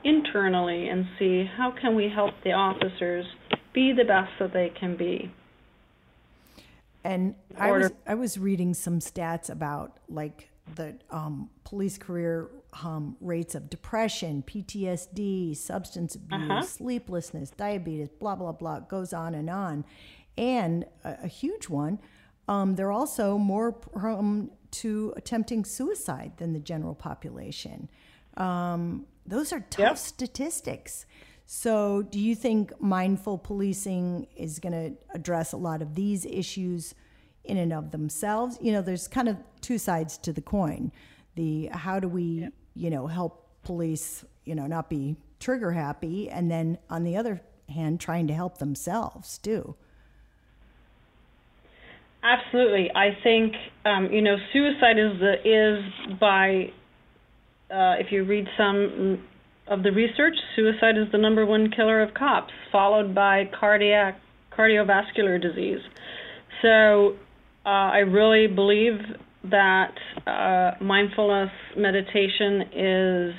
internally 0.03 0.89
and 0.89 1.05
see 1.17 1.45
how 1.57 1.73
can 1.79 1.95
we 1.95 2.09
help 2.13 2.33
the 2.43 2.51
officers 2.51 3.25
be 3.73 3.93
the 3.93 4.03
best 4.03 4.31
that 4.39 4.53
they 4.53 4.71
can 4.77 4.97
be. 4.97 5.31
And 7.07 7.35
I 7.57 7.71
was 7.71 7.91
I 8.05 8.15
was 8.15 8.37
reading 8.37 8.73
some 8.73 8.99
stats 8.99 9.49
about 9.49 9.97
like 10.09 10.49
the 10.75 10.97
um, 11.09 11.49
police 11.63 11.97
career 11.97 12.49
um, 12.83 13.15
rates 13.21 13.55
of 13.55 13.69
depression, 13.69 14.43
PTSD, 14.45 15.55
substance 15.55 16.15
abuse, 16.15 16.51
uh-huh. 16.51 16.61
sleeplessness, 16.63 17.51
diabetes, 17.51 18.09
blah 18.09 18.35
blah 18.35 18.51
blah. 18.51 18.77
It 18.77 18.89
goes 18.89 19.13
on 19.13 19.35
and 19.35 19.49
on, 19.49 19.85
and 20.37 20.85
a, 21.05 21.15
a 21.23 21.27
huge 21.27 21.69
one. 21.69 21.99
Um, 22.49 22.75
they're 22.75 22.91
also 22.91 23.37
more 23.37 23.71
prone 23.71 24.51
to 24.71 25.13
attempting 25.15 25.63
suicide 25.63 26.33
than 26.35 26.51
the 26.51 26.59
general 26.59 26.93
population. 26.93 27.89
Um, 28.35 29.05
those 29.25 29.53
are 29.53 29.61
tough 29.61 29.79
yep. 29.79 29.97
statistics. 29.97 31.05
So, 31.49 32.01
do 32.01 32.19
you 32.19 32.35
think 32.35 32.73
mindful 32.81 33.37
policing 33.37 34.27
is 34.35 34.59
going 34.59 34.73
to 34.73 34.97
address 35.15 35.53
a 35.53 35.57
lot 35.57 35.81
of 35.81 35.95
these 35.95 36.25
issues 36.25 36.93
in 37.45 37.55
and 37.55 37.71
of 37.71 37.91
themselves? 37.91 38.59
You 38.61 38.73
know, 38.73 38.81
there's 38.81 39.07
kind 39.07 39.29
of 39.29 39.37
two 39.61 39.77
sides 39.77 40.17
to 40.19 40.33
the 40.33 40.41
coin. 40.41 40.91
The 41.35 41.67
how 41.67 42.01
do 42.01 42.09
we, 42.09 42.23
yeah. 42.23 42.49
you 42.75 42.89
know, 42.89 43.07
help 43.07 43.47
police, 43.63 44.25
you 44.43 44.55
know, 44.55 44.67
not 44.67 44.89
be 44.89 45.15
trigger 45.39 45.71
happy, 45.71 46.29
and 46.29 46.51
then 46.51 46.79
on 46.89 47.05
the 47.05 47.15
other 47.15 47.39
hand, 47.69 48.01
trying 48.01 48.27
to 48.27 48.33
help 48.33 48.57
themselves 48.57 49.37
too. 49.37 49.73
Absolutely, 52.23 52.91
I 52.93 53.17
think 53.23 53.53
um, 53.85 54.11
you 54.11 54.21
know 54.21 54.35
suicide 54.51 54.99
is 54.99 55.17
the 55.21 55.35
is 55.45 56.17
by 56.19 56.73
uh, 57.71 57.95
if 57.99 58.11
you 58.11 58.25
read 58.25 58.49
some 58.57 59.23
of 59.69 59.83
the 59.83 59.91
research, 59.91 60.35
suicide 60.55 60.97
is 60.97 61.11
the 61.11 61.17
number 61.17 61.45
one 61.45 61.71
killer 61.71 62.01
of 62.01 62.13
cops, 62.13 62.53
followed 62.71 63.13
by 63.13 63.49
cardiac 63.59 64.19
cardiovascular 64.57 65.41
disease. 65.41 65.81
So 66.61 67.15
uh, 67.65 67.69
I 67.69 67.99
really 67.99 68.47
believe 68.47 68.99
that 69.43 69.93
uh, 70.25 70.83
mindfulness 70.83 71.51
meditation 71.75 72.61
is 72.73 73.35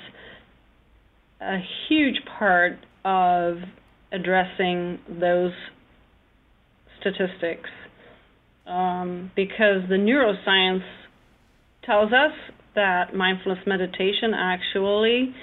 a 1.41 1.59
huge 1.89 2.21
part 2.39 2.79
of 3.05 3.57
addressing 4.13 4.99
those 5.21 5.53
statistics 7.01 7.71
um, 8.67 9.31
because 9.35 9.83
the 9.89 9.97
neuroscience 9.97 10.85
tells 11.85 12.13
us 12.13 12.33
that 12.75 13.15
mindfulness 13.15 13.65
meditation 13.67 14.35
actually 14.35 15.35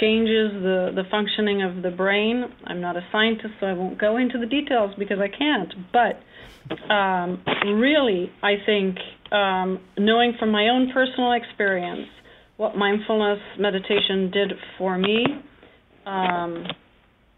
changes 0.00 0.52
the, 0.52 0.90
the 0.94 1.02
functioning 1.10 1.62
of 1.62 1.82
the 1.82 1.90
brain. 1.90 2.44
I'm 2.66 2.80
not 2.80 2.96
a 2.96 3.00
scientist, 3.10 3.54
so 3.60 3.66
I 3.66 3.72
won't 3.72 3.98
go 3.98 4.16
into 4.16 4.38
the 4.38 4.46
details 4.46 4.92
because 4.98 5.18
I 5.18 5.28
can't. 5.28 5.72
But 5.92 6.20
um, 6.92 7.42
really, 7.66 8.30
I 8.42 8.54
think 8.64 8.96
um, 9.32 9.80
knowing 9.96 10.34
from 10.38 10.50
my 10.50 10.68
own 10.68 10.90
personal 10.92 11.32
experience 11.32 12.08
what 12.56 12.76
mindfulness 12.76 13.38
meditation 13.58 14.30
did 14.30 14.52
for 14.76 14.98
me, 14.98 15.24
um, 16.06 16.66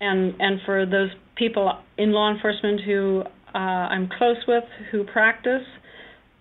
and 0.00 0.34
and 0.38 0.60
for 0.64 0.86
those 0.86 1.10
people 1.36 1.72
in 1.98 2.12
law 2.12 2.32
enforcement 2.32 2.80
who 2.86 3.22
uh, 3.54 3.58
I'm 3.58 4.08
close 4.18 4.38
with 4.48 4.64
who 4.90 5.04
practice, 5.04 5.66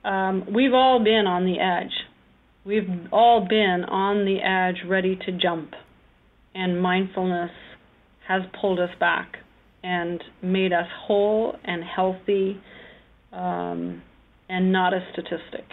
um, 0.06 0.46
we've 0.54 0.74
all 0.74 1.04
been 1.04 1.26
on 1.28 1.46
the 1.46 1.60
edge. 1.60 1.92
We've 2.66 2.90
all 3.12 3.48
been 3.48 3.84
on 3.88 4.26
the 4.26 4.38
edge, 4.40 4.88
ready 4.88 5.18
to 5.26 5.32
jump 5.32 5.74
and 6.56 6.82
mindfulness 6.82 7.52
has 8.28 8.44
pulled 8.60 8.80
us 8.80 8.92
back 9.00 9.38
and 9.84 10.24
made 10.42 10.74
us 10.74 10.88
whole 11.06 11.56
and 11.64 11.84
healthy 11.84 12.60
um, 13.32 14.02
and 14.50 14.72
not 14.72 14.94
a 14.94 15.06
statistic. 15.14 15.66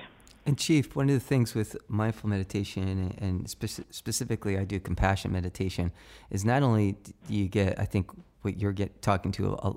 And 0.45 0.57
Chief, 0.57 0.95
one 0.95 1.09
of 1.09 1.15
the 1.15 1.21
things 1.21 1.55
with 1.55 1.77
mindful 1.89 2.31
meditation 2.31 3.13
and, 3.19 3.45
speci- 3.47 3.85
specifically 3.91 4.57
I 4.57 4.65
do 4.65 4.79
compassion 4.79 5.33
meditation 5.33 5.91
is 6.31 6.45
not 6.45 6.63
only 6.63 6.93
do 6.93 7.13
you 7.29 7.49
get, 7.49 7.79
I 7.81 7.85
think, 7.85 8.11
what 8.43 8.61
you're 8.61 8.73
get 8.73 9.03
talking 9.03 9.33
to 9.33 9.55
a, 9.55 9.73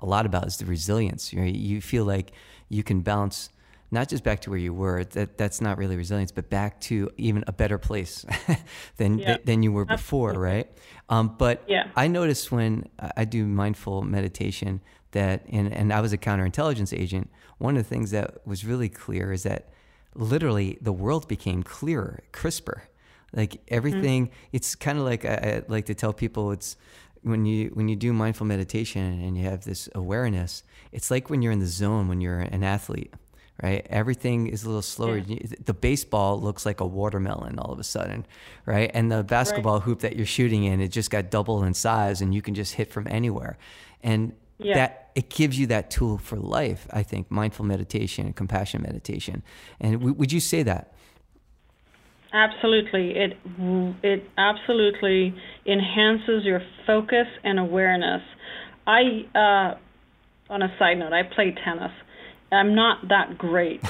a 0.00 0.06
lot 0.06 0.26
about 0.26 0.48
is 0.48 0.56
the 0.56 0.66
resilience. 0.66 1.32
Right? 1.32 1.54
You 1.54 1.80
feel 1.80 2.04
like 2.04 2.32
you 2.68 2.82
can 2.82 3.02
bounce 3.02 3.50
not 3.90 4.08
just 4.08 4.22
back 4.22 4.40
to 4.42 4.50
where 4.50 4.58
you 4.58 4.72
were. 4.72 5.04
That 5.04 5.36
that's 5.36 5.60
not 5.60 5.78
really 5.78 5.96
resilience, 5.96 6.32
but 6.32 6.48
back 6.48 6.80
to 6.82 7.10
even 7.16 7.44
a 7.46 7.52
better 7.52 7.78
place 7.78 8.24
than 8.96 9.18
yeah. 9.18 9.26
th- 9.26 9.46
than 9.46 9.62
you 9.62 9.72
were 9.72 9.84
before, 9.84 10.30
Absolutely. 10.30 10.54
right? 10.54 10.70
Um, 11.08 11.34
but 11.36 11.64
yeah. 11.66 11.88
I 11.96 12.06
noticed 12.06 12.52
when 12.52 12.88
I 13.16 13.24
do 13.24 13.46
mindful 13.46 14.02
meditation 14.02 14.80
that, 15.12 15.44
and 15.48 15.72
and 15.72 15.92
I 15.92 16.00
was 16.00 16.12
a 16.12 16.18
counterintelligence 16.18 16.96
agent. 16.96 17.30
One 17.58 17.76
of 17.76 17.82
the 17.82 17.88
things 17.88 18.12
that 18.12 18.46
was 18.46 18.64
really 18.64 18.88
clear 18.88 19.32
is 19.32 19.42
that 19.42 19.68
literally 20.14 20.78
the 20.80 20.92
world 20.92 21.28
became 21.28 21.62
clearer, 21.62 22.22
crisper. 22.32 22.84
Like 23.32 23.60
everything, 23.68 24.26
mm. 24.26 24.30
it's 24.52 24.74
kind 24.74 24.98
of 24.98 25.04
like 25.04 25.24
I, 25.24 25.34
I 25.34 25.62
like 25.68 25.86
to 25.86 25.94
tell 25.94 26.12
people 26.12 26.50
it's 26.50 26.76
when 27.22 27.44
you 27.44 27.70
when 27.74 27.88
you 27.88 27.96
do 27.96 28.12
mindful 28.12 28.46
meditation 28.46 29.22
and 29.22 29.36
you 29.36 29.44
have 29.44 29.64
this 29.64 29.88
awareness, 29.94 30.64
it's 30.90 31.10
like 31.10 31.30
when 31.30 31.42
you're 31.42 31.52
in 31.52 31.60
the 31.60 31.66
zone 31.66 32.08
when 32.08 32.20
you're 32.20 32.40
an 32.40 32.64
athlete 32.64 33.12
right? 33.62 33.86
Everything 33.90 34.46
is 34.46 34.64
a 34.64 34.66
little 34.66 34.82
slower. 34.82 35.18
Yeah. 35.18 35.38
The 35.64 35.74
baseball 35.74 36.40
looks 36.40 36.64
like 36.64 36.80
a 36.80 36.86
watermelon 36.86 37.58
all 37.58 37.72
of 37.72 37.78
a 37.78 37.84
sudden, 37.84 38.26
right? 38.66 38.90
And 38.94 39.10
the 39.10 39.22
basketball 39.22 39.74
right. 39.74 39.82
hoop 39.82 40.00
that 40.00 40.16
you're 40.16 40.26
shooting 40.26 40.64
in, 40.64 40.80
it 40.80 40.88
just 40.88 41.10
got 41.10 41.30
double 41.30 41.62
in 41.64 41.74
size 41.74 42.20
and 42.20 42.34
you 42.34 42.42
can 42.42 42.54
just 42.54 42.74
hit 42.74 42.90
from 42.90 43.06
anywhere. 43.08 43.58
And 44.02 44.32
yeah. 44.58 44.74
that 44.74 45.10
it 45.14 45.28
gives 45.28 45.58
you 45.58 45.66
that 45.68 45.90
tool 45.90 46.18
for 46.18 46.36
life, 46.36 46.86
I 46.90 47.02
think, 47.02 47.30
mindful 47.30 47.64
meditation 47.64 48.26
and 48.26 48.36
compassion 48.36 48.82
meditation. 48.82 49.42
And 49.80 49.94
w- 49.94 50.14
would 50.14 50.32
you 50.32 50.40
say 50.40 50.62
that? 50.62 50.94
Absolutely. 52.32 53.16
It 53.16 53.36
it 54.04 54.30
absolutely 54.38 55.34
enhances 55.66 56.44
your 56.44 56.62
focus 56.86 57.26
and 57.42 57.58
awareness. 57.58 58.22
I 58.86 59.26
uh, 59.34 60.52
on 60.52 60.62
a 60.62 60.72
side 60.78 60.98
note, 60.98 61.12
I 61.12 61.24
play 61.24 61.56
tennis 61.64 61.90
I'm 62.52 62.74
not 62.74 63.08
that 63.08 63.38
great, 63.38 63.82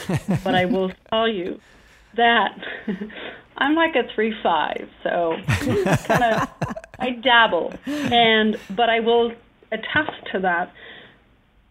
but 0.44 0.54
I 0.54 0.66
will 0.66 0.92
tell 1.10 1.28
you 1.28 1.60
that 2.16 2.58
I'm 3.56 3.74
like 3.74 3.94
a 3.94 4.02
three 4.14 4.34
five, 4.42 4.88
so 5.02 5.36
kind 5.46 6.24
of 6.24 6.48
I 6.98 7.10
dabble, 7.22 7.74
and 7.86 8.56
but 8.70 8.88
I 8.90 9.00
will 9.00 9.32
attest 9.72 10.12
to 10.32 10.40
that. 10.40 10.72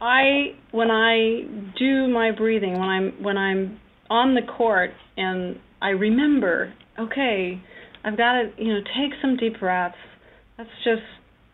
I 0.01 0.55
when 0.71 0.89
I 0.91 1.43
do 1.77 2.07
my 2.07 2.31
breathing 2.31 2.73
when 2.73 2.89
I'm 2.89 3.23
when 3.23 3.37
I'm 3.37 3.79
on 4.09 4.35
the 4.35 4.41
court 4.41 4.91
and 5.17 5.59
I 5.81 5.89
remember, 5.89 6.73
okay, 6.97 7.61
I've 8.03 8.17
got 8.17 8.33
to 8.33 8.51
you 8.57 8.73
know 8.73 8.81
take 8.81 9.11
some 9.21 9.35
deep 9.35 9.59
breaths. 9.59 9.97
Let's 10.57 10.69
just 10.83 11.03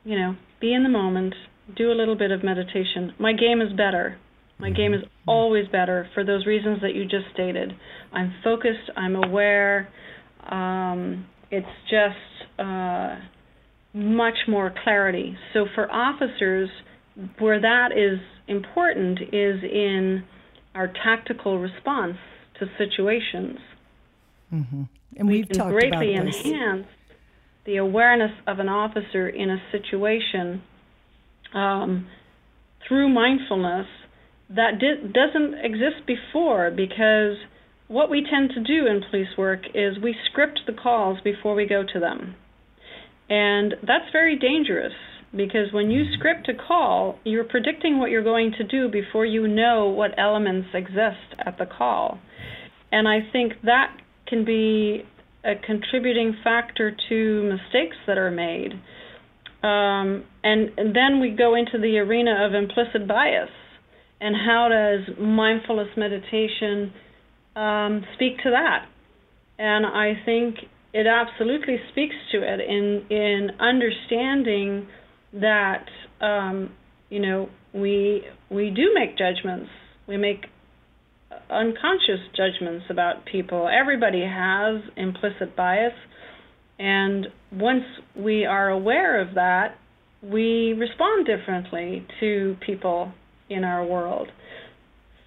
you 0.03 0.17
know 0.17 0.35
be 0.59 0.73
in 0.73 0.83
the 0.83 0.89
moment, 0.89 1.33
do 1.75 1.91
a 1.91 1.95
little 1.95 2.15
bit 2.15 2.31
of 2.31 2.43
meditation. 2.43 3.13
My 3.19 3.33
game 3.33 3.61
is 3.61 3.73
better 3.73 4.17
my 4.57 4.69
game 4.69 4.93
is 4.93 5.01
always 5.27 5.67
better 5.67 6.07
for 6.13 6.23
those 6.23 6.45
reasons 6.45 6.79
that 6.81 6.95
you 6.95 7.03
just 7.03 7.25
stated. 7.33 7.73
I'm 8.13 8.33
focused, 8.43 8.89
I'm 8.95 9.15
aware. 9.15 9.89
Um, 10.49 11.25
it's 11.51 11.67
just 11.89 12.59
uh, 12.59 13.15
much 13.93 14.37
more 14.47 14.73
clarity. 14.83 15.37
So 15.53 15.65
for 15.75 15.91
officers, 15.91 16.69
where 17.39 17.59
that 17.59 17.89
is 17.91 18.19
important 18.47 19.19
is 19.33 19.63
in 19.63 20.23
our 20.73 20.87
tactical 20.87 21.59
response 21.59 22.17
to 22.59 22.67
situations. 22.77 23.57
Mm-hmm. 24.53 24.83
And 25.17 25.27
we 25.27 25.45
can 25.45 25.69
greatly 25.69 26.13
enhance 26.13 26.87
the 27.65 27.77
awareness 27.77 28.31
of 28.47 28.59
an 28.59 28.69
officer 28.69 29.27
in 29.27 29.49
a 29.49 29.57
situation 29.71 30.61
um, 31.53 32.07
through 32.87 33.09
mindfulness 33.09 33.87
that 34.49 34.79
di- 34.79 35.07
doesn't 35.11 35.55
exist 35.63 36.05
before 36.05 36.71
because 36.71 37.37
what 37.87 38.09
we 38.09 38.25
tend 38.29 38.51
to 38.51 38.63
do 38.63 38.87
in 38.87 39.03
police 39.09 39.37
work 39.37 39.61
is 39.73 39.97
we 40.01 40.15
script 40.29 40.61
the 40.65 40.73
calls 40.73 41.19
before 41.23 41.55
we 41.55 41.67
go 41.67 41.83
to 41.83 41.99
them. 41.99 42.35
And 43.29 43.75
that's 43.81 44.11
very 44.11 44.37
dangerous 44.37 44.93
because 45.35 45.71
when 45.71 45.91
you 45.91 46.05
script 46.17 46.47
a 46.47 46.53
call, 46.53 47.19
you're 47.23 47.43
predicting 47.43 47.99
what 47.99 48.09
you're 48.09 48.23
going 48.23 48.53
to 48.57 48.63
do 48.63 48.89
before 48.89 49.25
you 49.25 49.47
know 49.47 49.89
what 49.89 50.11
elements 50.17 50.69
exist 50.73 51.35
at 51.39 51.57
the 51.57 51.65
call. 51.65 52.19
And 52.91 53.07
I 53.07 53.19
think 53.31 53.53
that 53.63 53.95
can 54.27 54.45
be 54.45 55.03
a 55.43 55.53
contributing 55.55 56.35
factor 56.43 56.95
to 57.09 57.43
mistakes 57.43 57.97
that 58.07 58.17
are 58.17 58.31
made. 58.31 58.73
Um, 59.61 60.23
and, 60.43 60.71
and 60.77 60.95
then 60.95 61.19
we 61.19 61.31
go 61.31 61.55
into 61.55 61.79
the 61.79 61.97
arena 61.97 62.45
of 62.45 62.53
implicit 62.53 63.07
bias 63.07 63.49
and 64.25 64.35
how 64.35 64.69
does 64.69 65.15
mindfulness 65.19 65.89
meditation 65.95 66.91
um, 67.55 68.03
speak 68.15 68.37
to 68.43 68.49
that? 68.49 68.87
And 69.59 69.85
I 69.85 70.13
think 70.25 70.55
it 70.93 71.05
absolutely 71.05 71.77
speaks 71.91 72.15
to 72.31 72.39
it 72.41 72.59
in 72.59 73.05
in 73.15 73.49
understanding 73.59 74.87
that 75.33 75.85
um, 76.21 76.71
you 77.11 77.19
know 77.19 77.49
we 77.71 78.23
we 78.49 78.71
do 78.71 78.95
make 78.95 79.15
judgments. 79.15 79.69
We 80.07 80.17
make 80.17 80.45
unconscious 81.51 82.25
judgments 82.35 82.85
about 82.89 83.25
people. 83.31 83.69
Everybody 83.69 84.23
has 84.27 84.81
implicit 84.97 85.55
bias, 85.55 85.93
and 86.79 87.27
once 87.51 87.83
we 88.17 88.43
are 88.45 88.69
aware 88.69 89.21
of 89.21 89.35
that, 89.35 89.75
we 90.23 90.73
respond 90.73 91.27
differently 91.27 92.07
to 92.21 92.57
people 92.65 93.13
in 93.49 93.63
our 93.63 93.85
world. 93.85 94.27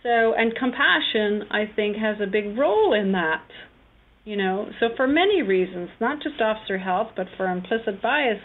So, 0.03 0.33
and 0.35 0.55
compassion, 0.55 1.45
I 1.51 1.64
think, 1.75 1.97
has 1.97 2.16
a 2.21 2.27
big 2.27 2.57
role 2.57 2.93
in 2.95 3.12
that. 3.12 3.45
You 4.25 4.37
know, 4.37 4.69
so 4.79 4.89
for 4.97 5.07
many 5.07 5.43
reasons, 5.43 5.89
not 6.01 6.23
just 6.23 6.41
officer 6.41 6.79
health, 6.79 7.09
but 7.16 7.27
for 7.37 7.47
implicit 7.47 8.03
bias 8.03 8.41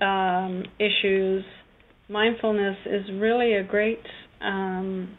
um, 0.00 0.64
issues, 0.78 1.44
mindfulness 2.08 2.76
is 2.86 3.04
really 3.14 3.54
a 3.54 3.64
great 3.64 4.00
um, 4.40 5.16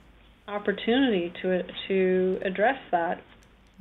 opportunity 0.48 1.34
to 1.42 1.64
to 1.88 2.40
address 2.46 2.78
that. 2.92 3.22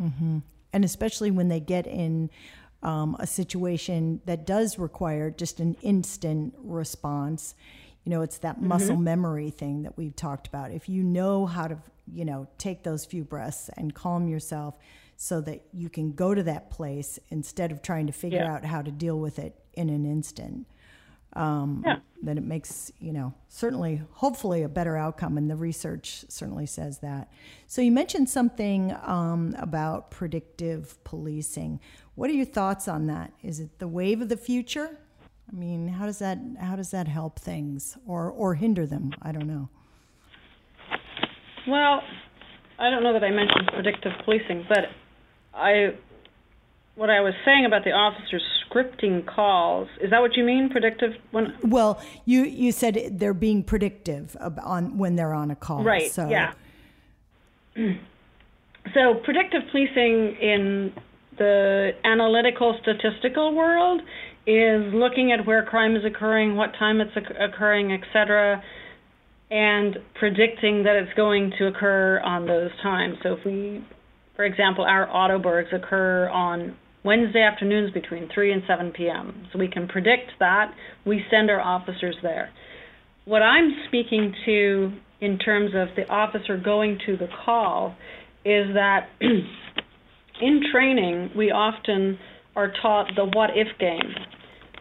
Mm-hmm. 0.01 0.39
And 0.73 0.85
especially 0.85 1.31
when 1.31 1.49
they 1.49 1.61
get 1.61 1.87
in 1.87 2.31
um, 2.83 3.17
a 3.19 3.27
situation 3.27 4.21
that 4.27 4.47
does 4.47 4.79
require 4.79 5.31
just 5.31 5.61
an 5.61 5.77
instant 5.83 6.55
response 6.59 7.55
you 8.05 8.11
know, 8.11 8.23
it's 8.23 8.39
that 8.39 8.57
mm-hmm. 8.57 8.69
muscle 8.69 8.97
memory 8.97 9.51
thing 9.51 9.83
that 9.83 9.97
we've 9.97 10.17
talked 10.17 10.47
about. 10.47 10.73
If 10.73 10.89
you 10.89 11.03
know 11.03 11.47
how 11.47 11.69
to, 11.69 11.79
you 12.13 12.25
know, 12.25 12.49
take 12.59 12.83
those 12.83 13.05
few 13.05 13.25
breaths 13.25 13.71
and 13.77 13.95
calm 13.95 14.29
yourself 14.29 14.77
so 15.17 15.41
that 15.43 15.63
you 15.73 15.89
can 15.89 16.13
go 16.13 16.35
to 16.35 16.43
that 16.43 16.71
place 16.71 17.19
instead 17.29 17.71
of 17.71 17.81
trying 17.81 18.07
to 18.09 18.13
figure 18.13 18.41
yeah. 18.41 18.53
out 18.53 18.65
how 18.65 18.83
to 18.83 18.91
deal 18.91 19.19
with 19.19 19.39
it 19.39 19.55
in 19.75 19.89
an 19.89 20.05
instant. 20.05 20.67
Um, 21.35 21.83
yeah. 21.87 21.99
Then 22.23 22.37
it 22.39 22.45
makes, 22.45 22.93
you 22.99 23.13
know, 23.13 23.33
certainly, 23.49 24.03
hopefully, 24.13 24.63
a 24.63 24.69
better 24.69 24.97
outcome. 24.97 25.39
And 25.39 25.49
the 25.49 25.57
research 25.57 26.25
certainly 26.29 26.67
says 26.67 26.99
that. 26.99 27.31
So, 27.67 27.81
you 27.81 27.91
mentioned 27.91 28.29
something 28.29 28.95
um, 29.03 29.55
about 29.59 30.11
predictive 30.11 31.03
policing. 31.05 31.81
What 32.17 32.29
are 32.29 32.35
your 32.35 32.45
thoughts 32.45 32.87
on 32.87 33.07
that? 33.07 33.33
Is 33.43 33.61
it 33.61 33.79
the 33.79 33.89
wave 33.89 34.21
of 34.21 34.29
the 34.29 34.37
future? 34.37 34.99
I 35.53 35.57
mean, 35.57 35.89
how 35.89 36.07
does 36.07 36.19
that 36.19 36.39
how 36.61 36.77
does 36.77 36.91
that 36.91 37.09
help 37.09 37.39
things 37.39 37.99
or 38.07 38.31
or 38.31 38.55
hinder 38.55 38.87
them? 38.87 39.13
I 39.21 39.33
don't 39.33 39.47
know. 39.47 39.69
Well, 41.69 42.03
I 42.79 42.91
don't 42.91 43.03
know 43.03 43.13
that 43.13 43.23
I 43.23 43.31
mentioned 43.31 43.71
predictive 43.73 44.13
policing, 44.25 44.65
but 44.69 44.87
I 45.55 45.95
what 46.95 47.11
I 47.11 47.21
was 47.21 47.35
saying 47.45 47.67
about 47.67 47.85
the 47.85 47.93
officers 47.93 48.43
scripting 48.69 49.27
calls 49.27 49.89
is 50.01 50.11
that 50.11 50.21
what 50.21 50.37
you 50.37 50.45
mean 50.45 50.71
predictive 50.71 51.13
when 51.31 51.55
Well, 51.63 52.03
you 52.25 52.45
you 52.45 52.73
said 52.73 53.19
they're 53.19 53.35
being 53.35 53.63
predictive 53.63 54.37
on 54.63 54.97
when 54.97 55.17
they're 55.17 55.35
on 55.35 55.51
a 55.51 55.57
call. 55.57 55.85
Right. 55.85 56.11
So. 56.11 56.29
Yeah. 56.29 56.53
So 58.95 59.15
predictive 59.23 59.63
policing 59.71 60.37
in 60.41 60.93
the 61.39 61.93
analytical 62.05 62.79
statistical 62.83 63.55
world 63.55 64.03
is 64.47 64.93
looking 64.93 65.33
at 65.33 65.47
where 65.47 65.65
crime 65.65 65.97
is 65.97 66.03
occurring, 66.05 66.57
what 66.57 66.71
time 66.79 67.01
it's 67.01 67.13
occurring, 67.17 67.93
etc., 67.93 68.63
and 69.51 69.99
predicting 70.19 70.85
that 70.85 70.97
it's 70.97 71.13
going 71.15 71.53
to 71.59 71.67
occur 71.67 72.21
on 72.21 72.47
those 72.47 72.71
times. 72.83 73.17
So 73.23 73.35
if 73.35 73.45
we, 73.45 73.85
for 74.35 74.45
example, 74.45 74.85
our 74.85 75.07
autoburgs 75.07 75.75
occur 75.75 76.29
on 76.31 76.77
Wednesday 77.05 77.43
afternoons 77.43 77.93
between 77.93 78.29
3 78.33 78.53
and 78.53 78.63
7 78.67 78.93
p.m. 78.93 79.47
So 79.53 79.59
we 79.59 79.69
can 79.69 79.89
predict 79.89 80.31
that. 80.39 80.73
We 81.05 81.23
send 81.31 81.51
our 81.51 81.61
officers 81.61 82.17
there. 82.23 82.51
What 83.25 83.43
I'm 83.43 83.73
speaking 83.89 84.35
to 84.47 84.93
in 85.21 85.39
terms 85.39 85.73
of 85.75 85.89
the 85.97 86.11
officer 86.11 86.57
going 86.57 86.99
to 87.07 87.17
the 87.17 87.29
call 87.45 87.95
is 88.45 88.75
that 88.75 89.09
in 89.21 90.63
training, 90.73 91.31
we 91.37 91.51
often 91.51 92.19
are 92.57 92.73
taught 92.83 93.11
the 93.17 93.25
what 93.25 93.51
if 93.55 93.69
game. 93.79 94.15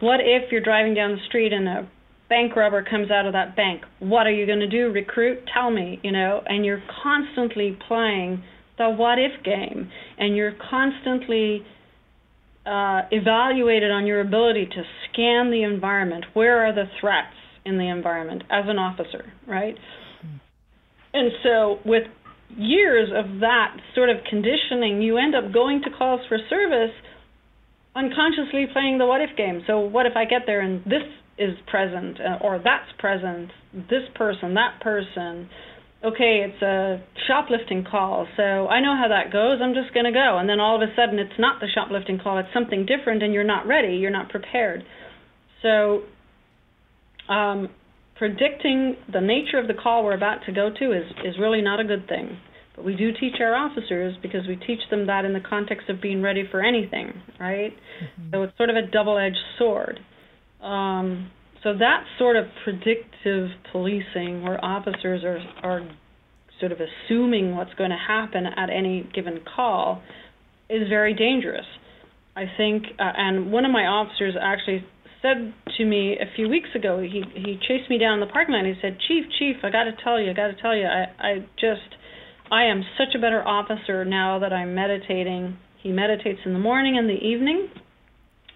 What 0.00 0.20
if 0.20 0.50
you're 0.50 0.62
driving 0.62 0.94
down 0.94 1.12
the 1.12 1.24
street 1.28 1.52
and 1.52 1.68
a 1.68 1.88
bank 2.32 2.56
robber 2.56 2.82
comes 2.82 3.10
out 3.10 3.26
of 3.26 3.34
that 3.34 3.54
bank. 3.56 3.82
What 3.98 4.26
are 4.26 4.32
you 4.32 4.46
going 4.46 4.60
to 4.60 4.66
do? 4.66 4.90
Recruit? 4.90 5.40
Tell 5.52 5.70
me, 5.70 6.00
you 6.02 6.12
know, 6.12 6.40
and 6.46 6.64
you're 6.64 6.82
constantly 7.02 7.76
playing 7.86 8.42
the 8.78 8.88
what 8.88 9.18
if 9.18 9.44
game, 9.44 9.90
and 10.16 10.34
you're 10.34 10.54
constantly 10.70 11.60
uh, 12.64 13.02
evaluated 13.10 13.90
on 13.90 14.06
your 14.06 14.22
ability 14.22 14.64
to 14.64 14.82
scan 15.04 15.50
the 15.50 15.62
environment. 15.62 16.24
Where 16.32 16.64
are 16.66 16.74
the 16.74 16.84
threats 16.98 17.36
in 17.66 17.76
the 17.76 17.90
environment 17.90 18.44
as 18.50 18.64
an 18.66 18.78
officer, 18.78 19.30
right? 19.46 19.74
And 21.12 21.32
so, 21.42 21.80
with 21.84 22.04
years 22.56 23.10
of 23.14 23.40
that 23.40 23.76
sort 23.94 24.08
of 24.08 24.16
conditioning, 24.28 25.02
you 25.02 25.18
end 25.18 25.34
up 25.34 25.52
going 25.52 25.82
to 25.82 25.90
calls 25.90 26.22
for 26.30 26.38
service 26.48 26.94
unconsciously 27.94 28.66
playing 28.72 28.98
the 28.98 29.06
what 29.06 29.20
if 29.20 29.36
game. 29.36 29.62
So, 29.66 29.80
what 29.80 30.06
if 30.06 30.16
I 30.16 30.24
get 30.24 30.42
there 30.46 30.60
and 30.60 30.84
this 30.84 31.04
is 31.38 31.56
present, 31.66 32.18
uh, 32.20 32.44
or 32.44 32.60
that's 32.62 32.90
present, 32.98 33.50
this 33.72 34.08
person, 34.14 34.54
that 34.54 34.80
person? 34.80 35.48
Okay, 36.04 36.44
it's 36.44 36.60
a 36.62 37.00
shoplifting 37.28 37.84
call, 37.88 38.26
so 38.36 38.66
I 38.66 38.80
know 38.80 38.96
how 38.96 39.06
that 39.08 39.32
goes. 39.32 39.60
I'm 39.62 39.72
just 39.72 39.94
going 39.94 40.04
to 40.04 40.12
go. 40.12 40.38
And 40.38 40.48
then 40.48 40.58
all 40.58 40.74
of 40.74 40.82
a 40.82 40.92
sudden, 40.96 41.20
it's 41.20 41.38
not 41.38 41.60
the 41.60 41.68
shoplifting 41.72 42.18
call, 42.18 42.38
it's 42.38 42.52
something 42.52 42.86
different, 42.86 43.22
and 43.22 43.32
you're 43.32 43.44
not 43.44 43.68
ready, 43.68 43.94
you're 43.94 44.10
not 44.10 44.28
prepared. 44.28 44.82
So, 45.62 46.02
um, 47.28 47.68
predicting 48.16 48.96
the 49.12 49.20
nature 49.20 49.58
of 49.58 49.68
the 49.68 49.74
call 49.74 50.04
we're 50.04 50.14
about 50.14 50.44
to 50.46 50.52
go 50.52 50.70
to 50.76 50.92
is, 50.92 51.04
is 51.24 51.38
really 51.38 51.62
not 51.62 51.78
a 51.78 51.84
good 51.84 52.08
thing. 52.08 52.36
We 52.84 52.96
do 52.96 53.10
teach 53.12 53.34
our 53.40 53.54
officers 53.54 54.14
because 54.22 54.46
we 54.46 54.56
teach 54.56 54.80
them 54.90 55.06
that 55.06 55.24
in 55.24 55.32
the 55.32 55.40
context 55.40 55.88
of 55.88 56.00
being 56.00 56.22
ready 56.22 56.44
for 56.50 56.62
anything, 56.62 57.12
right? 57.38 57.72
Mm-hmm. 57.72 58.30
So 58.32 58.42
it's 58.42 58.56
sort 58.56 58.70
of 58.70 58.76
a 58.76 58.82
double 58.90 59.18
edged 59.18 59.36
sword. 59.58 59.98
Um, 60.62 61.30
so 61.62 61.72
that 61.78 62.04
sort 62.18 62.36
of 62.36 62.46
predictive 62.64 63.50
policing 63.70 64.42
where 64.42 64.62
officers 64.64 65.22
are, 65.24 65.38
are 65.62 65.88
sort 66.60 66.72
of 66.72 66.78
assuming 66.80 67.56
what's 67.56 67.74
going 67.74 67.90
to 67.90 67.96
happen 67.96 68.46
at 68.46 68.70
any 68.70 69.08
given 69.14 69.40
call 69.54 70.02
is 70.68 70.88
very 70.88 71.14
dangerous. 71.14 71.66
I 72.34 72.44
think, 72.56 72.84
uh, 72.98 73.12
and 73.16 73.52
one 73.52 73.64
of 73.64 73.72
my 73.72 73.86
officers 73.86 74.34
actually 74.40 74.84
said 75.22 75.54
to 75.78 75.84
me 75.84 76.18
a 76.20 76.26
few 76.34 76.48
weeks 76.48 76.68
ago. 76.74 77.00
He 77.00 77.22
he 77.34 77.56
chased 77.68 77.88
me 77.88 77.98
down 77.98 78.20
the 78.20 78.26
parking 78.26 78.54
lot. 78.54 78.64
and 78.64 78.74
He 78.74 78.80
said, 78.82 78.98
"Chief, 79.06 79.24
Chief, 79.38 79.56
I 79.62 79.70
got 79.70 79.84
to 79.84 79.92
tell 80.02 80.20
you, 80.20 80.30
I 80.30 80.34
got 80.34 80.48
to 80.48 80.60
tell 80.60 80.76
you, 80.76 80.86
I 80.86 81.06
I 81.18 81.46
just 81.60 81.94
I 82.52 82.64
am 82.64 82.84
such 82.98 83.14
a 83.16 83.18
better 83.18 83.42
officer 83.46 84.04
now 84.04 84.38
that 84.38 84.52
I'm 84.52 84.74
meditating." 84.74 85.56
He 85.82 85.90
meditates 85.90 86.40
in 86.44 86.52
the 86.52 86.60
morning 86.60 86.96
and 86.96 87.08
the 87.08 87.14
evening, 87.14 87.68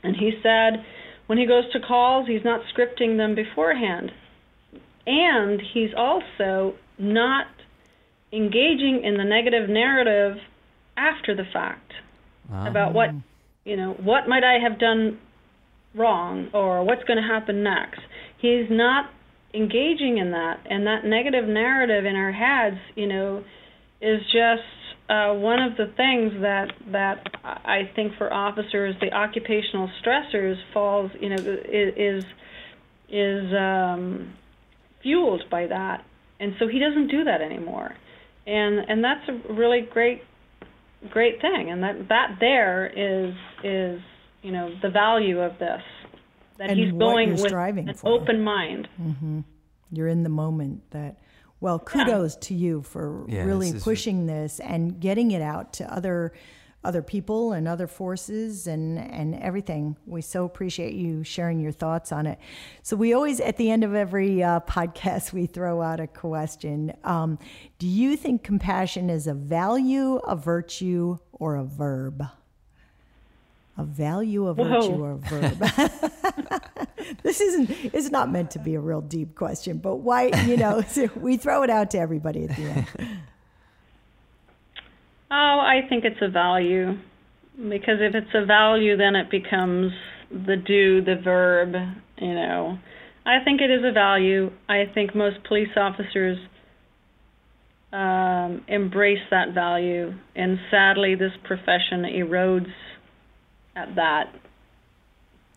and 0.04 0.14
he 0.14 0.38
said 0.42 0.84
when 1.26 1.38
he 1.38 1.46
goes 1.46 1.68
to 1.72 1.80
calls, 1.80 2.28
he's 2.28 2.44
not 2.44 2.60
scripting 2.72 3.16
them 3.16 3.34
beforehand, 3.34 4.12
and 5.06 5.60
he's 5.60 5.92
also 5.96 6.74
not 6.98 7.48
engaging 8.32 9.02
in 9.02 9.16
the 9.16 9.24
negative 9.24 9.68
narrative 9.68 10.36
after 10.96 11.34
the 11.34 11.44
fact 11.52 11.92
wow. 12.50 12.68
about 12.68 12.94
what 12.94 13.10
you 13.64 13.76
know 13.76 13.92
what 13.94 14.28
might 14.28 14.44
I 14.44 14.58
have 14.58 14.78
done 14.78 15.18
wrong 15.94 16.48
or 16.52 16.84
what's 16.84 17.02
going 17.04 17.20
to 17.20 17.26
happen 17.26 17.62
next. 17.62 18.00
He's 18.38 18.66
not 18.70 19.10
engaging 19.54 20.18
in 20.18 20.32
that, 20.32 20.60
and 20.68 20.86
that 20.86 21.04
negative 21.04 21.48
narrative 21.48 22.04
in 22.04 22.14
our 22.14 22.32
heads, 22.32 22.76
you 22.94 23.06
know, 23.06 23.42
is 24.00 24.20
just 24.26 24.62
uh, 25.08 25.32
one 25.34 25.60
of 25.60 25.76
the 25.76 25.92
things 25.96 26.32
that 26.42 26.72
that 26.92 27.26
I 27.44 27.90
think 27.94 28.14
for 28.18 28.32
officers, 28.32 28.94
the 29.00 29.12
occupational 29.12 29.90
stressors 30.02 30.56
falls, 30.72 31.10
you 31.20 31.28
know, 31.28 31.36
is 31.36 32.24
is 33.08 33.52
um, 33.54 34.34
fueled 35.02 35.44
by 35.50 35.66
that, 35.68 36.04
and 36.40 36.54
so 36.58 36.66
he 36.66 36.78
doesn't 36.80 37.08
do 37.08 37.24
that 37.24 37.40
anymore, 37.40 37.94
and 38.46 38.78
and 38.88 39.04
that's 39.04 39.28
a 39.28 39.52
really 39.52 39.82
great 39.82 40.22
great 41.10 41.40
thing, 41.40 41.70
and 41.70 41.82
that 41.82 42.08
that 42.08 42.36
there 42.40 42.86
is 42.86 43.34
is 43.62 44.00
you 44.42 44.50
know 44.50 44.74
the 44.82 44.90
value 44.90 45.40
of 45.40 45.58
this 45.58 45.82
that 46.58 46.70
and 46.70 46.78
he's 46.78 46.92
going 46.92 47.30
with 47.30 47.52
an 47.52 47.94
for. 47.94 48.08
open 48.08 48.42
mind. 48.42 48.88
Mm-hmm. 49.00 49.40
You're 49.92 50.08
in 50.08 50.22
the 50.22 50.28
moment. 50.28 50.82
That 50.90 51.16
well, 51.60 51.78
kudos 51.78 52.34
yeah. 52.34 52.40
to 52.40 52.54
you 52.54 52.82
for 52.82 53.24
yeah, 53.28 53.44
really 53.44 53.72
this 53.72 53.82
pushing 53.82 54.26
this 54.26 54.60
and 54.60 55.00
getting 55.00 55.30
it 55.30 55.42
out 55.42 55.72
to 55.74 55.92
other 55.92 56.32
other 56.84 57.02
people 57.02 57.52
and 57.52 57.66
other 57.66 57.86
forces 57.86 58.66
and 58.66 58.98
and 58.98 59.34
everything. 59.36 59.96
We 60.06 60.22
so 60.22 60.44
appreciate 60.44 60.94
you 60.94 61.24
sharing 61.24 61.60
your 61.60 61.72
thoughts 61.72 62.12
on 62.12 62.26
it. 62.26 62.38
So 62.82 62.96
we 62.96 63.12
always 63.12 63.40
at 63.40 63.56
the 63.56 63.70
end 63.70 63.84
of 63.84 63.94
every 63.94 64.42
uh, 64.42 64.60
podcast 64.60 65.32
we 65.34 65.46
throw 65.46 65.82
out 65.82 66.00
a 66.00 66.06
question. 66.06 66.92
Um, 67.04 67.38
do 67.78 67.86
you 67.86 68.16
think 68.16 68.44
compassion 68.44 69.10
is 69.10 69.26
a 69.26 69.34
value, 69.34 70.16
a 70.16 70.36
virtue, 70.36 71.18
or 71.32 71.56
a 71.56 71.64
verb? 71.64 72.24
A 73.78 73.84
value, 73.84 74.46
a 74.46 74.54
virtue, 74.54 74.92
Whoa. 74.92 75.00
or 75.00 75.10
a 75.12 75.16
verb? 75.16 76.62
this 77.22 77.40
isn't 77.40 77.70
it's 77.94 78.10
not 78.10 78.30
meant 78.30 78.50
to 78.52 78.58
be 78.58 78.74
a 78.74 78.80
real 78.80 79.00
deep 79.00 79.34
question, 79.34 79.78
but 79.78 79.96
why 79.96 80.26
you 80.46 80.56
know 80.56 80.82
we 81.16 81.36
throw 81.36 81.62
it 81.62 81.70
out 81.70 81.90
to 81.90 81.98
everybody 81.98 82.44
at 82.44 82.56
the 82.56 82.62
end. 82.62 82.86
Oh, 85.28 85.58
I 85.60 85.80
think 85.88 86.04
it's 86.04 86.22
a 86.22 86.28
value 86.28 86.92
because 87.56 87.98
if 88.00 88.14
it's 88.14 88.30
a 88.32 88.46
value, 88.46 88.96
then 88.96 89.16
it 89.16 89.28
becomes 89.28 89.90
the 90.30 90.54
do, 90.54 91.02
the 91.02 91.16
verb. 91.16 91.74
You 92.18 92.32
know, 92.32 92.78
I 93.26 93.42
think 93.44 93.60
it 93.60 93.68
is 93.68 93.82
a 93.84 93.90
value. 93.90 94.52
I 94.68 94.84
think 94.94 95.16
most 95.16 95.42
police 95.48 95.76
officers 95.76 96.38
um, 97.92 98.64
embrace 98.68 99.22
that 99.32 99.52
value, 99.52 100.14
and 100.36 100.60
sadly, 100.70 101.16
this 101.16 101.32
profession 101.42 102.04
erodes 102.04 102.72
at 103.76 103.94
that 103.94 104.34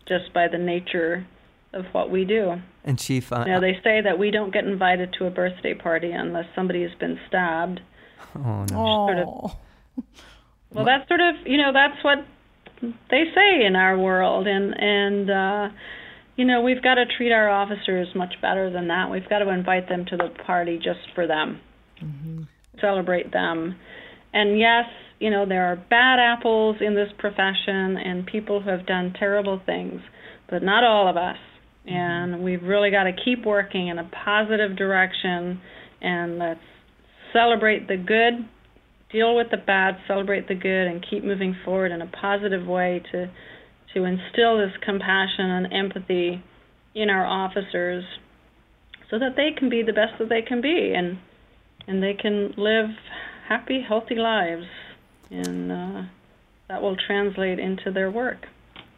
just 0.06 0.32
by 0.34 0.46
the 0.48 0.58
nature 0.58 1.26
of 1.72 1.86
what 1.92 2.10
we 2.10 2.24
do. 2.24 2.54
And 2.84 2.98
Chief, 2.98 3.32
uh, 3.32 3.44
you 3.46 3.52
know, 3.52 3.60
they 3.60 3.78
say 3.82 4.00
that 4.02 4.18
we 4.18 4.30
don't 4.30 4.52
get 4.52 4.64
invited 4.64 5.14
to 5.18 5.26
a 5.26 5.30
birthday 5.30 5.74
party 5.74 6.10
unless 6.12 6.46
somebody 6.54 6.82
has 6.82 6.92
been 6.98 7.18
stabbed. 7.28 7.80
Oh 8.36 8.64
no! 8.64 8.66
Sort 8.68 9.18
of, 9.18 10.04
well, 10.72 10.84
that's 10.84 11.08
sort 11.08 11.20
of 11.20 11.46
you 11.46 11.56
know 11.56 11.72
that's 11.72 12.02
what 12.04 12.18
they 13.10 13.24
say 13.34 13.64
in 13.64 13.76
our 13.76 13.98
world, 13.98 14.46
and 14.46 14.74
and 14.78 15.30
uh, 15.30 15.68
you 16.36 16.44
know 16.44 16.60
we've 16.60 16.82
got 16.82 16.94
to 16.94 17.04
treat 17.06 17.32
our 17.32 17.48
officers 17.48 18.08
much 18.14 18.34
better 18.40 18.70
than 18.70 18.88
that. 18.88 19.10
We've 19.10 19.28
got 19.28 19.40
to 19.40 19.50
invite 19.50 19.88
them 19.88 20.04
to 20.06 20.16
the 20.16 20.30
party 20.46 20.76
just 20.76 21.00
for 21.14 21.26
them, 21.26 21.60
mm-hmm. 22.02 22.42
celebrate 22.80 23.32
them, 23.32 23.76
and 24.32 24.58
yes, 24.58 24.86
you 25.20 25.30
know, 25.30 25.46
there 25.46 25.66
are 25.66 25.76
bad 25.76 26.18
apples 26.18 26.76
in 26.80 26.94
this 26.94 27.10
profession 27.18 27.96
and 27.96 28.26
people 28.26 28.62
who 28.62 28.70
have 28.70 28.86
done 28.86 29.14
terrible 29.18 29.60
things, 29.64 30.00
but 30.48 30.62
not 30.62 30.82
all 30.82 31.08
of 31.08 31.16
us. 31.16 31.36
Mm-hmm. 31.86 31.94
And 31.94 32.42
we've 32.42 32.62
really 32.62 32.90
got 32.90 33.04
to 33.04 33.12
keep 33.12 33.44
working 33.44 33.88
in 33.88 33.98
a 33.98 34.10
positive 34.24 34.76
direction 34.76 35.60
and 36.00 36.38
let's 36.38 36.60
celebrate 37.34 37.86
the 37.86 37.98
good, 37.98 38.48
deal 39.12 39.36
with 39.36 39.48
the 39.50 39.58
bad, 39.58 39.98
celebrate 40.08 40.48
the 40.48 40.54
good, 40.54 40.86
and 40.86 41.04
keep 41.08 41.22
moving 41.22 41.54
forward 41.64 41.92
in 41.92 42.00
a 42.00 42.06
positive 42.06 42.66
way 42.66 43.02
to 43.12 43.30
to 43.92 44.04
instill 44.04 44.56
this 44.56 44.70
compassion 44.84 45.50
and 45.50 45.72
empathy 45.72 46.40
in 46.94 47.10
our 47.10 47.26
officers 47.26 48.04
so 49.10 49.18
that 49.18 49.34
they 49.36 49.50
can 49.58 49.68
be 49.68 49.82
the 49.82 49.92
best 49.92 50.12
that 50.20 50.28
they 50.28 50.42
can 50.42 50.60
be 50.60 50.92
and 50.96 51.18
and 51.88 52.00
they 52.00 52.14
can 52.14 52.54
live 52.56 52.90
happy, 53.48 53.84
healthy 53.86 54.14
lives 54.14 54.66
and 55.30 55.72
uh, 55.72 56.02
that 56.68 56.82
will 56.82 56.96
translate 56.96 57.58
into 57.58 57.90
their 57.90 58.10
work. 58.10 58.46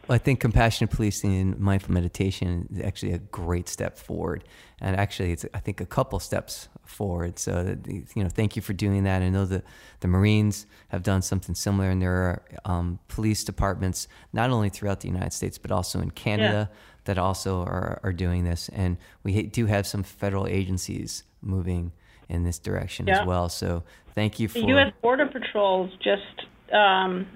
Well, 0.09 0.17
I 0.17 0.19
think 0.19 0.41
compassionate 0.41 0.91
policing 0.91 1.35
and 1.37 1.59
mindful 1.61 1.95
meditation 1.95 2.69
is 2.73 2.81
actually 2.85 3.13
a 3.13 3.19
great 3.19 3.69
step 3.69 3.97
forward, 3.97 4.43
and 4.81 4.97
actually, 4.97 5.31
it's 5.31 5.47
I 5.55 5.61
think 5.61 5.81
a 5.81 5.87
couple 5.87 6.19
steps 6.19 6.69
forward. 6.85 7.39
So, 7.39 7.77
you 7.87 8.25
know, 8.25 8.29
thank 8.29 8.57
you 8.57 8.63
for 8.63 8.73
doing 8.73 9.05
that. 9.05 9.23
I 9.23 9.29
know 9.29 9.47
that 9.47 9.65
the 10.01 10.09
Marines 10.09 10.67
have 10.89 11.05
done 11.05 11.23
something 11.23 11.55
similar, 11.55 11.89
and 11.89 12.03
there 12.03 12.13
are 12.13 12.43
um, 12.65 12.99
police 13.07 13.45
departments 13.45 14.09
not 14.33 14.51
only 14.51 14.71
throughout 14.71 15.01
the 15.01 15.09
United 15.09 15.33
States 15.33 15.57
but 15.57 15.71
also 15.71 16.01
in 16.01 16.11
Canada 16.11 16.69
yeah. 16.69 16.77
that 17.05 17.19
also 17.19 17.63
are 17.63 18.01
are 18.03 18.13
doing 18.13 18.43
this, 18.43 18.69
and 18.71 18.97
we 19.23 19.41
do 19.45 19.67
have 19.67 19.87
some 19.87 20.03
federal 20.03 20.49
agencies 20.49 21.23
moving 21.41 21.93
in 22.29 22.45
this 22.45 22.59
direction 22.59 23.07
yeah. 23.07 23.21
as 23.21 23.27
well. 23.27 23.49
So 23.49 23.83
thank 24.15 24.39
you 24.41 24.49
for 24.49 24.61
the 24.61 24.67
U.S. 24.67 24.93
Border 25.03 25.27
Patrol's 25.27 25.91
just 26.03 26.47
um, 26.73 27.27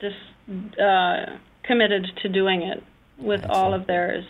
just 0.00 0.16
uh, 0.80 1.36
committed 1.64 2.06
to 2.22 2.28
doing 2.28 2.62
it 2.62 2.82
with 3.18 3.40
Excellent. 3.44 3.56
all 3.56 3.74
of 3.74 3.86
theirs 3.86 4.24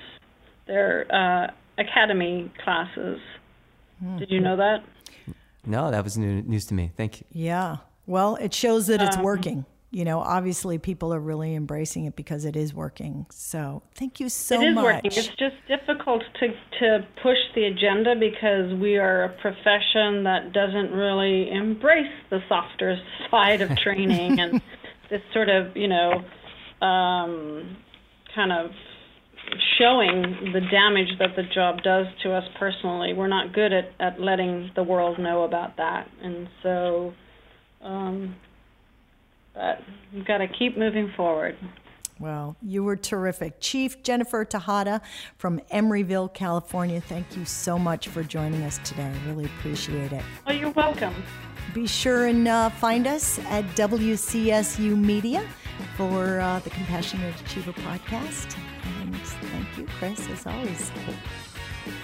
their 0.67 1.07
uh, 1.13 1.51
academy 1.79 2.51
classes. 2.63 3.21
Mm. 4.03 4.19
Did 4.19 4.31
you 4.31 4.41
know 4.41 4.57
that? 4.57 4.85
No, 5.65 5.91
that 5.91 6.03
was 6.03 6.19
new, 6.19 6.43
news 6.43 6.67
to 6.67 6.75
me. 6.75 6.93
Thank 6.97 7.21
you. 7.21 7.27
Yeah. 7.33 7.77
Well, 8.07 8.37
it 8.37 8.53
shows 8.53 8.89
that 8.89 9.01
it's 9.01 9.17
um, 9.17 9.23
working. 9.23 9.65
You 9.93 10.07
know, 10.07 10.21
obviously 10.21 10.79
people 10.79 11.13
are 11.13 11.21
really 11.21 11.55
embracing 11.55 12.07
it 12.07 12.17
because 12.17 12.47
it 12.47 12.57
is 12.57 12.73
working. 12.73 13.27
So 13.29 13.83
thank 13.95 14.21
you 14.21 14.31
so 14.31 14.57
much. 14.57 14.65
It 14.65 14.69
is 14.69 14.75
much. 14.75 14.85
working. 14.85 15.13
It's 15.13 15.29
just 15.37 15.57
difficult 15.69 16.23
to, 16.41 16.49
to 16.81 17.07
push 17.23 17.37
the 17.55 17.65
agenda 17.65 18.15
because 18.19 18.73
we 18.81 18.97
are 18.97 19.25
a 19.25 19.29
profession 19.29 20.25
that 20.25 20.53
doesn't 20.55 20.93
really 20.93 21.51
embrace 21.51 22.11
the 22.31 22.41
softer 22.49 22.97
side 23.31 23.61
of 23.61 23.77
training 23.77 24.41
and 24.41 24.63
this 25.11 25.21
sort 25.35 25.51
of, 25.51 25.77
you 25.77 25.89
know, 25.89 26.25
um, 26.81 27.77
kind 28.35 28.51
of 28.51 28.71
showing 29.79 30.53
the 30.55 30.61
damage 30.71 31.19
that 31.19 31.37
the 31.37 31.43
job 31.55 31.83
does 31.83 32.07
to 32.23 32.33
us 32.33 32.45
personally. 32.59 33.13
We're 33.13 33.29
not 33.29 33.53
good 33.53 33.75
at, 33.75 33.93
at 34.01 34.19
letting 34.19 34.71
the 34.75 34.83
world 34.83 35.19
know 35.19 35.45
about 35.45 35.77
that. 35.77 36.09
And 36.23 36.49
so, 36.63 37.13
um, 37.83 38.37
but 39.55 39.81
we've 40.13 40.25
got 40.25 40.39
to 40.39 40.49
keep 40.49 40.77
moving 40.77 41.13
forward. 41.17 41.57
Well, 42.19 42.57
you 42.63 42.85
were 42.85 42.97
terrific. 42.97 43.55
Chief 43.59 44.03
Jennifer 44.03 44.45
Tejada 44.45 45.03
from 45.39 45.61
Emeryville, 45.73 46.33
California, 46.33 47.01
thank 47.01 47.37
you 47.37 47.45
so 47.45 47.79
much 47.79 48.09
for 48.09 48.23
joining 48.23 48.63
us 48.63 48.79
today. 48.85 49.11
I 49.11 49.29
really 49.29 49.47
appreciate 49.47 50.13
it. 50.13 50.23
Oh, 50.47 50.53
you're 50.53 50.71
welcome. 50.71 51.15
Be 51.75 51.87
sure 51.87 52.27
and 52.27 52.47
uh, 52.47 52.71
find 52.71 53.07
us 53.07 53.39
at 53.47 53.65
WCSU 53.75 54.97
Media 54.97 55.45
for 55.97 56.41
uh, 56.41 56.61
the 56.61 56.71
Compassionate 56.71 57.35
Achiever 57.41 57.73
podcast. 57.73 58.57
And 59.01 59.17
thank 59.17 59.79
you, 59.79 59.87
Chris, 59.99 60.29
as 60.29 60.47
always. 60.47 60.93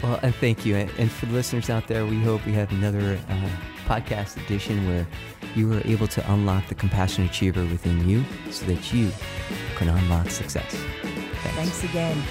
Well, 0.03 0.19
and 0.23 0.35
thank 0.37 0.67
you. 0.67 0.77
And 0.77 1.11
for 1.11 1.27
the 1.27 1.33
listeners 1.33 1.71
out 1.71 1.87
there, 1.87 2.07
we 2.07 2.21
hope 2.21 2.45
we 2.45 2.53
have 2.53 2.73
another 2.73 3.19
uh, 3.29 3.49
podcast 3.89 4.37
edition 4.45 4.87
where 4.87 5.07
you 5.55 5.73
are 5.73 5.81
able 5.87 6.07
to 6.07 6.33
unlock 6.33 6.67
the 6.69 6.75
compassionate 6.75 7.31
achiever 7.31 7.63
within 7.63 8.07
you 8.07 8.23
so 8.51 8.67
that 8.67 8.93
you 8.93 9.11
can 9.77 9.89
unlock 9.89 10.29
success. 10.29 10.75
Thanks, 10.75 11.57
Thanks 11.57 11.85
again. 11.85 12.23